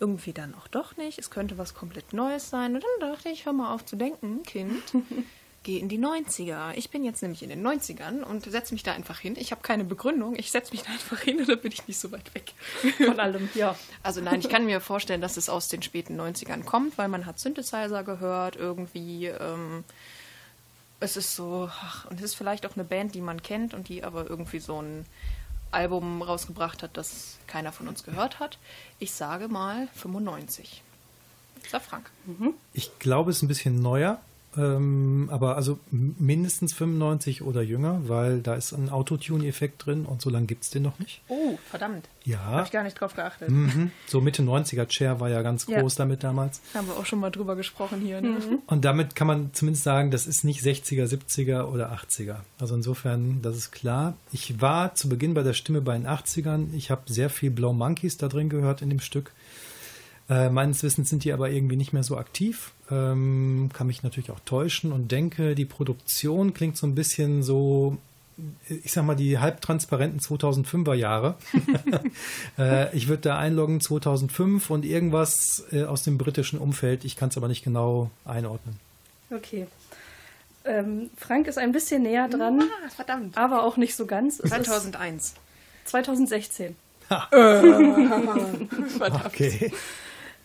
irgendwie 0.00 0.32
dann 0.34 0.54
auch 0.54 0.68
doch 0.68 0.96
nicht. 0.98 1.18
Es 1.18 1.30
könnte 1.30 1.56
was 1.58 1.72
komplett 1.74 2.12
Neues 2.12 2.50
sein. 2.50 2.74
Und 2.74 2.84
dann 3.00 3.10
dachte 3.12 3.30
ich, 3.30 3.46
hör 3.46 3.54
mal 3.54 3.72
auf 3.74 3.84
zu 3.86 3.96
denken, 3.96 4.42
Kind. 4.42 4.82
Geh 5.68 5.76
in 5.76 5.90
die 5.90 5.98
90er. 5.98 6.72
Ich 6.76 6.88
bin 6.88 7.04
jetzt 7.04 7.20
nämlich 7.20 7.42
in 7.42 7.50
den 7.50 7.62
90ern 7.62 8.22
und 8.22 8.50
setze 8.50 8.72
mich 8.72 8.84
da 8.84 8.92
einfach 8.92 9.18
hin. 9.18 9.36
Ich 9.38 9.50
habe 9.50 9.60
keine 9.60 9.84
Begründung. 9.84 10.34
Ich 10.34 10.50
setze 10.50 10.72
mich 10.72 10.80
da 10.82 10.92
einfach 10.92 11.20
hin 11.20 11.40
und 11.40 11.46
dann 11.46 11.60
bin 11.60 11.70
ich 11.70 11.86
nicht 11.86 12.00
so 12.00 12.10
weit 12.10 12.34
weg. 12.34 12.54
Von 12.96 13.20
allem, 13.20 13.50
ja. 13.54 13.76
Also 14.02 14.22
nein, 14.22 14.40
ich 14.40 14.48
kann 14.48 14.64
mir 14.64 14.80
vorstellen, 14.80 15.20
dass 15.20 15.36
es 15.36 15.50
aus 15.50 15.68
den 15.68 15.82
späten 15.82 16.18
90ern 16.18 16.64
kommt, 16.64 16.96
weil 16.96 17.08
man 17.08 17.26
hat 17.26 17.38
Synthesizer 17.38 18.02
gehört 18.02 18.56
irgendwie. 18.56 19.26
Ähm, 19.26 19.84
es 21.00 21.18
ist 21.18 21.36
so, 21.36 21.68
ach, 21.70 22.06
und 22.06 22.16
es 22.16 22.24
ist 22.24 22.34
vielleicht 22.34 22.64
auch 22.64 22.74
eine 22.74 22.84
Band, 22.84 23.14
die 23.14 23.20
man 23.20 23.42
kennt 23.42 23.74
und 23.74 23.90
die 23.90 24.04
aber 24.04 24.26
irgendwie 24.26 24.60
so 24.60 24.80
ein 24.80 25.04
Album 25.70 26.22
rausgebracht 26.22 26.82
hat, 26.82 26.96
das 26.96 27.36
keiner 27.46 27.72
von 27.72 27.88
uns 27.88 28.04
gehört 28.04 28.40
hat. 28.40 28.56
Ich 29.00 29.12
sage 29.12 29.48
mal 29.48 29.88
95. 29.96 30.82
Sag 31.70 31.82
Frank. 31.82 32.10
ich 32.72 32.98
glaube, 32.98 33.32
es 33.32 33.36
ist 33.36 33.42
ein 33.42 33.48
bisschen 33.48 33.82
neuer. 33.82 34.18
Ähm, 34.58 35.28
aber 35.30 35.54
also 35.56 35.78
mindestens 35.90 36.74
95 36.74 37.42
oder 37.42 37.62
jünger, 37.62 38.00
weil 38.08 38.40
da 38.40 38.54
ist 38.56 38.72
ein 38.72 38.88
Autotune-Effekt 38.88 39.86
drin 39.86 40.04
und 40.04 40.20
so 40.20 40.30
lange 40.30 40.46
gibt 40.46 40.64
es 40.64 40.70
den 40.70 40.82
noch 40.82 40.98
nicht. 40.98 41.22
Oh, 41.28 41.56
verdammt. 41.70 42.08
Ja. 42.24 42.38
Habe 42.40 42.64
ich 42.64 42.72
gar 42.72 42.82
nicht 42.82 43.00
drauf 43.00 43.14
geachtet. 43.14 43.50
Mhm. 43.50 43.92
So 44.06 44.20
Mitte 44.20 44.42
90er, 44.42 44.90
Cher 44.90 45.20
war 45.20 45.28
ja 45.30 45.42
ganz 45.42 45.66
Ja. 45.68 45.80
groß 45.80 45.94
damit 45.94 46.24
damals. 46.24 46.60
Haben 46.74 46.88
wir 46.88 46.96
auch 46.96 47.06
schon 47.06 47.20
mal 47.20 47.30
drüber 47.30 47.54
gesprochen 47.56 48.00
hier. 48.00 48.20
Ne? 48.20 48.36
Und 48.66 48.84
damit 48.84 49.14
kann 49.14 49.26
man 49.28 49.50
zumindest 49.54 49.84
sagen, 49.84 50.10
das 50.10 50.26
ist 50.26 50.42
nicht 50.44 50.60
60er, 50.62 51.06
70er 51.06 51.64
oder 51.66 51.92
80er. 51.92 52.36
Also 52.58 52.74
insofern, 52.74 53.40
das 53.42 53.56
ist 53.56 53.70
klar. 53.70 54.14
Ich 54.32 54.60
war 54.60 54.94
zu 54.94 55.08
Beginn 55.08 55.34
bei 55.34 55.42
der 55.44 55.54
Stimme 55.54 55.80
bei 55.80 55.96
den 55.96 56.06
80ern. 56.06 56.74
Ich 56.74 56.90
habe 56.90 57.02
sehr 57.06 57.30
viel 57.30 57.50
Blow 57.50 57.72
Monkeys 57.72 58.16
da 58.16 58.26
drin 58.28 58.48
gehört 58.48 58.82
in 58.82 58.90
dem 58.90 59.00
Stück. 59.00 59.32
Äh, 60.28 60.50
meines 60.50 60.82
Wissens 60.82 61.08
sind 61.08 61.24
die 61.24 61.32
aber 61.32 61.50
irgendwie 61.50 61.76
nicht 61.76 61.92
mehr 61.92 62.02
so 62.02 62.16
aktiv. 62.18 62.72
Ähm, 62.90 63.70
kann 63.72 63.86
mich 63.86 64.02
natürlich 64.02 64.30
auch 64.30 64.40
täuschen 64.40 64.92
und 64.92 65.10
denke, 65.10 65.54
die 65.54 65.64
Produktion 65.64 66.52
klingt 66.54 66.76
so 66.76 66.86
ein 66.86 66.94
bisschen 66.94 67.42
so, 67.42 67.96
ich 68.68 68.92
sag 68.92 69.04
mal, 69.04 69.16
die 69.16 69.38
halbtransparenten 69.38 70.20
2005er 70.20 70.94
Jahre. 70.94 71.36
äh, 72.58 72.94
ich 72.96 73.08
würde 73.08 73.22
da 73.22 73.38
einloggen 73.38 73.80
2005 73.80 74.68
und 74.70 74.84
irgendwas 74.84 75.64
äh, 75.72 75.84
aus 75.84 76.02
dem 76.02 76.18
britischen 76.18 76.58
Umfeld. 76.58 77.04
Ich 77.04 77.16
kann 77.16 77.30
es 77.30 77.36
aber 77.38 77.48
nicht 77.48 77.64
genau 77.64 78.10
einordnen. 78.24 78.76
Okay. 79.30 79.66
Ähm, 80.64 81.08
Frank 81.16 81.46
ist 81.46 81.56
ein 81.56 81.72
bisschen 81.72 82.02
näher 82.02 82.28
dran, 82.28 82.60
Ah, 82.62 82.88
verdammt. 82.94 83.38
aber 83.38 83.62
auch 83.62 83.78
nicht 83.78 83.96
so 83.96 84.04
ganz. 84.04 84.40
Es 84.40 84.50
ist 84.52 84.64
2001. 84.66 85.34
2016. 85.86 86.76
Okay. 89.24 89.72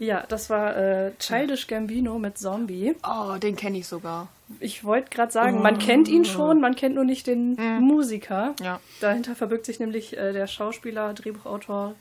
Ja, 0.03 0.25
das 0.27 0.49
war 0.49 0.75
äh, 0.75 1.11
Childish 1.19 1.67
Gambino 1.67 2.19
mit 2.19 2.37
Zombie. 2.37 2.95
Oh, 3.07 3.37
den 3.37 3.55
kenne 3.55 3.77
ich 3.77 3.87
sogar. 3.87 4.27
Ich 4.59 4.83
wollte 4.83 5.09
gerade 5.09 5.31
sagen, 5.31 5.61
man 5.61 5.79
kennt 5.79 6.07
ihn 6.07 6.25
schon, 6.25 6.59
man 6.59 6.75
kennt 6.75 6.95
nur 6.95 7.05
nicht 7.05 7.27
den 7.27 7.55
Musiker. 7.79 8.53
Ja. 8.61 8.79
Dahinter 8.99 9.35
verbirgt 9.35 9.65
sich 9.65 9.79
nämlich 9.79 10.17
äh, 10.17 10.33
der 10.33 10.47
Schauspieler, 10.47 11.13
Drehbuchautor 11.13 11.95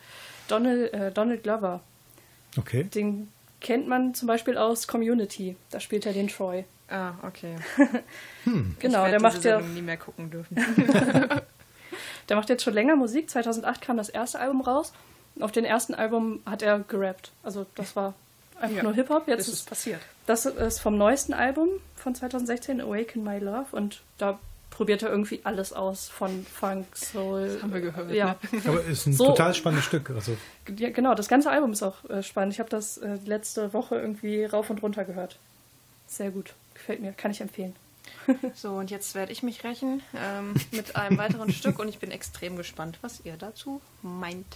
Donald, 0.48 0.92
äh, 0.92 1.12
Donald 1.12 1.42
Glover. 1.42 1.80
Okay. 2.58 2.84
Den 2.84 3.28
kennt 3.60 3.88
man 3.88 4.14
zum 4.14 4.28
Beispiel 4.28 4.58
aus 4.58 4.86
Community. 4.86 5.56
Da 5.70 5.80
spielt 5.80 6.04
er 6.04 6.12
den 6.12 6.28
Troy. 6.28 6.64
Ah, 6.88 7.14
okay. 7.22 7.56
Genau, 8.80 9.04
ich 9.04 9.10
der 9.10 9.20
macht 9.20 9.36
diese 9.36 9.48
ja, 9.48 9.56
Sendung 9.58 9.74
nie 9.74 9.82
mehr 9.82 9.96
gucken 9.96 10.30
dürfen. 10.30 10.56
der 12.28 12.36
macht 12.36 12.48
jetzt 12.48 12.64
schon 12.64 12.74
länger 12.74 12.96
Musik. 12.96 13.30
2008 13.30 13.80
kam 13.80 13.96
das 13.96 14.08
erste 14.08 14.40
Album 14.40 14.60
raus. 14.60 14.92
Auf 15.42 15.52
dem 15.52 15.64
ersten 15.64 15.94
Album 15.94 16.40
hat 16.46 16.62
er 16.62 16.78
gerappt. 16.80 17.30
Also 17.42 17.66
das 17.74 17.94
war 17.96 18.14
einfach 18.60 18.76
Ja. 18.76 18.82
nur 18.82 18.94
Hip-Hop. 18.94 19.28
Jetzt 19.28 19.40
Das 19.40 19.48
ist 19.48 19.54
ist 19.60 19.68
passiert. 19.68 20.00
Das 20.26 20.46
ist 20.46 20.78
vom 20.80 20.96
neuesten 20.96 21.32
Album 21.34 21.68
von 21.96 22.14
2016, 22.14 22.80
Awaken 22.80 23.24
My 23.24 23.38
Love. 23.38 23.66
Und 23.72 24.02
da 24.18 24.38
probiert 24.70 25.02
er 25.02 25.10
irgendwie 25.10 25.40
alles 25.44 25.72
aus, 25.72 26.08
von 26.08 26.46
Funk, 26.46 26.86
Soul. 26.96 27.48
Das 27.54 27.62
haben 27.62 27.74
wir 27.74 27.80
gehört, 27.80 28.10
Ja, 28.12 28.36
Aber 28.66 28.82
ist 28.84 29.06
ein 29.06 29.12
So- 29.12 29.26
total 29.26 29.52
spannendes 29.54 29.84
Stück. 29.86 30.08
Also 30.10 30.36
ja 30.78 30.90
genau. 30.90 31.14
Das 31.14 31.28
ganze 31.28 31.50
Album 31.50 31.72
ist 31.72 31.82
auch 31.82 32.08
äh, 32.08 32.22
spannend. 32.22 32.54
Ich 32.54 32.60
habe 32.60 32.70
das 32.70 32.96
äh, 32.98 33.18
letzte 33.26 33.72
Woche 33.72 33.96
irgendwie 33.96 34.44
rauf 34.44 34.70
und 34.70 34.82
runter 34.82 35.04
gehört. 35.04 35.36
Sehr 36.06 36.30
gut. 36.30 36.54
Gefällt 36.74 37.00
mir. 37.00 37.12
Kann 37.12 37.30
ich 37.32 37.40
empfehlen. 37.40 37.74
So, 38.54 38.72
und 38.74 38.90
jetzt 38.90 39.14
werde 39.14 39.32
ich 39.32 39.42
mich 39.42 39.64
rächen 39.64 40.02
ähm, 40.14 40.54
mit 40.70 40.94
einem 40.96 41.18
weiteren 41.18 41.52
Stück 41.52 41.78
und 41.78 41.88
ich 41.88 41.98
bin 41.98 42.10
extrem 42.10 42.56
gespannt, 42.56 42.98
was 43.02 43.20
ihr 43.24 43.34
dazu 43.38 43.80
meint. 44.02 44.46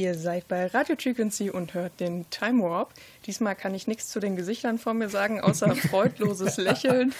Ihr 0.00 0.14
seid 0.14 0.48
bei 0.48 0.66
Radio 0.68 0.96
Frequency 0.96 1.50
und 1.50 1.74
hört 1.74 2.00
den 2.00 2.24
Time 2.30 2.62
Warp. 2.62 2.94
Diesmal 3.26 3.54
kann 3.54 3.74
ich 3.74 3.86
nichts 3.86 4.08
zu 4.08 4.18
den 4.18 4.34
Gesichtern 4.34 4.78
vor 4.78 4.94
mir 4.94 5.10
sagen, 5.10 5.42
außer 5.42 5.76
freudloses 5.90 6.56
Lächeln 6.56 7.12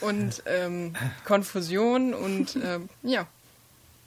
und 0.00 0.40
ähm, 0.46 0.94
Konfusion 1.24 2.14
und 2.14 2.56
ähm, 2.62 2.88
ja. 3.02 3.26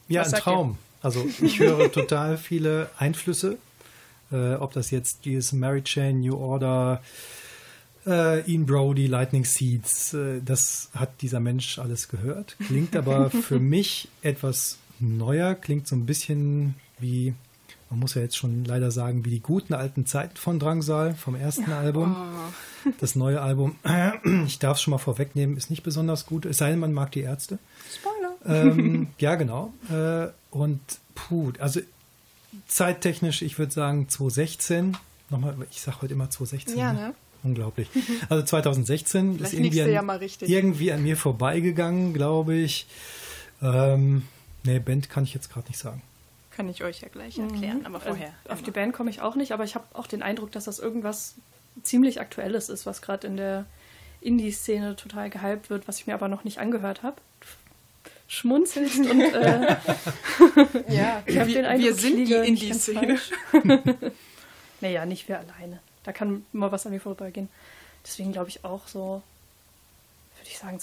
Ja, 0.08 0.22
Was 0.22 0.34
ein 0.34 0.40
Traum. 0.40 0.78
Also 1.02 1.28
ich 1.42 1.60
höre 1.60 1.92
total 1.92 2.38
viele 2.38 2.90
Einflüsse, 2.98 3.58
äh, 4.32 4.54
ob 4.54 4.72
das 4.72 4.92
jetzt 4.92 5.26
dieses 5.26 5.52
Mary 5.52 5.84
Chain, 5.84 6.22
New 6.22 6.38
Order, 6.38 7.02
Äh, 8.08 8.50
Ian 8.50 8.66
Brody, 8.66 9.08
Lightning 9.08 9.44
Seeds, 9.44 10.14
äh, 10.14 10.40
das 10.40 10.90
hat 10.96 11.22
dieser 11.22 11.42
Mensch 11.42 11.80
alles 11.80 12.08
gehört. 12.08 12.56
Klingt 12.66 12.96
aber 12.96 13.30
für 13.30 13.60
mich 13.76 14.08
etwas 14.22 14.78
neuer, 15.00 15.54
klingt 15.56 15.86
so 15.88 15.98
ein 15.98 16.06
bisschen 16.06 16.76
wie, 17.00 17.34
man 17.96 18.02
muss 18.02 18.14
ja 18.14 18.22
jetzt 18.22 18.36
schon 18.36 18.66
leider 18.66 18.92
sagen, 18.92 19.24
wie 19.24 19.30
die 19.30 19.40
guten 19.40 19.74
alten 19.74 20.06
Zeiten 20.06 20.36
von 20.36 20.60
Drangsal, 20.60 21.16
vom 21.16 21.34
ersten 21.34 21.72
Album. 21.72 22.14
Das 23.00 23.16
neue 23.16 23.42
Album, 23.42 23.78
ich 24.46 24.60
darf 24.60 24.76
es 24.76 24.84
schon 24.84 24.92
mal 24.92 24.98
vorwegnehmen, 24.98 25.56
ist 25.56 25.70
nicht 25.70 25.82
besonders 25.82 26.26
gut, 26.26 26.46
es 26.46 26.58
sei 26.58 26.72
denn, 26.72 26.80
man 26.80 26.92
mag 26.92 27.14
die 27.14 27.22
Ärzte. 27.22 27.58
Spoiler. 27.92 28.16
Ähm, 28.48 29.08
ja, 29.18 29.34
genau. 29.34 29.74
Äh, 29.90 30.28
und 30.52 30.80
puh, 31.16 31.52
also 31.58 31.80
zeittechnisch, 32.68 33.42
ich 33.42 33.58
würde 33.58 33.72
sagen 33.72 34.08
2016. 34.08 34.96
Nochmal, 35.32 35.56
ich 35.72 35.82
sage 35.82 36.04
heute 36.04 36.14
immer 36.14 36.30
2016. 36.30 36.78
Ja, 36.78 36.94
ne? 36.94 37.00
ne? 37.00 37.14
Unglaublich. 37.42 37.90
Also 38.30 38.44
2016 38.44 39.40
ist 39.40 39.54
irgendwie 39.54 39.82
an, 39.82 39.90
ja 39.90 40.02
richtig. 40.02 40.48
irgendwie 40.48 40.92
an 40.92 41.02
mir 41.02 41.18
vorbeigegangen, 41.18 42.14
glaube 42.14 42.54
ich. 42.54 42.86
Ähm, 43.64 44.28
nee, 44.64 44.78
Band 44.78 45.10
kann 45.10 45.24
ich 45.24 45.34
jetzt 45.34 45.52
gerade 45.52 45.68
nicht 45.70 45.80
sagen. 45.80 46.04
Kann 46.56 46.70
ich 46.70 46.84
euch 46.84 47.02
ja 47.02 47.10
gleich 47.10 47.38
erklären, 47.38 47.86
aber 47.86 48.00
vorher. 48.00 48.34
Also 48.46 48.54
auf 48.54 48.62
die. 48.62 48.72
Band 48.72 48.94
komme 48.94 49.10
ich 49.10 49.20
auch 49.20 49.36
nicht, 49.36 49.52
aber 49.52 49.66
ich 49.66 49.76
habe 49.76 49.86
auch 49.92 50.08
den 50.08 50.24
Eindruck, 50.24 50.54
dass 50.54 50.64
das 50.64 50.80
irgendwas 50.80 51.36
ziemlich 51.84 52.22
Aktuelles 52.22 52.70
ist, 52.70 52.86
was 52.86 53.02
gerade 53.02 53.28
in 53.28 53.36
der 53.36 53.66
Indie-Szene 54.22 54.96
total 54.96 55.30
gehypt 55.30 55.70
wird, 55.70 55.88
was 55.90 56.00
ich 56.00 56.08
mir 56.08 56.14
aber 56.14 56.30
noch 56.30 56.46
nicht 56.46 56.60
angehört 56.60 57.04
habe. 57.04 57.18
Schmunzelst 58.28 59.00
und 59.00 59.22
äh, 59.22 59.76
Ja, 60.88 61.22
ich 61.26 61.38
habe 61.38 61.50
wir, 61.50 61.56
den 61.56 61.66
Eindruck, 61.66 61.88
wir 61.88 61.94
sind 61.94 62.26
die 62.26 62.34
Indie-Szene. 62.34 63.20
naja, 64.82 65.06
nicht 65.06 65.28
wir 65.28 65.40
alleine. 65.40 65.80
Da 66.04 66.14
kann 66.14 66.46
mal 66.54 66.72
was 66.72 66.86
an 66.86 66.94
mir 66.94 67.02
vorbeigehen. 67.02 67.50
Deswegen 68.06 68.32
glaube 68.32 68.50
ich 68.50 68.64
auch 68.64 68.88
so, 68.88 69.22
würde 70.38 70.50
ich 70.50 70.58
sagen 70.58 70.80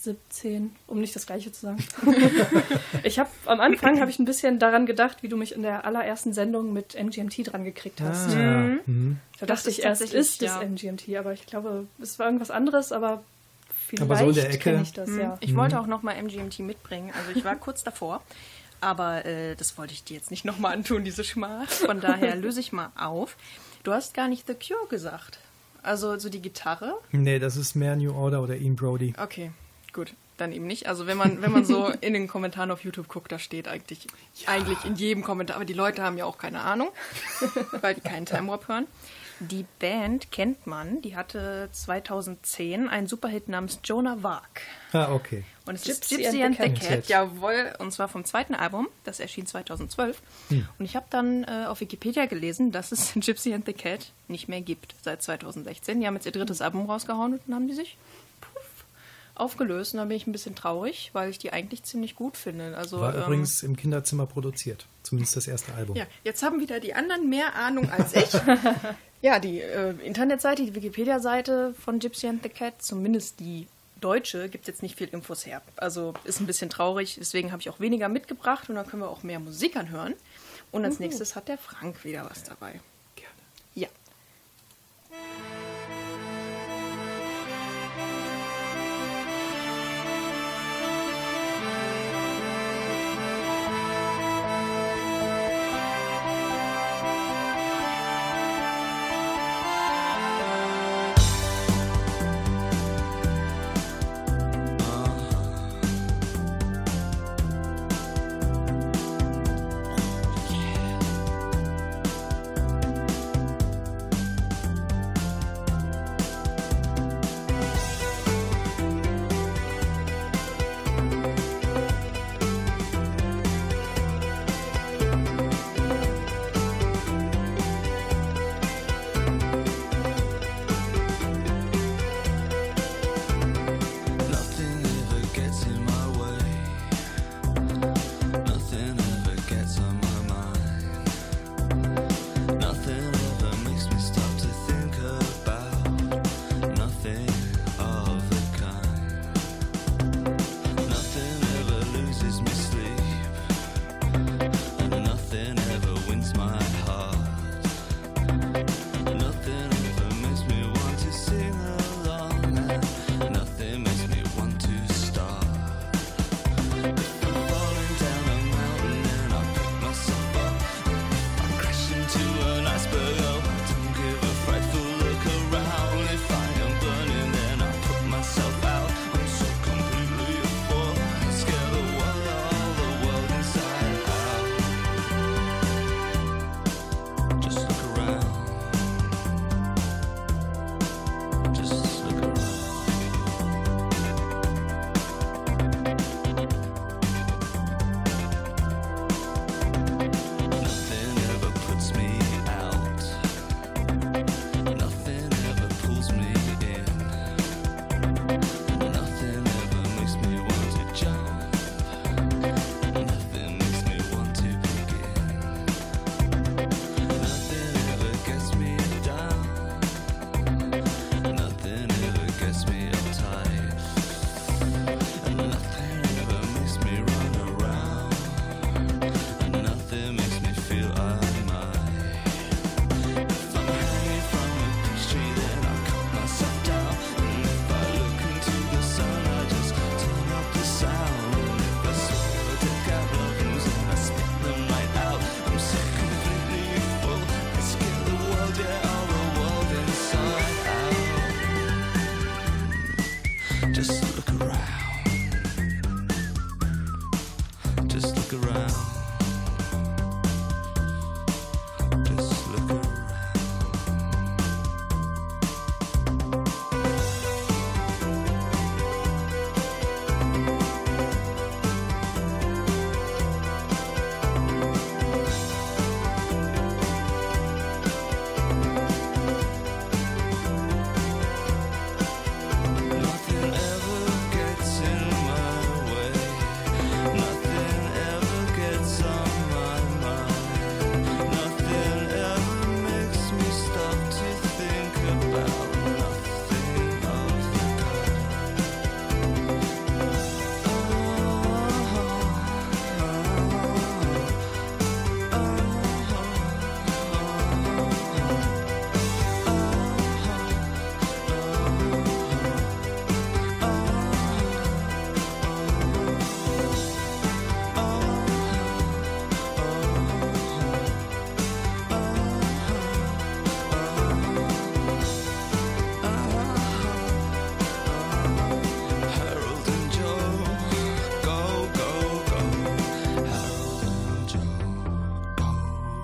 2017, 0.00 0.74
um 0.86 1.00
nicht 1.00 1.14
das 1.14 1.26
Gleiche 1.26 1.52
zu 1.52 1.60
sagen. 1.60 1.84
ich 3.02 3.18
habe 3.18 3.28
am 3.46 3.60
Anfang 3.60 4.00
habe 4.00 4.10
ich 4.10 4.18
ein 4.18 4.24
bisschen 4.24 4.58
daran 4.58 4.86
gedacht, 4.86 5.22
wie 5.22 5.28
du 5.28 5.36
mich 5.36 5.54
in 5.54 5.62
der 5.62 5.84
allerersten 5.84 6.32
Sendung 6.32 6.72
mit 6.72 6.94
MGMT 6.94 7.52
dran 7.52 7.64
gekriegt 7.64 8.00
hast. 8.00 8.34
Ah, 8.34 8.78
mhm. 8.86 9.18
Da 9.38 9.46
Das 9.46 9.58
dachte 9.60 9.70
ich 9.70 9.82
erst, 9.82 10.00
tatsächlich, 10.00 10.20
ist 10.20 10.42
es 10.42 10.48
ja. 10.48 10.62
MGMT, 10.62 11.16
aber 11.16 11.32
ich 11.32 11.46
glaube, 11.46 11.86
es 12.00 12.18
war 12.18 12.26
irgendwas 12.26 12.50
anderes, 12.50 12.92
aber 12.92 13.22
vielleicht 13.86 14.10
Aber 14.10 14.16
so 14.16 14.28
in 14.30 14.34
der 14.34 14.46
Ecke. 14.50 14.58
kenne 14.58 14.82
ich 14.82 14.92
das, 14.92 15.08
Hm, 15.08 15.20
ja. 15.20 15.38
Ich 15.40 15.54
wollte 15.54 15.78
auch 15.78 15.86
nochmal 15.86 16.16
MGMT 16.22 16.60
mitbringen. 16.60 17.12
Also 17.16 17.38
ich 17.38 17.44
war 17.44 17.56
kurz 17.56 17.84
davor. 17.84 18.22
Aber 18.82 19.26
äh, 19.26 19.56
das 19.56 19.76
wollte 19.76 19.92
ich 19.92 20.04
dir 20.04 20.14
jetzt 20.16 20.30
nicht 20.30 20.46
nochmal 20.46 20.72
antun, 20.72 21.04
diese 21.04 21.22
Schmach. 21.22 21.68
Von 21.68 22.00
daher 22.00 22.34
löse 22.36 22.60
ich 22.60 22.72
mal 22.72 22.90
auf. 22.96 23.36
Du 23.82 23.92
hast 23.92 24.14
gar 24.14 24.26
nicht 24.28 24.46
The 24.46 24.54
Cure 24.54 24.88
gesagt. 24.88 25.38
Also 25.82 26.18
so 26.18 26.30
die 26.30 26.40
Gitarre. 26.40 26.94
Nee, 27.12 27.38
das 27.38 27.56
ist 27.56 27.74
mehr 27.74 27.96
New 27.96 28.14
Order 28.14 28.42
oder 28.42 28.56
Ian 28.56 28.76
Brody. 28.76 29.12
Okay, 29.18 29.50
gut. 29.92 30.12
Dann 30.36 30.52
eben 30.52 30.66
nicht. 30.66 30.86
Also 30.86 31.06
wenn 31.06 31.16
man, 31.16 31.42
wenn 31.42 31.52
man 31.52 31.64
so 31.64 31.88
in 32.00 32.12
den 32.12 32.28
Kommentaren 32.28 32.70
auf 32.70 32.82
YouTube 32.84 33.08
guckt, 33.08 33.30
da 33.30 33.38
steht 33.38 33.68
eigentlich, 33.68 34.06
eigentlich 34.46 34.84
in 34.84 34.96
jedem 34.96 35.22
Kommentar, 35.22 35.56
aber 35.56 35.64
die 35.64 35.74
Leute 35.74 36.02
haben 36.02 36.16
ja 36.16 36.24
auch 36.24 36.38
keine 36.38 36.60
Ahnung, 36.60 36.88
weil 37.80 37.94
die 37.94 38.00
keinen 38.00 38.26
Time 38.26 38.48
Warp 38.48 38.68
hören. 38.68 38.86
Die 39.42 39.64
Band 39.78 40.30
kennt 40.32 40.66
man, 40.66 41.00
die 41.00 41.16
hatte 41.16 41.70
2010 41.72 42.90
einen 42.90 43.06
Superhit 43.06 43.48
namens 43.48 43.80
Jonah 43.82 44.22
Vark. 44.22 44.60
Ah, 44.92 45.12
okay. 45.14 45.44
Und 45.64 45.76
es 45.76 45.84
Gypsy 45.84 46.16
ist 46.16 46.22
Gypsy 46.24 46.42
and 46.42 46.60
and 46.60 46.74
the 46.74 46.80
Cat. 46.80 46.90
Cat, 46.90 47.08
jawohl. 47.08 47.72
Und 47.78 47.90
zwar 47.90 48.08
vom 48.08 48.26
zweiten 48.26 48.54
Album, 48.54 48.88
das 49.04 49.18
erschien 49.18 49.46
2012. 49.46 50.20
Und 50.50 50.84
ich 50.84 50.94
habe 50.94 51.06
dann 51.08 51.44
äh, 51.44 51.64
auf 51.68 51.80
Wikipedia 51.80 52.26
gelesen, 52.26 52.70
dass 52.70 52.92
es 52.92 53.12
Gypsy 53.14 53.54
and 53.54 53.64
the 53.64 53.72
Cat 53.72 54.12
nicht 54.28 54.48
mehr 54.48 54.60
gibt 54.60 54.94
seit 55.00 55.22
2016. 55.22 56.00
Die 56.00 56.06
haben 56.06 56.16
jetzt 56.16 56.26
ihr 56.26 56.32
drittes 56.32 56.60
Album 56.60 56.84
rausgehauen 56.84 57.32
und 57.32 57.40
dann 57.46 57.54
haben 57.54 57.68
die 57.68 57.74
sich 57.74 57.96
aufgelöst. 59.34 59.94
Und 59.94 59.98
da 59.98 60.04
bin 60.04 60.16
ich 60.16 60.26
ein 60.26 60.32
bisschen 60.32 60.54
traurig, 60.54 61.10
weil 61.12 61.30
ich 61.30 61.38
die 61.38 61.52
eigentlich 61.52 61.82
ziemlich 61.82 62.14
gut 62.14 62.36
finde. 62.36 62.76
Also, 62.76 63.00
War 63.00 63.14
ähm, 63.14 63.22
übrigens 63.22 63.62
im 63.62 63.76
Kinderzimmer 63.76 64.26
produziert. 64.26 64.86
Zumindest 65.02 65.36
das 65.36 65.48
erste 65.48 65.74
Album. 65.74 65.96
ja, 65.96 66.06
jetzt 66.24 66.42
haben 66.42 66.60
wieder 66.60 66.80
die 66.80 66.94
anderen 66.94 67.28
mehr 67.28 67.54
Ahnung 67.54 67.90
als 67.90 68.14
ich. 68.14 68.32
ja, 69.22 69.38
die 69.38 69.60
äh, 69.60 69.94
Internetseite, 70.04 70.64
die 70.64 70.74
Wikipedia-Seite 70.74 71.74
von 71.74 71.98
Gypsy 71.98 72.26
and 72.28 72.42
the 72.42 72.48
Cat, 72.48 72.82
zumindest 72.82 73.40
die 73.40 73.66
deutsche, 74.00 74.48
gibt 74.48 74.66
jetzt 74.66 74.82
nicht 74.82 74.96
viel 74.96 75.08
Infos 75.08 75.46
her. 75.46 75.62
Also 75.76 76.14
ist 76.24 76.40
ein 76.40 76.46
bisschen 76.46 76.70
traurig, 76.70 77.16
deswegen 77.18 77.52
habe 77.52 77.60
ich 77.60 77.70
auch 77.70 77.80
weniger 77.80 78.08
mitgebracht 78.08 78.68
und 78.68 78.76
dann 78.76 78.86
können 78.86 79.02
wir 79.02 79.10
auch 79.10 79.22
mehr 79.22 79.40
Musik 79.40 79.76
anhören. 79.76 80.14
Und 80.72 80.84
als 80.84 81.00
nächstes 81.00 81.34
hat 81.34 81.48
der 81.48 81.58
Frank 81.58 82.04
wieder 82.04 82.28
was 82.30 82.44
dabei. 82.44 82.80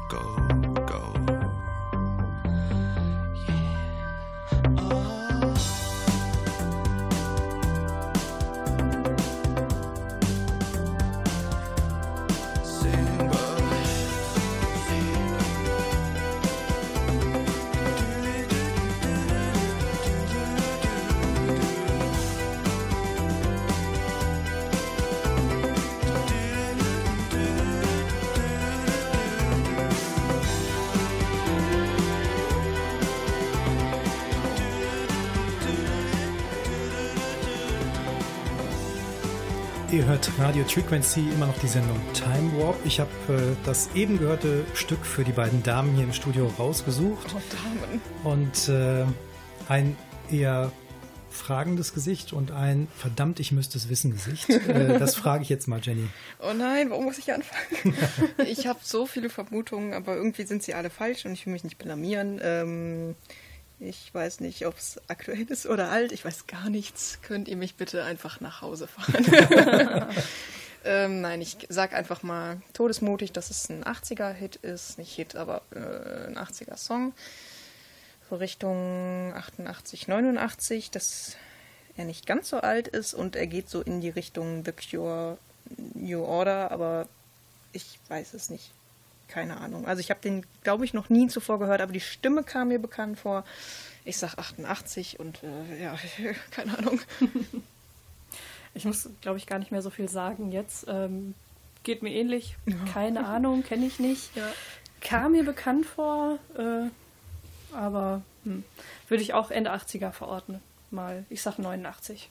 go. 0.09 0.46
Ihr 40.07 40.13
hört 40.13 40.39
Radio 40.39 40.65
Frequency, 40.65 41.21
immer 41.35 41.47
noch 41.47 41.59
die 41.59 41.67
Sendung 41.67 41.99
Time 42.13 42.63
Warp. 42.63 42.77
Ich 42.85 43.01
habe 43.01 43.11
äh, 43.29 43.57
das 43.65 43.91
eben 43.97 44.21
gehörte 44.21 44.65
Stück 44.75 45.05
für 45.05 45.25
die 45.25 45.33
beiden 45.33 45.65
Damen 45.65 45.97
hier 45.97 46.05
im 46.05 46.13
Studio 46.13 46.47
rausgesucht. 46.59 47.35
Oh, 47.35 47.41
Damen. 47.51 48.01
Und 48.23 48.69
äh, 48.69 49.05
ein 49.69 49.97
eher 50.31 50.71
fragendes 51.31 51.93
Gesicht 51.93 52.33
und 52.33 52.53
ein 52.53 52.87
verdammt, 52.97 53.41
ich 53.41 53.51
müsste 53.51 53.79
es 53.79 53.89
wissen 53.89 54.13
Gesicht. 54.13 54.49
Äh, 54.49 54.97
das 55.01 55.17
frage 55.17 55.43
ich 55.43 55.49
jetzt 55.49 55.67
mal, 55.67 55.81
Jenny. 55.83 56.07
Oh 56.39 56.53
nein, 56.57 56.89
warum 56.91 57.07
muss 57.07 57.19
ich 57.19 57.33
anfangen? 57.33 57.97
ich 58.47 58.69
habe 58.69 58.79
so 58.83 59.07
viele 59.07 59.29
Vermutungen, 59.29 59.93
aber 59.93 60.15
irgendwie 60.15 60.47
sind 60.47 60.63
sie 60.63 60.75
alle 60.75 60.91
falsch 60.91 61.27
und 61.27 61.33
ich 61.33 61.47
will 61.47 61.53
mich 61.53 61.65
nicht 61.65 61.79
blamieren. 61.79 62.41
Ähm, 62.45 63.17
ich 63.79 64.13
weiß 64.15 64.41
nicht, 64.41 64.67
ob 64.67 64.77
es 64.79 65.01
aktuell 65.09 65.47
ist 65.51 65.67
oder 65.67 65.91
alt. 65.91 66.13
Ich 66.13 66.25
weiß 66.25 66.47
gar 66.47 66.71
nichts. 66.71 67.19
Könnt 67.23 67.49
ihr 67.49 67.57
mich 67.57 67.75
bitte 67.75 68.05
einfach 68.05 68.41
nach 68.41 68.63
Hause 68.63 68.87
fahren? 68.87 69.27
ähm, 70.85 71.21
nein, 71.21 71.43
ich 71.43 71.59
sag 71.69 71.93
einfach 71.93 72.23
mal 72.23 72.61
todesmutig, 72.73 73.33
dass 73.33 73.51
es 73.51 73.69
ein 73.69 73.85
80er-Hit 73.85 74.57
ist. 74.57 74.99
Nicht 74.99 75.15
Hit, 75.15 75.37
aber 75.37 75.63
äh, 75.75 76.27
ein 76.29 76.39
80er-Song. 76.39 77.13
So 78.31 78.37
Richtung 78.37 79.33
88, 79.35 80.09
89, 80.09 80.91
dass 80.91 81.37
er 81.97 82.05
nicht 82.05 82.27
ganz 82.27 82.49
so 82.49 82.59
alt 82.59 82.89
ist 82.89 83.15
und 83.15 83.37
er 83.37 83.47
geht 83.47 83.71
so 83.71 83.83
in 83.83 84.01
die 84.01 84.11
Richtung 84.11 84.65
The 84.65 84.73
Cure 84.73 85.39
New 85.95 86.25
Order, 86.25 86.71
aber 86.71 87.09
ich 87.73 87.99
weiß 88.09 88.35
es 88.35 88.51
nicht. 88.51 88.71
Keine 89.29 89.57
Ahnung. 89.59 89.87
Also 89.87 90.01
ich 90.01 90.11
habe 90.11 90.21
den, 90.21 90.45
glaube 90.63 90.85
ich, 90.85 90.95
noch 90.95 91.09
nie 91.11 91.27
zuvor 91.29 91.59
gehört, 91.59 91.81
aber 91.81 91.93
die 91.93 92.01
Stimme 92.01 92.43
kam 92.45 92.69
mir 92.69 92.79
bekannt 92.79 93.19
vor. 93.19 93.45
Ich 94.05 94.19
sag 94.19 94.39
88 94.39 95.19
und 95.19 95.41
äh, 95.43 95.83
ja, 95.83 95.97
keine 96.53 96.79
Ahnung. 96.79 97.01
Ich 98.75 98.85
muss, 98.85 99.09
glaube 99.21 99.39
ich, 99.39 99.47
gar 99.47 99.59
nicht 99.59 99.73
mehr 99.73 99.83
so 99.83 99.91
viel 99.91 100.09
sagen 100.09 100.53
jetzt. 100.53 100.87
Ähm, 100.89 101.35
geht 101.83 102.03
mir 102.03 102.11
ähnlich. 102.13 102.57
Keine 102.93 103.27
Ahnung, 103.27 103.63
kenne 103.63 103.87
ich 103.87 103.99
nicht. 103.99 104.35
Ja. 104.37 104.47
Kam 105.01 105.33
mir 105.33 105.45
bekannt 105.45 105.87
vor, 105.87 106.39
äh, 106.57 106.89
aber 107.75 108.23
hm, 108.45 108.65
würde 109.09 109.23
ich 109.23 109.35
auch 109.35 109.51
Ende 109.51 109.73
80er 109.73 110.13
verordnen. 110.13 110.61
Mal, 110.91 111.25
ich 111.31 111.43
sag 111.43 111.59
89. 111.59 112.31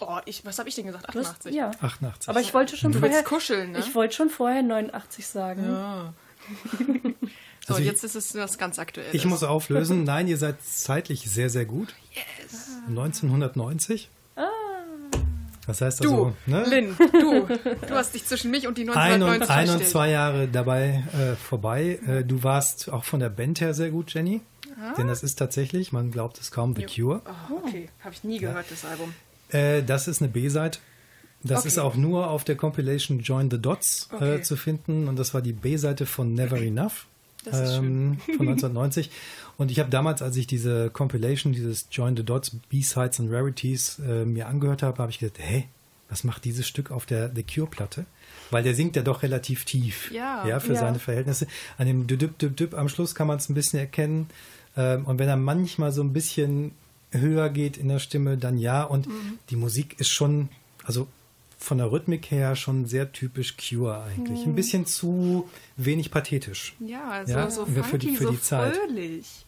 Oh, 0.00 0.18
ich, 0.26 0.44
was 0.44 0.58
habe 0.60 0.68
ich 0.68 0.76
denn 0.76 0.86
gesagt? 0.86 1.12
Du 1.12 1.18
hast- 1.18 1.26
88? 1.46 1.54
Ja. 1.54 1.70
88. 1.80 2.28
Aber 2.28 2.40
ich 2.40 2.54
wollte 2.54 2.76
schon 2.76 2.92
Du 2.92 3.00
vorher. 3.00 3.24
kuscheln, 3.24 3.72
ne? 3.72 3.78
Ich 3.80 3.94
wollte 3.96 4.14
schon 4.14 4.30
vorher 4.30 4.62
89 4.62 5.26
sagen. 5.26 5.64
Ja. 5.64 6.12
so, 6.78 7.74
Also 7.74 7.80
ich- 7.80 7.86
jetzt 7.86 8.04
ist 8.04 8.14
es 8.14 8.34
was 8.34 8.58
ganz 8.58 8.78
Aktuelles. 8.78 9.14
Ich 9.14 9.24
muss 9.24 9.42
auflösen. 9.42 10.04
Nein, 10.04 10.28
ihr 10.28 10.36
seid 10.38 10.62
zeitlich 10.62 11.30
sehr, 11.30 11.50
sehr 11.50 11.64
gut. 11.64 11.94
Yes. 12.14 12.68
1990. 12.88 14.10
Ah. 14.36 14.42
Das 15.66 15.82
heißt 15.82 16.02
Du, 16.02 16.08
also, 16.08 16.36
ne? 16.46 16.64
Lynn, 16.64 16.96
du, 17.12 17.46
du 17.86 17.94
hast 17.94 18.14
dich 18.14 18.24
zwischen 18.24 18.50
mich 18.50 18.66
und 18.66 18.78
die 18.78 18.82
Ein 18.88 19.22
und, 19.22 19.28
1990 19.30 19.50
ein 19.50 19.70
und 19.70 19.86
zwei 19.86 20.10
Jahre 20.10 20.48
dabei 20.48 21.04
äh, 21.12 21.36
vorbei. 21.36 21.98
Äh, 22.06 22.24
du 22.24 22.42
warst 22.42 22.90
auch 22.90 23.04
von 23.04 23.20
der 23.20 23.28
Band 23.28 23.60
her 23.60 23.74
sehr 23.74 23.90
gut, 23.90 24.14
Jenny. 24.14 24.40
Denn 24.96 25.08
das 25.08 25.24
ist 25.24 25.34
tatsächlich, 25.36 25.92
man 25.92 26.12
glaubt 26.12 26.38
es 26.38 26.52
kaum, 26.52 26.76
The 26.76 26.84
Cure. 26.84 27.20
Oh, 27.50 27.66
okay, 27.66 27.88
habe 28.04 28.14
ich 28.14 28.22
nie 28.22 28.38
gehört, 28.38 28.66
das 28.70 28.84
Album. 28.84 29.12
Äh, 29.50 29.82
das 29.82 30.06
ist 30.06 30.22
eine 30.22 30.30
B-Seite. 30.30 30.78
Das 31.42 31.60
Okay. 31.60 31.68
ist 31.68 31.78
auch 31.78 31.94
nur 31.94 32.30
auf 32.30 32.44
der 32.44 32.56
Compilation 32.56 33.20
Join 33.20 33.50
the 33.50 33.58
Dots 33.60 34.08
äh, 34.12 34.16
Okay. 34.16 34.42
zu 34.42 34.56
finden. 34.56 35.06
Und 35.08 35.16
das 35.18 35.34
war 35.34 35.42
die 35.42 35.52
B-Seite 35.52 36.04
von 36.06 36.34
Never 36.34 36.58
Enough 36.60 37.06
Das 37.44 37.60
ist 37.70 37.76
ähm, 37.78 38.18
von 38.36 38.48
1990. 38.48 39.10
Und 39.56 39.70
ich 39.70 39.78
habe 39.78 39.90
damals, 39.90 40.20
als 40.22 40.36
ich 40.36 40.46
diese 40.46 40.90
Compilation, 40.90 41.52
dieses 41.52 41.86
Join 41.92 42.16
the 42.16 42.24
Dots, 42.24 42.50
B-Sides 42.68 43.20
and 43.20 43.30
Rarities 43.32 43.98
äh, 44.00 44.24
mir 44.24 44.48
angehört 44.48 44.82
habe, 44.82 44.98
habe 44.98 45.10
ich 45.10 45.18
gedacht, 45.20 45.38
hey, 45.40 45.68
was 46.08 46.24
macht 46.24 46.44
dieses 46.44 46.66
Stück 46.66 46.90
auf 46.90 47.06
der 47.06 47.30
The 47.34 47.42
Cure-Platte? 47.44 48.04
Weil 48.50 48.62
der 48.62 48.74
singt 48.74 48.96
ja 48.96 49.02
doch 49.02 49.22
relativ 49.22 49.64
tief. 49.64 50.10
Ja. 50.10 50.46
ja 50.46 50.58
für 50.58 50.72
Ja. 50.72 50.80
seine 50.80 50.98
Verhältnisse. 50.98 51.46
An 51.76 51.86
dem 51.86 52.06
Düdüp, 52.06 52.38
Düdüp, 52.38 52.56
Düdüp 52.56 52.78
am 52.78 52.88
Schluss 52.88 53.14
kann 53.14 53.26
man 53.26 53.36
es 53.38 53.48
ein 53.48 53.54
bisschen 53.54 53.78
erkennen. 53.78 54.26
Ähm, 54.76 55.04
und 55.04 55.18
wenn 55.18 55.28
er 55.28 55.36
manchmal 55.36 55.92
so 55.92 56.02
ein 56.02 56.12
bisschen 56.12 56.72
höher 57.12 57.48
geht 57.50 57.76
in 57.76 57.88
der 57.88 57.98
Stimme, 58.00 58.38
dann 58.38 58.58
ja. 58.58 58.82
Und 58.84 59.06
Mhm. 59.06 59.38
die 59.50 59.56
Musik 59.56 60.00
ist 60.00 60.08
schon, 60.08 60.48
also 60.84 61.06
von 61.58 61.78
der 61.78 61.90
Rhythmik 61.90 62.30
her 62.30 62.54
schon 62.56 62.86
sehr 62.86 63.12
typisch 63.12 63.56
Cure 63.56 64.02
eigentlich. 64.04 64.40
Mhm. 64.46 64.52
Ein 64.52 64.54
bisschen 64.54 64.86
zu 64.86 65.48
wenig 65.76 66.10
pathetisch. 66.10 66.74
Ja, 66.80 67.08
also 67.10 67.32
Ja, 67.32 67.50
so 67.50 67.66
für 67.66 67.82
funky, 67.84 68.06
die- 68.06 68.16
für 68.16 68.24
so 68.24 68.30
die 68.30 68.40
Zeit. 68.40 68.76
fröhlich. 68.76 69.44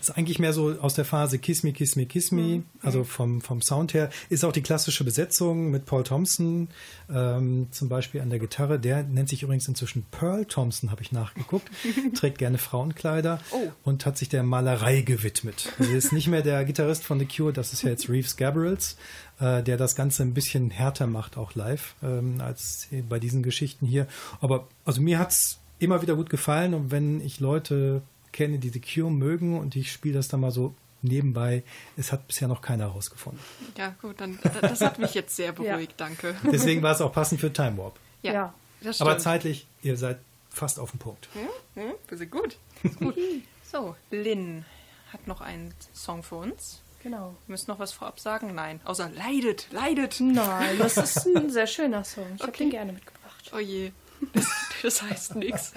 Ist 0.00 0.16
eigentlich 0.16 0.38
mehr 0.38 0.52
so 0.52 0.76
aus 0.80 0.94
der 0.94 1.04
Phase 1.04 1.38
Kiss 1.38 1.62
Me, 1.62 1.72
Kiss 1.72 1.96
Me, 1.96 2.06
Kiss 2.06 2.30
Me. 2.32 2.42
Mhm. 2.58 2.64
Also 2.82 3.04
vom, 3.04 3.40
vom 3.40 3.60
Sound 3.62 3.94
her. 3.94 4.10
Ist 4.28 4.44
auch 4.44 4.52
die 4.52 4.62
klassische 4.62 5.04
Besetzung 5.04 5.70
mit 5.70 5.86
Paul 5.86 6.04
Thompson 6.04 6.68
ähm, 7.12 7.68
zum 7.70 7.88
Beispiel 7.88 8.20
an 8.20 8.30
der 8.30 8.38
Gitarre. 8.38 8.78
Der 8.78 9.02
nennt 9.02 9.28
sich 9.28 9.42
übrigens 9.42 9.66
inzwischen 9.68 10.04
Pearl 10.10 10.44
Thompson, 10.44 10.90
habe 10.90 11.02
ich 11.02 11.12
nachgeguckt. 11.12 11.68
Trägt 12.14 12.38
gerne 12.38 12.58
Frauenkleider 12.58 13.40
Oh. 13.50 13.72
und 13.84 14.06
hat 14.06 14.18
sich 14.18 14.28
der 14.28 14.42
Malerei 14.42 15.00
gewidmet. 15.00 15.72
Also 15.78 15.92
ist 15.92 16.12
nicht 16.12 16.28
mehr 16.28 16.42
der 16.42 16.64
Gitarrist 16.64 17.04
von 17.04 17.18
The 17.18 17.26
Cure, 17.26 17.52
das 17.52 17.72
ist 17.72 17.82
ja 17.82 17.90
jetzt 17.90 18.08
Reeves 18.08 18.36
Gabriels, 18.36 18.96
äh, 19.40 19.62
der 19.62 19.76
das 19.76 19.94
Ganze 19.96 20.22
ein 20.22 20.34
bisschen 20.34 20.70
härter 20.70 21.06
macht, 21.06 21.36
auch 21.36 21.54
live, 21.54 21.94
ähm, 22.02 22.40
als 22.40 22.88
bei 23.08 23.18
diesen 23.18 23.42
Geschichten 23.42 23.86
hier. 23.86 24.06
Aber 24.40 24.68
also 24.84 25.00
mir 25.00 25.18
hat's 25.18 25.58
immer 25.78 26.02
wieder 26.02 26.16
gut 26.16 26.28
gefallen 26.30 26.74
und 26.74 26.90
wenn 26.90 27.20
ich 27.20 27.40
Leute 27.40 28.02
kenne, 28.32 28.58
die 28.58 28.68
The 28.70 28.80
Cure 28.80 29.10
mögen 29.10 29.58
und 29.58 29.76
ich 29.76 29.92
spiele 29.92 30.14
das 30.14 30.28
dann 30.28 30.40
mal 30.40 30.50
so 30.50 30.74
nebenbei, 31.02 31.62
es 31.96 32.10
hat 32.12 32.26
bisher 32.26 32.48
noch 32.48 32.60
keiner 32.60 32.84
herausgefunden. 32.84 33.40
Ja, 33.76 33.94
gut, 34.02 34.20
dann 34.20 34.38
das 34.60 34.80
hat 34.80 34.98
mich 34.98 35.14
jetzt 35.14 35.36
sehr 35.36 35.52
beruhigt, 35.52 35.94
danke. 35.96 36.34
Deswegen 36.44 36.82
war 36.82 36.92
es 36.92 37.00
auch 37.00 37.12
passend 37.12 37.40
für 37.40 37.52
Time 37.52 37.78
Warp. 37.78 37.98
Ja, 38.22 38.32
Ja. 38.32 38.54
das 38.82 38.96
stimmt. 38.96 39.10
Aber 39.10 39.18
zeitlich, 39.18 39.66
ihr 39.82 39.96
seid 39.96 40.18
fast 40.50 40.80
auf 40.80 40.90
dem 40.90 40.98
Punkt. 40.98 41.28
Hm, 41.74 41.92
wir 42.08 42.18
sind 42.18 42.30
gut. 42.30 42.56
Gut. 42.98 43.16
So, 43.70 43.94
Lynn 44.10 44.64
hat 45.12 45.26
noch 45.26 45.42
einen 45.42 45.74
Song 45.92 46.22
für 46.22 46.36
uns. 46.36 46.80
Genau. 47.02 47.36
Wir 47.46 47.52
müssen 47.52 47.70
noch 47.70 47.78
was 47.78 47.92
vorab 47.92 48.18
sagen? 48.18 48.54
Nein. 48.54 48.80
Außer 48.86 49.10
leidet, 49.10 49.68
leidet. 49.72 50.20
Nein, 50.20 50.78
das 50.78 50.96
ist 50.96 51.26
ein 51.26 51.50
sehr 51.50 51.66
schöner 51.66 52.02
Song. 52.02 52.24
Ich 52.36 52.40
habe 52.40 52.50
Okay. 52.50 52.64
den 52.64 52.70
gerne 52.70 52.92
mitgebracht. 52.94 53.52
Oh 53.54 53.58
je. 53.58 53.92
Das, 54.32 54.46
das 54.82 55.02
heißt 55.02 55.34
nichts. 55.36 55.74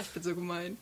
Ich 0.00 0.08
bin 0.08 0.22
so 0.22 0.34
gemein. 0.34 0.78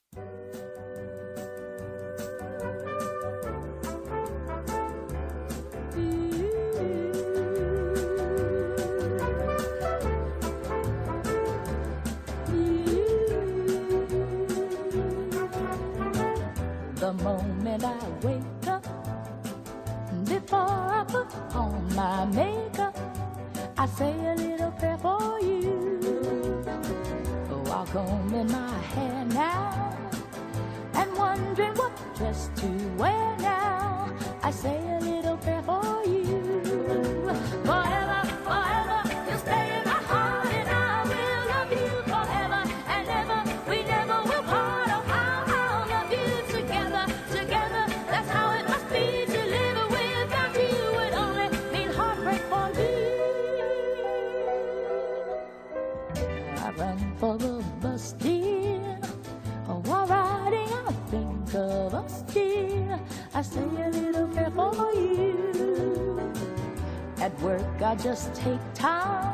At 67.82 67.88
work, 67.88 68.00
I 68.00 68.02
just 68.02 68.34
take 68.34 68.60
time, 68.74 69.31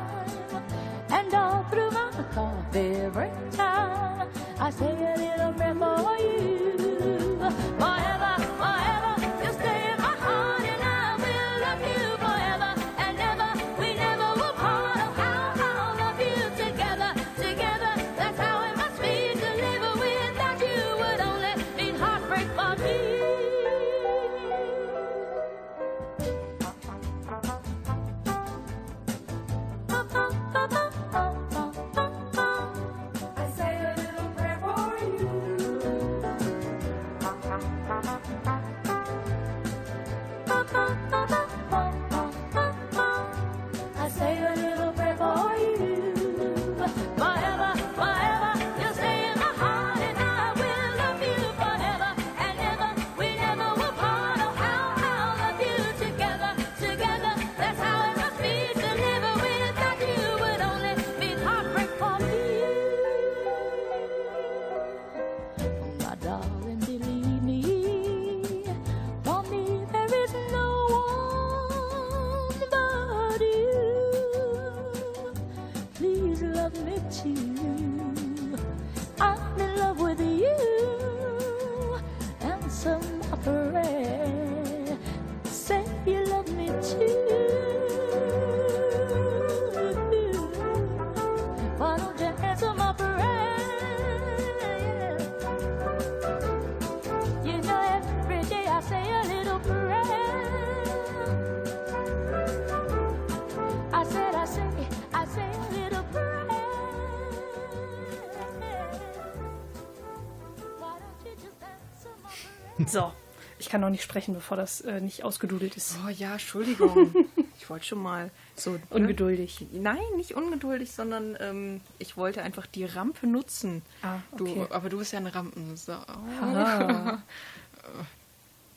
ich 113.68 113.70
kann 113.72 113.82
noch 113.82 113.90
nicht 113.90 114.02
sprechen, 114.02 114.32
bevor 114.32 114.56
das 114.56 114.80
äh, 114.80 114.98
nicht 115.02 115.24
ausgedudelt 115.24 115.76
ist. 115.76 115.96
Oh 116.02 116.08
ja, 116.08 116.32
Entschuldigung. 116.32 117.14
ich 117.60 117.68
wollte 117.68 117.84
schon 117.84 118.02
mal 118.02 118.30
so. 118.56 118.70
ne? 118.70 118.80
Ungeduldig. 118.88 119.66
Nein, 119.72 119.98
nicht 120.16 120.32
ungeduldig, 120.34 120.90
sondern 120.90 121.36
ähm, 121.38 121.82
ich 121.98 122.16
wollte 122.16 122.40
einfach 122.40 122.64
die 122.66 122.86
Rampe 122.86 123.26
nutzen. 123.26 123.82
Ah, 124.00 124.20
Du, 124.38 124.46
okay. 124.48 124.66
aber 124.70 124.88
du 124.88 124.96
bist 124.96 125.12
ja 125.12 125.18
eine 125.18 125.34
Rampensau. 125.34 125.98
Ah. 126.40 127.18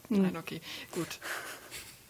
Nein, 0.09 0.35
okay, 0.35 0.59
gut. 0.91 1.07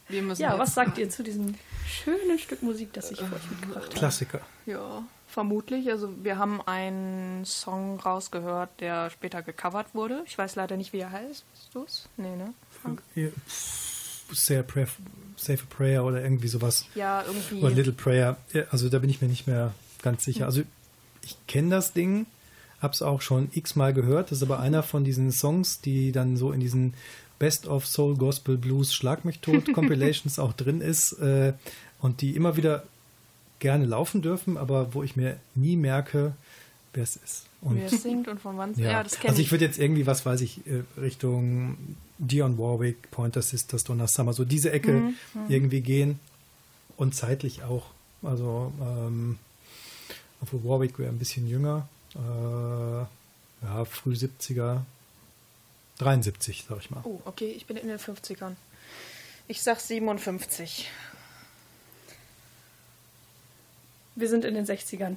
Wir 0.08 0.24
müssen 0.24 0.42
Ja, 0.42 0.50
jetzt- 0.52 0.60
was 0.60 0.74
sagt 0.74 0.98
ihr 0.98 1.08
zu 1.10 1.22
diesem 1.22 1.54
schönen 1.86 2.40
Stück 2.40 2.64
Musik, 2.64 2.94
das 2.94 3.12
ich 3.12 3.20
für 3.20 3.36
euch 3.36 3.50
mitgebracht 3.52 3.84
habe? 3.86 3.96
Klassiker. 3.96 4.42
Ja, 4.66 5.04
vermutlich. 5.28 5.90
Also 5.92 6.12
wir 6.24 6.38
haben 6.40 6.62
einen 6.64 7.46
Song 7.46 8.00
rausgehört, 8.00 8.70
der 8.80 9.10
später 9.12 9.42
gecovert 9.44 9.94
wurde. 9.94 10.24
Ich 10.26 10.38
weiß 10.38 10.56
leider 10.56 10.78
nicht, 10.78 10.94
wie 10.94 11.00
er 11.00 11.12
heißt. 11.12 11.46
Weißt 11.54 11.70
du 11.76 11.84
es? 11.84 12.10
Nee, 12.18 12.36
ne? 12.36 12.54
Frank? 12.82 13.02
Say 14.34 14.58
a 14.58 14.64
prayer, 14.64 14.88
Save 15.36 15.60
a 15.64 15.76
Prayer 15.76 16.06
oder 16.06 16.22
irgendwie 16.22 16.48
sowas. 16.48 16.86
Ja, 16.96 17.24
irgendwie. 17.26 17.62
Oder 17.62 17.76
Little 17.76 17.94
Prayer. 17.94 18.38
Also 18.70 18.90
da 18.90 19.00
bin 19.00 19.10
ich 19.10 19.22
mir 19.22 19.28
nicht 19.28 19.48
mehr 19.48 19.74
ganz 20.02 20.24
sicher. 20.24 20.46
Also 20.46 20.62
ich 21.24 21.36
kenne 21.48 21.70
das 21.70 21.94
Ding, 21.94 22.26
hab's 22.80 23.02
auch 23.02 23.22
schon 23.22 23.50
x-mal 23.52 23.94
gehört. 23.94 24.32
Das 24.32 24.38
ist 24.38 24.44
aber 24.44 24.60
einer 24.60 24.84
von 24.84 25.04
diesen 25.04 25.32
Songs, 25.32 25.82
die 25.82 26.12
dann 26.12 26.38
so 26.38 26.52
in 26.52 26.60
diesen 26.60 26.94
Best 27.40 27.68
of 27.68 27.88
Soul 27.88 28.18
Gospel 28.18 28.58
Blues 28.58 28.94
Schlag 28.94 29.26
mich 29.26 29.40
tot 29.40 29.74
Compilations 29.74 30.38
auch 30.38 30.54
drin 30.54 30.80
ist 30.80 31.14
äh, 31.14 31.54
und 32.00 32.22
die 32.22 32.36
immer 32.36 32.56
wieder 32.56 32.84
gerne 33.58 33.86
laufen 33.86 34.22
dürfen, 34.22 34.58
aber 34.58 34.94
wo 34.94 35.04
ich 35.04 35.16
mir 35.16 35.38
nie 35.56 35.76
merke, 35.76 36.34
wer 36.94 37.04
es 37.04 37.16
ist. 37.16 37.46
Und 37.62 37.78
Wer 37.78 37.92
es 37.92 38.02
singt 38.02 38.28
und 38.28 38.40
von 38.40 38.58
wann 38.58 38.74
ja, 38.76 38.92
Ja, 38.92 39.04
das 39.04 39.20
kenne 39.20 39.30
also 39.30 39.42
ich. 39.42 39.52
würde 39.52 39.66
jetzt 39.66 39.78
irgendwie, 39.80 40.06
was 40.08 40.26
weiß 40.26 40.42
ich, 40.42 40.66
äh, 40.68 40.84
Richtung 41.00 41.78
Dion 42.18 42.58
Warwick, 42.58 43.12
Pointer 43.12 43.42
Sisters, 43.42 43.84
Donna 43.84 44.08
Summer, 44.08 44.34
so 44.34 44.46
diese 44.46 44.72
Ecke 44.72 44.92
Mhm, 44.94 45.16
irgendwie 45.48 45.82
gehen 45.82 46.20
und 46.98 47.16
zeitlich 47.16 47.64
auch. 47.64 47.86
Also, 48.24 48.72
ähm, 48.82 49.38
obwohl 50.42 50.64
Warwick 50.64 50.98
wäre 51.00 51.10
ein 51.10 51.20
bisschen 51.20 51.48
jünger, 51.48 51.88
äh, 52.16 52.20
ja, 53.66 53.86
früh 53.86 54.14
70er, 54.14 54.82
73, 56.00 56.66
sag 56.68 56.80
ich 56.80 56.90
mal. 56.92 57.02
Oh, 57.04 57.20
okay, 57.26 57.52
ich 57.52 57.66
bin 57.68 57.78
in 57.78 57.88
den 57.88 58.00
50ern. 58.00 58.56
Ich 59.48 59.62
sag 59.62 59.80
57. 59.80 60.90
Wir 64.16 64.28
sind 64.30 64.44
in 64.46 64.54
den 64.54 64.66
60ern. 64.66 65.16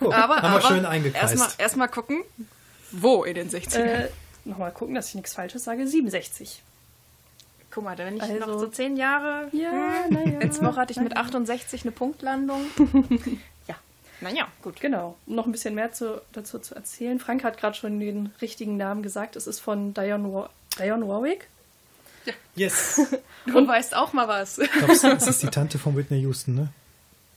Oh, 0.00 0.12
Aber, 0.12 0.36
haben 0.36 0.42
wir 0.42 0.42
aber 0.42 0.60
schön 0.62 0.84
eingekreist. 0.84 1.32
Erstmal 1.34 1.48
erst 1.58 1.76
mal 1.76 1.88
gucken, 1.88 2.22
wo 2.90 3.24
in 3.24 3.34
den 3.34 3.48
60ern. 3.50 3.78
Äh, 3.78 4.08
Nochmal 4.44 4.72
gucken, 4.72 4.94
dass 4.94 5.08
ich 5.08 5.14
nichts 5.14 5.34
Falsches 5.34 5.64
sage. 5.64 5.86
67. 5.86 6.62
Guck 7.70 7.84
mal, 7.84 7.96
wenn 7.96 8.16
ich 8.16 8.22
also- 8.22 8.34
noch 8.38 8.58
so 8.58 8.66
zehn 8.66 8.96
Jahre. 8.96 9.48
Ja, 9.52 9.70
hm, 10.06 10.14
naja. 10.14 10.38
Letzte 10.40 10.64
Woche 10.66 10.76
hatte 10.76 10.92
ich 10.92 11.00
mit 11.00 11.16
68 11.16 11.82
eine 11.84 11.92
Punktlandung. 11.92 12.66
ja, 13.68 13.76
naja, 14.20 14.46
gut. 14.62 14.80
Genau. 14.80 15.16
Um 15.26 15.36
noch 15.36 15.46
ein 15.46 15.52
bisschen 15.52 15.74
mehr 15.74 15.92
zu, 15.92 16.20
dazu 16.32 16.58
zu 16.58 16.74
erzählen. 16.74 17.18
Frank 17.18 17.44
hat 17.44 17.56
gerade 17.56 17.76
schon 17.76 17.98
den 18.00 18.32
richtigen 18.42 18.76
Namen 18.76 19.02
gesagt. 19.02 19.36
Es 19.36 19.46
ist 19.46 19.60
von 19.60 19.94
Dionne, 19.94 20.32
War 20.34 20.50
Dionne 20.78 21.08
Warwick. 21.08 21.48
yes! 22.56 23.00
Du 23.46 23.66
weißt 23.66 23.96
auch 23.96 24.12
mal 24.12 24.28
was. 24.28 24.58
Ich 24.58 24.70
glaube, 24.70 24.92
das 24.96 25.26
ist 25.26 25.42
die 25.42 25.48
Tante 25.48 25.76
von 25.78 25.96
Whitney 25.96 26.20
Houston, 26.20 26.54
ne? 26.54 26.68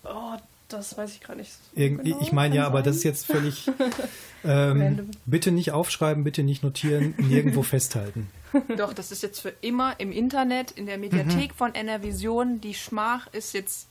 Oh, 0.03 0.34
das 0.70 0.97
weiß 0.97 1.11
ich 1.11 1.22
gerade 1.22 1.39
nicht. 1.39 1.51
so 1.51 1.59
Irgendwie, 1.82 2.11
genau. 2.11 2.22
ich 2.22 2.32
meine 2.32 2.55
ja, 2.55 2.66
aber 2.66 2.78
sein. 2.80 2.84
das 2.86 2.95
ist 2.97 3.03
jetzt 3.03 3.26
völlig. 3.26 3.70
Ähm, 4.47 5.09
bitte 5.26 5.51
nicht 5.51 5.72
aufschreiben, 5.72 6.24
bitte 6.24 6.43
nicht 6.43 6.61
notieren, 6.61 7.16
nirgendwo 7.18 7.63
festhalten. 7.63 8.30
Doch, 8.78 8.93
das 8.93 9.11
ist 9.11 9.24
jetzt 9.24 9.39
für 9.39 9.51
immer 9.61 9.99
im 9.99 10.11
Internet, 10.11 10.70
in 10.70 10.86
der 10.86 10.99
Mediathek 10.99 11.49
Mhm. 11.53 11.55
von 11.55 11.74
NRVision. 11.74 12.61
Die 12.61 12.76
Schmach 12.76 13.26
ist 13.34 13.53
jetzt. 13.55 13.88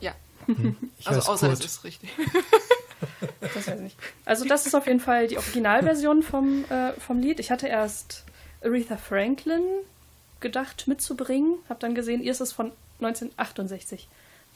Ja, 0.00 0.12
Ich 0.48 1.06
also 1.06 1.30
außer 1.30 1.46
Kurt. 1.46 1.60
es 1.60 1.64
ist 1.66 1.84
richtig. 1.84 2.10
Das 3.40 3.54
weiß 3.68 3.76
ich 3.76 3.82
nicht. 3.82 3.96
Also 4.24 4.44
das 4.46 4.66
ist 4.66 4.74
auf 4.74 4.88
jeden 4.88 4.98
Fall 4.98 5.28
die 5.28 5.38
Originalversion 5.38 6.24
vom, 6.24 6.64
äh, 6.70 6.92
vom 6.94 7.20
Lied. 7.20 7.38
Ich 7.38 7.52
hatte 7.52 7.68
erst 7.68 8.24
Aretha 8.64 8.96
Franklin 8.96 9.62
gedacht 10.40 10.88
mitzubringen. 10.88 11.54
Hab 11.68 11.78
dann 11.78 11.94
gesehen, 11.94 12.20
ihr 12.20 12.32
ist 12.32 12.40
es 12.40 12.50
von 12.50 12.72
1968. 12.98 14.08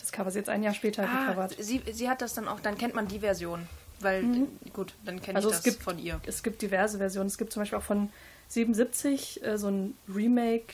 Das 0.09 0.13
Cover 0.13 0.29
ist 0.31 0.37
jetzt 0.37 0.49
ein 0.49 0.63
Jahr 0.63 0.73
später 0.73 1.07
Ah, 1.07 1.27
gecovert. 1.27 1.55
sie, 1.59 1.83
sie 1.93 2.09
hat 2.09 2.23
das 2.23 2.33
dann 2.33 2.49
auch, 2.49 2.61
dann 2.61 2.79
kennt 2.79 2.95
man 2.95 3.09
die 3.09 3.19
Version. 3.19 3.69
Weil, 4.01 4.47
gut, 4.73 4.95
dann 5.05 5.21
kenne 5.21 5.37
Also 5.37 5.51
ich 5.51 5.57
es 5.57 5.63
das 5.63 5.73
gibt- 5.75 5.83
von 5.85 5.99
ihr. 5.99 6.19
Es 6.25 6.43
gibt 6.43 6.63
diverse 6.63 6.97
Versionen. 6.97 7.27
Es 7.27 7.37
gibt 7.37 7.53
zum 7.53 7.61
Beispiel 7.61 7.77
auch 7.79 7.83
von 7.83 8.11
77 8.49 9.45
äh, 9.45 9.59
so 9.59 9.69
ein 9.69 9.95
Remake 10.09 10.73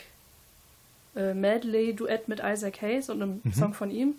äh, 1.16 1.34
Medley-Duett 1.34 2.28
mit 2.28 2.40
Isaac 2.44 2.80
Hayes 2.80 3.08
und 3.10 3.20
einem 3.22 3.42
Song 3.52 3.74
von 3.74 3.90
ihm. 3.90 4.18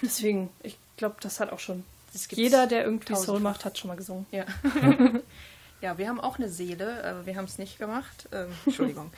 Deswegen, 0.00 0.48
ich 0.62 0.78
glaube, 0.96 1.16
das 1.20 1.40
hat 1.40 1.52
auch 1.52 1.58
schon 1.58 1.84
jeder, 2.30 2.66
der 2.66 2.84
irgendwie. 2.84 3.14
Soul 3.16 3.40
macht, 3.40 3.66
hat 3.66 3.76
schon 3.76 3.88
mal 3.88 3.96
gesungen. 3.96 4.24
Ja. 4.30 4.46
ja, 5.82 5.98
wir 5.98 6.08
haben 6.08 6.20
auch 6.20 6.38
eine 6.38 6.48
Seele, 6.48 7.04
aber 7.04 7.26
wir 7.26 7.36
haben 7.36 7.44
es 7.44 7.58
nicht 7.58 7.78
gemacht. 7.78 8.28
Ähm, 8.32 8.48
Entschuldigung. 8.64 9.10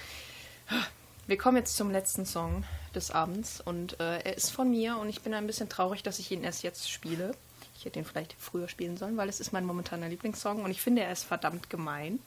Wir 1.27 1.39
kommen 1.39 1.59
jetzt 1.59 1.77
zum 1.77 1.93
letzten 1.93 2.27
Song 2.27 2.65
des 2.95 3.11
Abends 3.11 3.61
und 3.61 3.99
äh, 4.01 4.19
er 4.21 4.37
ist 4.37 4.51
von 4.51 4.71
mir 4.71 4.97
und 4.99 5.09
ich 5.09 5.23
bin 5.23 5.35
ein 5.35 5.47
bisschen 5.47 5.69
traurig, 5.69 6.03
dass 6.03 6.19
ich 6.19 6.31
ihn 6.31 6.45
erst 6.45 6.63
jetzt 6.63 6.91
spiele. 6.91 7.33
Ich 7.77 7.85
hätte 7.85 7.99
ihn 7.99 8.05
vielleicht 8.05 8.35
früher 8.39 8.69
spielen 8.69 8.97
sollen, 8.97 9.17
weil 9.17 9.29
es 9.29 9.41
ist 9.41 9.53
mein 9.53 9.65
momentaner 9.65 10.09
Lieblingssong 10.09 10.63
und 10.63 10.71
ich 10.71 10.83
finde, 10.83 11.03
er 11.03 11.13
ist 11.13 11.25
verdammt 11.25 11.71
gemein. 11.71 12.19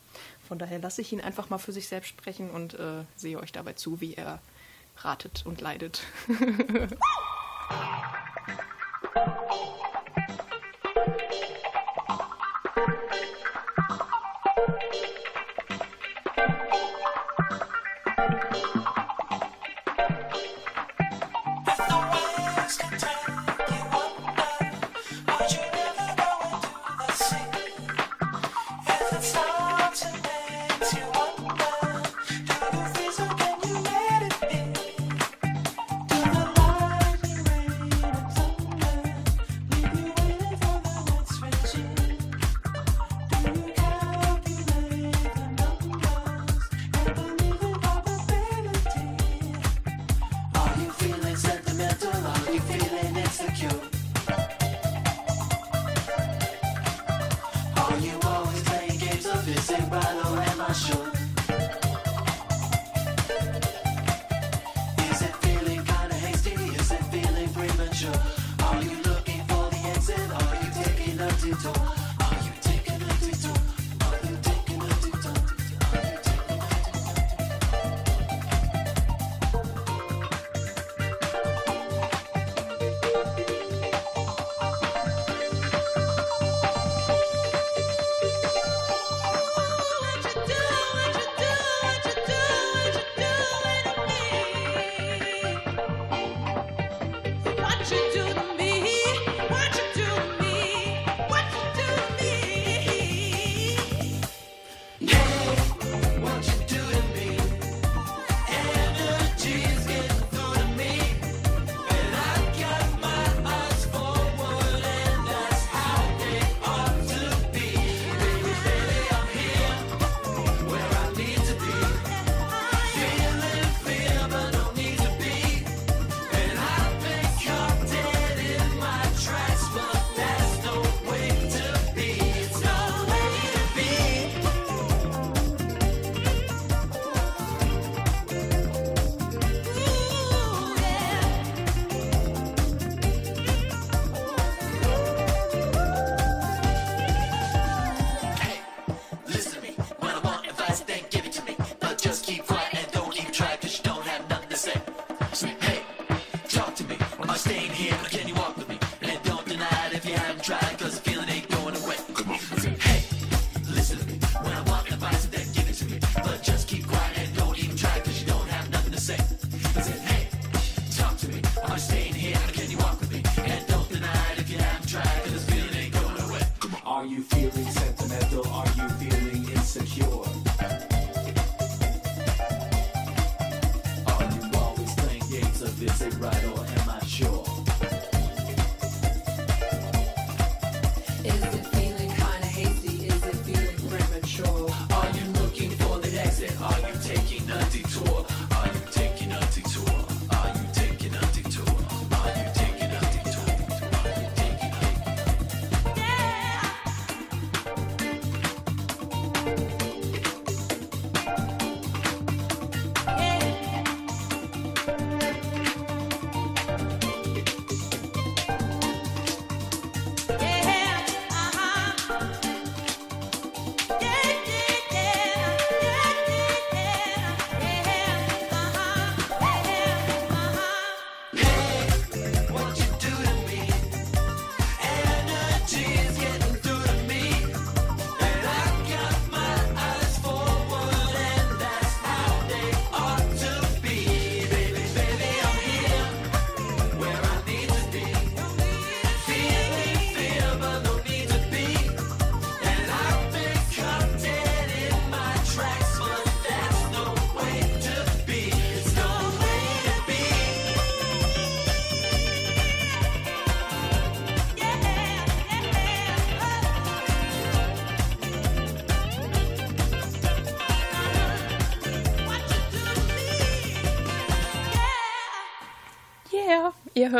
Von 0.47 0.57
daher 0.57 0.79
lasse 0.79 1.01
ich 1.01 1.13
ihn 1.13 1.21
einfach 1.21 1.49
mal 1.49 1.59
für 1.59 1.71
sich 1.71 1.87
selbst 1.87 2.09
sprechen 2.09 2.49
und 2.49 2.73
äh, 2.73 3.03
sehe 3.15 3.39
euch 3.39 3.51
dabei 3.51 3.73
zu, 3.73 4.01
wie 4.01 4.15
er 4.15 4.39
ratet 4.97 5.45
und 5.45 5.61
leidet. 5.61 6.01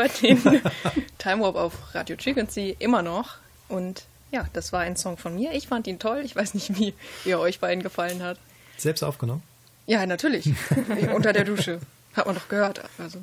hört 0.04 0.22
den 0.22 0.38
Time 1.18 1.42
Warp 1.42 1.56
auf 1.56 1.94
Radio 1.94 2.16
Frequency 2.16 2.76
immer 2.78 3.02
noch. 3.02 3.36
Und 3.68 4.04
ja, 4.30 4.46
das 4.52 4.72
war 4.72 4.80
ein 4.80 4.96
Song 4.96 5.16
von 5.16 5.34
mir. 5.34 5.52
Ich 5.52 5.68
fand 5.68 5.86
ihn 5.86 5.98
toll. 5.98 6.22
Ich 6.24 6.36
weiß 6.36 6.54
nicht, 6.54 6.78
wie 6.78 6.94
er 7.24 7.40
euch 7.40 7.60
beiden 7.60 7.82
gefallen 7.82 8.22
hat. 8.22 8.38
Selbst 8.76 9.02
aufgenommen. 9.02 9.42
Ja, 9.86 10.04
natürlich. 10.06 10.52
Unter 11.14 11.32
der 11.32 11.44
Dusche. 11.44 11.80
Hat 12.14 12.26
man 12.26 12.34
doch 12.34 12.48
gehört. 12.48 12.82
Also, 12.98 13.18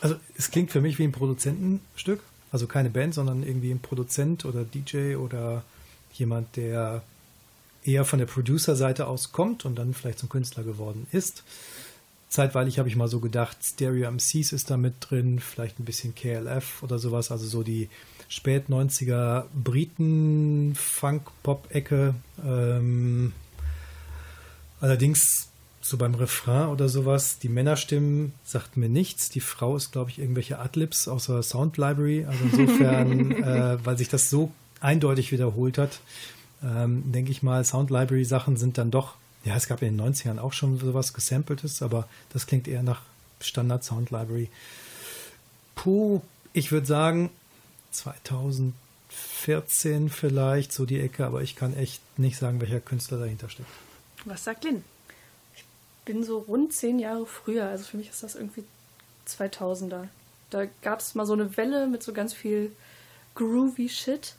Also 0.00 0.16
es 0.36 0.50
klingt 0.50 0.70
für 0.70 0.80
mich 0.80 0.98
wie 0.98 1.04
ein 1.04 1.12
Produzentenstück. 1.12 2.20
Also 2.52 2.66
keine 2.66 2.90
Band, 2.90 3.14
sondern 3.14 3.42
irgendwie 3.42 3.70
ein 3.70 3.80
Produzent 3.80 4.44
oder 4.44 4.64
DJ 4.64 5.16
oder 5.16 5.64
jemand, 6.12 6.56
der 6.56 7.02
eher 7.82 8.04
von 8.04 8.18
der 8.18 8.26
Producer-Seite 8.26 9.06
aus 9.06 9.32
kommt 9.32 9.64
und 9.64 9.76
dann 9.76 9.94
vielleicht 9.94 10.18
zum 10.18 10.28
Künstler 10.28 10.62
geworden 10.62 11.06
ist. 11.12 11.42
Zeitweilig 12.28 12.78
habe 12.78 12.88
ich 12.88 12.96
mal 12.96 13.08
so 13.08 13.20
gedacht, 13.20 13.58
Stereo 13.62 14.10
MCs 14.10 14.52
ist 14.52 14.70
da 14.70 14.76
mit 14.76 14.94
drin, 15.00 15.38
vielleicht 15.38 15.78
ein 15.78 15.84
bisschen 15.84 16.14
KLF 16.14 16.82
oder 16.82 16.98
sowas, 16.98 17.30
also 17.30 17.46
so 17.46 17.62
die 17.62 17.88
spät 18.28 18.64
90er 18.68 19.44
Briten 19.54 20.74
Funk 20.74 21.30
Pop 21.42 21.68
Ecke. 21.70 22.14
Ähm, 22.44 23.32
allerdings 24.80 25.48
so 25.80 25.96
beim 25.96 26.14
Refrain 26.14 26.68
oder 26.68 26.88
sowas, 26.88 27.38
die 27.38 27.48
Männerstimmen 27.48 28.32
sagten 28.44 28.80
mir 28.80 28.88
nichts. 28.88 29.28
Die 29.28 29.40
Frau 29.40 29.76
ist, 29.76 29.92
glaube 29.92 30.10
ich, 30.10 30.18
irgendwelche 30.18 30.58
Adlibs 30.58 31.06
aus 31.06 31.26
der 31.26 31.42
Sound 31.42 31.76
Library. 31.76 32.24
Also 32.24 32.44
insofern, 32.44 33.30
äh, 33.42 33.78
weil 33.84 33.96
sich 33.96 34.08
das 34.08 34.28
so 34.28 34.50
eindeutig 34.80 35.30
wiederholt 35.30 35.78
hat, 35.78 36.00
ähm, 36.64 37.12
denke 37.12 37.30
ich 37.30 37.42
mal, 37.42 37.64
Sound 37.64 37.90
Library 37.90 38.24
Sachen 38.24 38.56
sind 38.56 38.78
dann 38.78 38.90
doch, 38.90 39.14
ja, 39.46 39.56
es 39.56 39.66
gab 39.66 39.80
in 39.82 39.96
den 39.96 40.14
90ern 40.14 40.38
auch 40.38 40.52
schon 40.52 40.78
sowas 40.78 41.14
gesampeltes, 41.14 41.80
aber 41.80 42.06
das 42.32 42.46
klingt 42.46 42.68
eher 42.68 42.82
nach 42.82 43.00
Standard 43.40 43.84
Sound 43.84 44.10
Library. 44.10 44.50
Puh, 45.74 46.20
ich 46.52 46.72
würde 46.72 46.86
sagen 46.86 47.30
2014 47.92 50.10
vielleicht, 50.10 50.72
so 50.72 50.84
die 50.84 51.00
Ecke, 51.00 51.24
aber 51.24 51.42
ich 51.42 51.54
kann 51.54 51.76
echt 51.76 52.02
nicht 52.18 52.38
sagen, 52.38 52.60
welcher 52.60 52.80
Künstler 52.80 53.18
dahinter 53.18 53.48
steckt. 53.48 53.68
was 54.24 54.42
sagt 54.44 54.64
Lynn? 54.64 54.82
bin 56.06 56.24
so 56.24 56.38
rund 56.38 56.72
zehn 56.72 56.98
Jahre 56.98 57.26
früher. 57.26 57.66
Also 57.66 57.84
für 57.84 57.98
mich 57.98 58.08
ist 58.08 58.22
das 58.22 58.36
irgendwie 58.36 58.64
2000er. 59.28 60.08
Da 60.48 60.64
gab 60.80 61.00
es 61.00 61.14
mal 61.14 61.26
so 61.26 61.34
eine 61.34 61.58
Welle 61.58 61.88
mit 61.88 62.02
so 62.02 62.14
ganz 62.14 62.32
viel 62.32 62.72
groovy 63.34 63.90
Shit. 63.90 64.36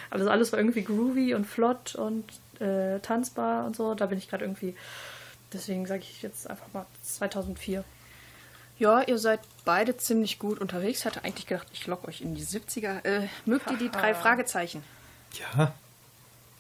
also 0.10 0.30
alles 0.30 0.54
war 0.54 0.60
irgendwie 0.60 0.84
groovy 0.84 1.34
und 1.34 1.46
flott 1.46 1.96
und 1.96 2.24
äh, 2.60 3.00
tanzbar 3.00 3.66
und 3.66 3.76
so. 3.76 3.94
Da 3.96 4.06
bin 4.06 4.18
ich 4.18 4.30
gerade 4.30 4.46
irgendwie. 4.46 4.76
Deswegen 5.52 5.86
sage 5.86 6.02
ich 6.02 6.22
jetzt 6.22 6.50
einfach 6.50 6.66
mal 6.74 6.86
2004. 7.04 7.84
Ja, 8.80 9.02
ihr 9.02 9.20
seid 9.20 9.40
beide 9.66 9.98
ziemlich 9.98 10.40
gut 10.40 10.60
unterwegs. 10.60 11.00
Ich 11.00 11.06
hatte 11.06 11.24
eigentlich 11.24 11.46
gedacht, 11.46 11.68
ich 11.74 11.86
lock 11.86 12.08
euch 12.08 12.22
in 12.22 12.34
die 12.36 12.44
70er. 12.44 13.06
Äh, 13.06 13.28
mögt 13.46 13.70
ihr 13.70 13.78
die 13.78 13.90
drei 13.92 14.16
Fragezeichen? 14.16 14.84
Ja, 15.40 15.74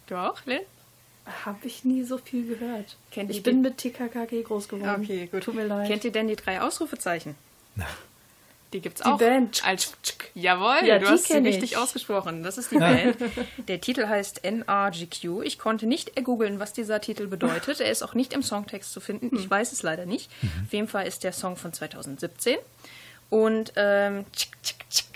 Doch, 0.07 0.45
Lynn? 0.45 0.61
Habe 1.45 1.65
ich 1.65 1.85
nie 1.85 2.03
so 2.03 2.17
viel 2.17 2.45
gehört. 2.47 2.97
Kennt 3.09 3.29
ihr 3.29 3.37
ich 3.37 3.43
die- 3.43 3.49
bin 3.49 3.61
mit 3.61 3.77
TKKG 3.77 4.43
groß 4.43 4.67
geworden. 4.67 5.01
Okay, 5.03 5.27
gut. 5.27 5.43
Tut 5.43 5.55
mir 5.55 5.65
leid. 5.65 5.87
Kennt 5.87 6.03
ihr 6.03 6.11
denn 6.11 6.27
die 6.27 6.35
drei 6.35 6.61
Ausrufezeichen? 6.61 7.35
Nein. 7.75 7.87
Die 8.73 8.81
gibt's 8.81 9.01
Die 9.01 9.07
auch. 9.07 9.17
Band. 9.19 9.63
Als 9.65 9.93
Jawohl, 10.33 10.85
Ja, 10.85 10.97
du 10.99 11.05
die 11.05 11.11
hast 11.11 11.25
sie 11.27 11.37
richtig 11.37 11.73
ich. 11.73 11.77
ausgesprochen. 11.77 12.43
Das 12.43 12.57
ist 12.57 12.71
die 12.71 12.77
Band. 12.79 13.15
Der 13.67 13.79
Titel 13.79 14.07
heißt 14.07 14.43
NRGQ. 14.43 15.41
Ich 15.43 15.59
konnte 15.59 15.85
nicht 15.85 16.15
googeln, 16.23 16.59
was 16.59 16.73
dieser 16.73 16.99
Titel 16.99 17.27
bedeutet. 17.27 17.79
Er 17.79 17.91
ist 17.91 18.01
auch 18.03 18.15
nicht 18.15 18.33
im 18.33 18.41
Songtext 18.41 18.91
zu 18.91 18.99
finden. 18.99 19.29
Hm. 19.31 19.37
Ich 19.37 19.49
weiß 19.49 19.71
es 19.71 19.83
leider 19.83 20.05
nicht. 20.05 20.29
Auf 20.65 20.73
jeden 20.73 20.87
Fall 20.87 21.05
ist 21.07 21.23
der 21.23 21.33
Song 21.33 21.55
von 21.55 21.71
2017. 21.71 22.57
Und 23.29 23.73
ähm, 23.75 24.25
tschick, 24.33 24.51
tschick, 24.63 24.89
tschick 24.89 25.12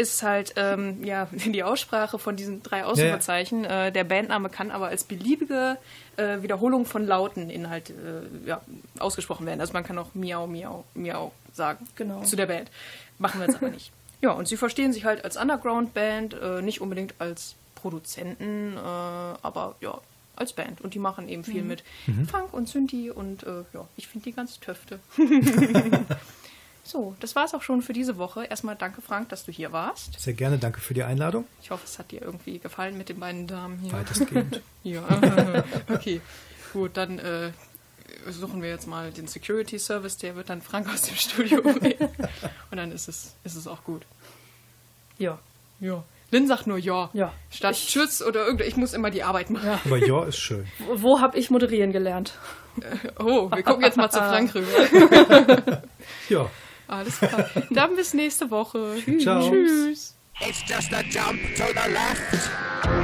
ist 0.00 0.22
halt 0.22 0.54
ähm, 0.56 1.04
ja, 1.04 1.28
die 1.32 1.62
Aussprache 1.62 2.18
von 2.18 2.36
diesen 2.36 2.62
drei 2.62 2.84
Ausrufezeichen. 2.84 3.64
Äh, 3.64 3.92
der 3.92 4.04
Bandname 4.04 4.48
kann 4.48 4.70
aber 4.70 4.88
als 4.88 5.04
beliebige 5.04 5.76
äh, 6.16 6.42
Wiederholung 6.42 6.86
von 6.86 7.06
Lauten 7.06 7.50
in 7.50 7.68
halt, 7.68 7.90
äh, 7.90 8.48
ja, 8.48 8.60
ausgesprochen 8.98 9.46
werden. 9.46 9.60
Also 9.60 9.72
man 9.72 9.84
kann 9.84 9.98
auch 9.98 10.14
Miau, 10.14 10.46
Miau, 10.46 10.84
Miau 10.94 11.32
sagen 11.52 11.86
Genau. 11.96 12.22
zu 12.22 12.36
der 12.36 12.46
Band. 12.46 12.70
Machen 13.18 13.40
wir 13.40 13.46
jetzt 13.46 13.56
aber 13.56 13.68
nicht. 13.70 13.92
Ja, 14.22 14.32
und 14.32 14.46
sie 14.46 14.58
verstehen 14.58 14.92
sich 14.92 15.06
halt 15.06 15.24
als 15.24 15.38
Underground-Band, 15.38 16.34
äh, 16.34 16.60
nicht 16.60 16.82
unbedingt 16.82 17.14
als 17.20 17.54
Produzenten, 17.74 18.76
äh, 18.76 18.78
aber 18.78 19.76
ja, 19.80 19.98
als 20.36 20.52
Band. 20.52 20.82
Und 20.82 20.92
die 20.92 20.98
machen 20.98 21.26
eben 21.26 21.42
viel 21.42 21.62
mit 21.62 21.82
Funk 22.30 22.52
und 22.52 22.68
Synthi 22.68 23.10
und 23.10 23.44
äh, 23.44 23.64
ja, 23.72 23.88
ich 23.96 24.08
finde 24.08 24.24
die 24.24 24.32
ganz 24.32 24.60
töfte. 24.60 25.00
so, 26.90 27.14
das 27.20 27.36
war's 27.36 27.54
auch 27.54 27.62
schon 27.62 27.82
für 27.82 27.92
diese 27.92 28.18
Woche. 28.18 28.44
Erstmal 28.44 28.76
danke, 28.76 29.00
Frank, 29.00 29.28
dass 29.28 29.44
du 29.44 29.52
hier 29.52 29.72
warst. 29.72 30.20
sehr 30.20 30.34
gerne. 30.34 30.58
Danke 30.58 30.80
für 30.80 30.94
die 30.94 31.02
Einladung. 31.04 31.46
Ich 31.62 31.70
hoffe, 31.70 31.84
es 31.84 31.98
hat 31.98 32.10
dir 32.10 32.22
irgendwie 32.22 32.58
gefallen 32.58 32.98
mit 32.98 33.08
den 33.08 33.20
beiden 33.20 33.46
Damen 33.46 33.78
hier. 33.78 33.92
Weitestgehend. 33.92 34.60
Ja, 34.82 35.02
okay. 35.92 36.22
Gut, 36.72 36.96
dann 36.96 37.18
äh, 37.18 37.52
suchen 38.30 38.62
wir 38.62 38.70
jetzt 38.70 38.86
mal 38.86 39.10
den 39.10 39.26
Security 39.26 39.78
Service, 39.78 40.16
der 40.16 40.36
wird 40.36 40.48
dann 40.48 40.62
Frank 40.62 40.88
aus 40.88 41.02
dem 41.02 41.16
Studio 41.16 41.60
nehmen. 41.82 42.08
Und 42.70 42.78
dann 42.78 42.90
ist 42.90 43.06
es, 43.06 43.34
ist 43.44 43.56
es 43.56 43.66
auch 43.66 43.84
gut. 43.84 44.06
Ja. 45.18 45.38
Ja. 45.80 46.02
Lynn 46.30 46.46
sagt 46.46 46.66
nur 46.66 46.78
ja. 46.78 47.10
Ja. 47.12 47.30
Statt 47.50 47.74
Tschüss 47.74 48.22
oder 48.22 48.46
irgend, 48.46 48.62
ich 48.62 48.76
muss 48.76 48.94
immer 48.94 49.10
die 49.10 49.22
Arbeit 49.22 49.50
machen. 49.50 49.78
Aber 49.84 49.98
ja, 49.98 50.24
ist 50.24 50.38
schön. 50.38 50.66
Wo, 50.78 51.02
wo 51.02 51.20
habe 51.20 51.38
ich 51.38 51.50
moderieren 51.50 51.92
gelernt? 51.92 52.32
Oh, 53.18 53.50
wir 53.50 53.62
gucken 53.62 53.82
jetzt 53.82 53.98
mal 53.98 54.10
zu 54.10 54.18
Frank 54.18 54.54
rüber. 54.54 55.82
Ja. 56.30 56.48
Alles 56.90 57.18
klar. 57.20 57.48
Dann 57.70 57.94
bis 57.94 58.14
nächste 58.14 58.50
Woche. 58.50 58.96
Ciao. 59.20 59.48
Tschüss. 59.48 60.16
It's 60.40 60.62
just 60.66 60.92
a 60.92 61.02
jump 61.02 61.40
to 61.56 61.64
the 61.68 61.92
left. 61.92 62.99